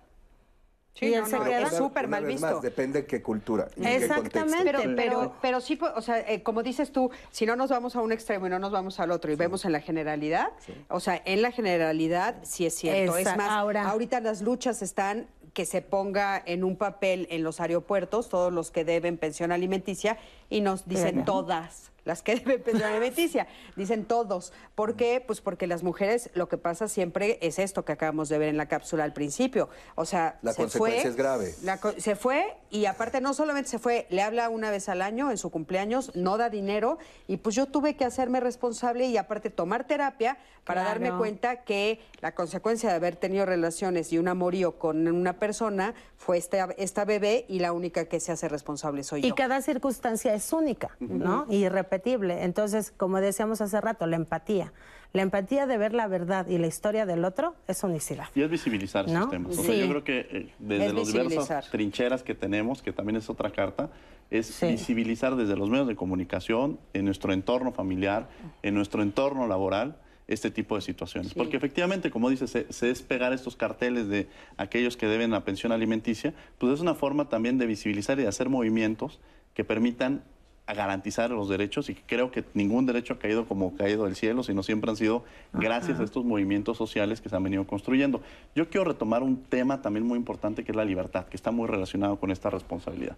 [0.95, 1.63] Sí, y él no, se no, queda.
[1.63, 2.47] es súper mal visto.
[2.47, 3.67] más, depende de qué cultura.
[3.77, 4.39] y en qué Exactamente.
[4.41, 4.65] contexto.
[4.65, 7.97] Pero, pero- pero, pero sí, o sea, eh, como dices tú, si no nos vamos
[7.97, 10.51] a un extremo y no nos vamos al otro y vemos en la generalidad,
[10.89, 13.17] o sea, en la generalidad sí es cierto.
[13.17, 17.43] Esa- es más, ahora- ahorita las luchas están que se ponga en un papel en
[17.43, 20.19] los aeropuertos todos los que deben pensión alimenticia
[20.51, 24.53] y nos dicen todas las que deben pensión alimenticia, dicen todos.
[24.75, 25.23] ¿Por qué?
[25.27, 28.57] Pues porque las mujeres lo que pasa siempre es esto que acabamos de ver en
[28.57, 29.69] la cápsula al principio.
[29.95, 31.55] O sea, La se consecuencia fue, es grave.
[31.63, 35.31] la se fue y aparte no solamente se fue, le habla una vez al año
[35.31, 36.99] en su cumpleaños, no da dinero
[37.29, 41.01] y pues yo tuve que hacerme responsable y aparte tomar terapia para Claro.
[41.01, 45.95] darme cuenta que la consecuencia de haber tenido relaciones y un amorío con una persona
[46.17, 49.35] fue esta, esta bebé y la única que se hace responsable soy Y yo.
[49.35, 51.47] cada circunstancia es única, ¿no?
[51.51, 51.69] Y
[51.99, 52.45] irrepetible.
[52.45, 54.73] Entonces, como decíamos hace rato, la empatía.
[55.13, 58.27] La empatía de ver la verdad y la historia del otro es unicidad.
[58.35, 59.29] Y es visibilizar esos ¿No?
[59.29, 59.57] temas.
[59.57, 59.81] O sea, Sí.
[59.81, 63.51] yo creo que eh, desde Es las diversas trincheras que tenemos, que también es otra
[63.51, 63.91] carta,
[64.31, 64.67] es Sí.
[64.67, 68.29] visibilizar desde los medios de comunicación, en nuestro entorno familiar,
[68.63, 69.97] en nuestro entorno laboral,
[70.27, 71.35] este tipo de situaciones.
[71.35, 74.27] Porque efectivamente, como dices, se, se es pegar estos carteles de
[74.57, 78.29] aquellos que deben la pensión alimenticia, pues es una forma también de visibilizar y de
[78.29, 79.21] hacer movimientos
[79.53, 80.25] que permitan
[80.67, 84.43] a garantizar los derechos y creo que ningún derecho ha caído como caído del cielo,
[84.43, 88.23] sino siempre han sido gracias a estos movimientos sociales que se han venido construyendo.
[88.55, 91.69] Yo quiero retomar un tema también muy importante que es la libertad, que está muy
[91.69, 93.17] relacionado con esta responsabilidad.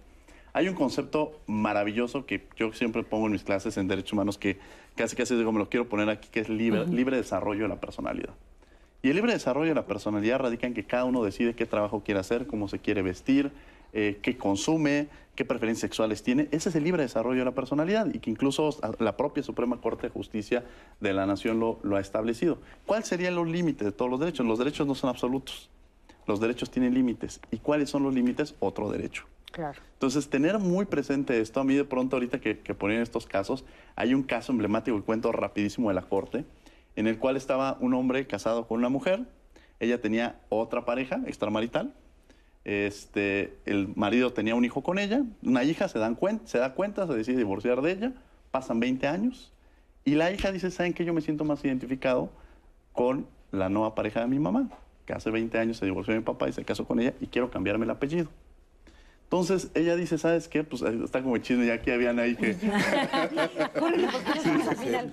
[0.52, 4.58] Hay un concepto maravilloso que yo siempre pongo en mis clases en derechos humanos que
[4.96, 7.78] casi casi digo, me lo quiero poner aquí, que es libre, libre desarrollo de la
[7.78, 8.34] personalidad.
[9.02, 12.02] Y el libre desarrollo de la personalidad radica en que cada uno decide qué trabajo
[12.02, 13.52] quiere hacer, cómo se quiere vestir,
[13.92, 16.48] eh, qué consume, qué preferencias sexuales tiene.
[16.50, 20.08] Ese es el libre desarrollo de la personalidad y que incluso la propia Suprema Corte
[20.08, 20.64] de Justicia
[21.00, 22.58] de la Nación lo, lo ha establecido.
[22.86, 24.46] ¿Cuáles serían los límites de todos los derechos?
[24.46, 25.70] Los derechos no son absolutos.
[26.26, 27.40] Los derechos tienen límites.
[27.50, 28.54] ¿Y cuáles son los límites?
[28.58, 29.24] Otro derecho.
[29.52, 29.80] Claro.
[29.92, 33.64] Entonces, tener muy presente esto, a mí de pronto ahorita que, que ponían estos casos,
[33.94, 36.44] hay un caso emblemático, el cuento rapidísimo de la corte,
[36.96, 39.24] en el cual estaba un hombre casado con una mujer,
[39.80, 41.94] ella tenía otra pareja extramarital,
[42.66, 47.06] este, el marido tenía un hijo con ella, una hija se, dan se da cuenta,
[47.06, 48.12] se decide divorciar de ella,
[48.50, 49.52] pasan 20 años,
[50.04, 51.04] y la hija dice, ¿saben qué?
[51.04, 52.28] Yo me siento más identificado
[52.92, 54.68] con la nueva pareja de mi mamá,
[55.04, 57.28] que hace 20 años se divorció de mi papá y se casó con ella, y
[57.28, 58.30] quiero cambiarme el apellido.
[59.22, 60.64] Entonces ella dice, ¿sabes qué?
[60.64, 62.56] Pues está como el chisme, ya aquí habían ahí que...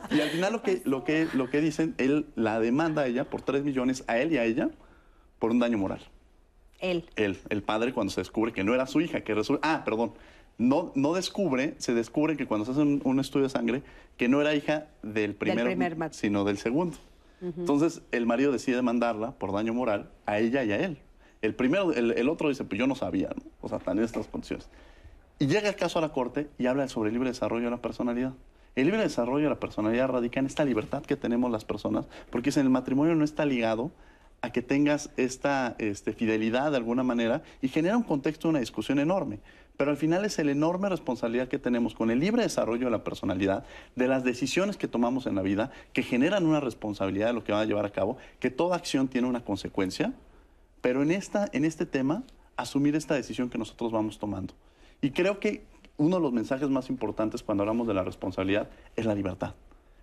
[0.09, 3.29] Y al final lo que, lo que, lo que dicen, él la demanda a ella
[3.29, 4.71] por 3 millones, a él y a ella,
[5.37, 6.01] por un daño moral.
[6.83, 7.05] Él.
[7.15, 9.73] Él, el padre, cuando se descubre que no era su hija, que resulta...
[9.73, 10.11] Ah, perdón.
[10.59, 13.81] No, no descubre, se descubre que cuando se hace un, un estudio de sangre,
[14.17, 16.97] que no era hija del primero, primer mat- sino del segundo.
[17.41, 20.99] Entonces, el marido decide demandarla por daño moral a ella y a él.
[21.41, 23.41] El primero, el, el otro dice, pues yo no sabía, ¿no?
[23.61, 24.69] O sea, están en estas condiciones.
[25.39, 27.81] Y llega el caso a la corte y habla sobre el libre desarrollo de la
[27.81, 28.33] personalidad.
[28.75, 32.49] El libre desarrollo de la personalidad radica en esta libertad que tenemos las personas, porque
[32.49, 33.91] es en el matrimonio no está ligado
[34.43, 38.99] a que tengas esta este, fidelidad de alguna manera y genera un contexto una discusión
[38.99, 39.39] enorme.
[39.77, 43.05] Pero al final es la enorme responsabilidad que tenemos con el libre desarrollo de la
[43.05, 43.63] personalidad,
[43.95, 47.53] de las decisiones que tomamos en la vida, que generan una responsabilidad de lo que
[47.53, 50.13] van a llevar a cabo, que toda acción tiene una consecuencia,
[50.81, 52.23] pero en, esta, en este tema,
[52.57, 54.53] asumir esta decisión que nosotros vamos tomando.
[55.01, 55.63] Y creo que
[55.95, 58.67] uno de los mensajes más importantes cuando hablamos de la responsabilidad
[58.97, 59.55] es la libertad.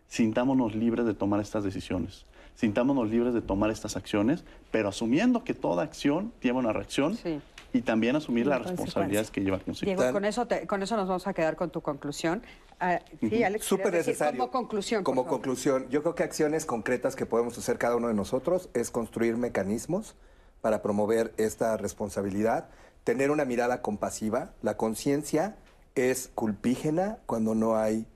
[0.09, 2.25] Sintámonos libres de tomar estas decisiones,
[2.55, 7.41] sintámonos libres de tomar estas acciones, pero asumiendo que toda acción lleva una reacción Sí.
[7.73, 9.87] y también asumir las responsabilidades que lleva consigo.
[9.95, 12.43] Diego, con eso, te- con eso nos vamos a quedar con tu conclusión.
[12.81, 14.39] Ah, sí, Alex, Súper ¿querías decir necesario.
[14.41, 15.05] Como conclusión.
[15.05, 18.91] Como conclusión, yo creo que acciones concretas que podemos hacer cada uno de nosotros es
[18.91, 20.15] construir mecanismos
[20.63, 22.69] para promover esta responsabilidad,
[23.05, 24.53] tener una mirada compasiva.
[24.63, 25.57] La conciencia
[25.95, 28.07] es culpígena cuando no hay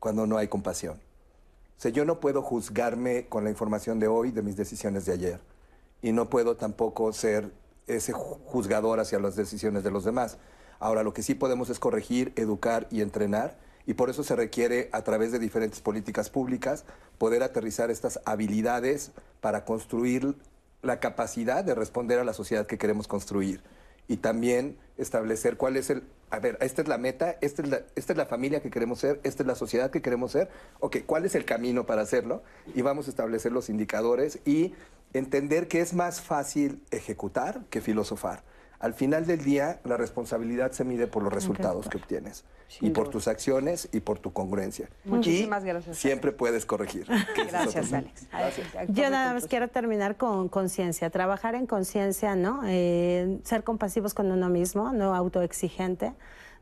[0.00, 1.00] cuando no hay compasión.
[1.84, 5.40] O yo no puedo juzgarme con la información de hoy de mis decisiones de ayer
[6.02, 7.52] y no puedo tampoco ser
[7.86, 10.38] ese ju- juzgador hacia las decisiones de los demás.
[10.80, 14.88] Ahora, lo que sí podemos es corregir, educar y entrenar y por eso se requiere
[14.92, 16.84] a través de diferentes políticas públicas
[17.18, 20.34] poder aterrizar estas habilidades para construir
[20.82, 23.62] la capacidad de responder a la sociedad que queremos construir
[24.08, 27.80] y también establecer cuál es el, a ver, esta es la meta, esta es la,
[27.94, 30.48] esta es la familia que queremos ser, esta es la sociedad que queremos ser,
[30.80, 32.42] ok, cuál es el camino para hacerlo
[32.74, 34.74] y vamos a establecer los indicadores y
[35.12, 38.42] entender que es más fácil ejecutar que filosofar.
[38.78, 42.44] Al final del día, la responsabilidad se mide por los resultados que obtienes
[42.80, 44.88] y por tus acciones y por tu congruencia.
[45.04, 45.96] Muchísimas Y gracias.
[45.96, 47.06] Siempre puedes corregir.
[47.48, 48.26] Gracias, Alex.
[48.30, 48.66] Gracias.
[48.88, 52.62] Yo nada más quiero terminar con conciencia, trabajar en conciencia, ¿no?
[52.66, 56.12] Eh, ser compasivos con uno mismo, no autoexigente,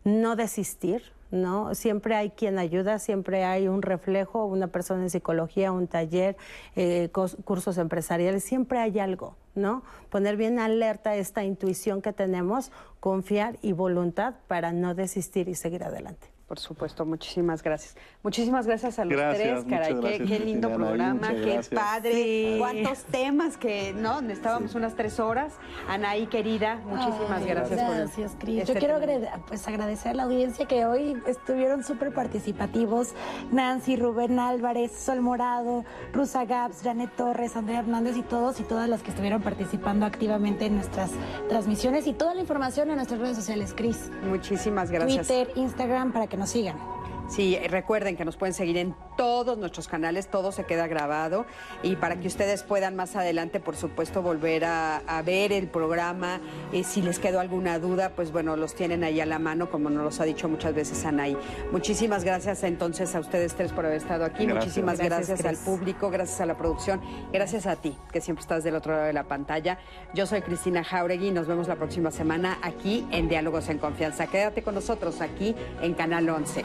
[0.05, 1.75] no desistir, ¿no?
[1.75, 6.37] Siempre hay quien ayuda, siempre hay un reflejo, una persona en psicología, un taller,
[6.77, 7.11] eh,
[7.45, 9.83] cursos empresariales, siempre hay algo, ¿no?
[10.11, 12.71] Poner bien alerta esta intuición que tenemos,
[13.01, 16.34] confiar y voluntad para no desistir y seguir adelante.
[16.55, 17.97] Por supuesto, muchísimas gracias.
[18.23, 21.69] Muchísimas gracias a los Gracias, tres, caray, qué, gracias, qué lindo programa, qué gracias.
[21.69, 22.57] padre, Sí.
[22.61, 24.21] cuántos temas que, ¿no?
[24.23, 25.55] Necesitábamos unas tres horas.
[25.89, 28.61] Anaí, querida, muchísimas Ay, gracias, por Gracias, Cris.
[28.61, 33.15] este Yo quiero agrade- pues, agradecer a la audiencia que hoy estuvieron súper participativos.
[33.51, 38.89] Nancy, Rubén Álvarez, Sol Morado, Rusa Gaps, Janet Torres, Andrea Hernández y todos y todas
[38.89, 41.11] las que estuvieron participando activamente en nuestras
[41.49, 44.09] transmisiones y toda la información en nuestras redes sociales, Cris.
[44.29, 45.27] Muchísimas gracias.
[45.27, 46.79] Twitter, Instagram, para que nos sigan.
[47.29, 51.47] Sí, recuerden que nos pueden seguir en todos nuestros canales, todo se queda grabado
[51.83, 56.41] y para que ustedes puedan más adelante, por supuesto, volver a, a ver el programa.
[56.73, 59.91] Eh, si les quedó alguna duda, pues bueno, los tienen ahí a la mano, como
[59.91, 61.37] nos los ha dicho muchas veces Anaí.
[61.73, 64.45] Muchísimas gracias entonces a ustedes tres por haber estado aquí.
[64.45, 64.65] Gracias.
[64.65, 67.01] Muchísimas gracias, Gracias, al público, gracias a la producción,
[67.33, 69.79] gracias a ti, que siempre estás del otro lado de la pantalla.
[70.13, 74.27] Yo soy Cristina Jauregui y nos vemos la próxima semana aquí en Diálogos en Confianza.
[74.27, 76.65] Quédate con nosotros aquí en Canal 11.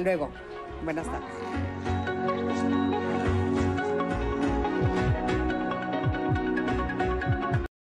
[0.00, 0.30] Hasta luego.
[0.82, 1.99] Buenas tardes.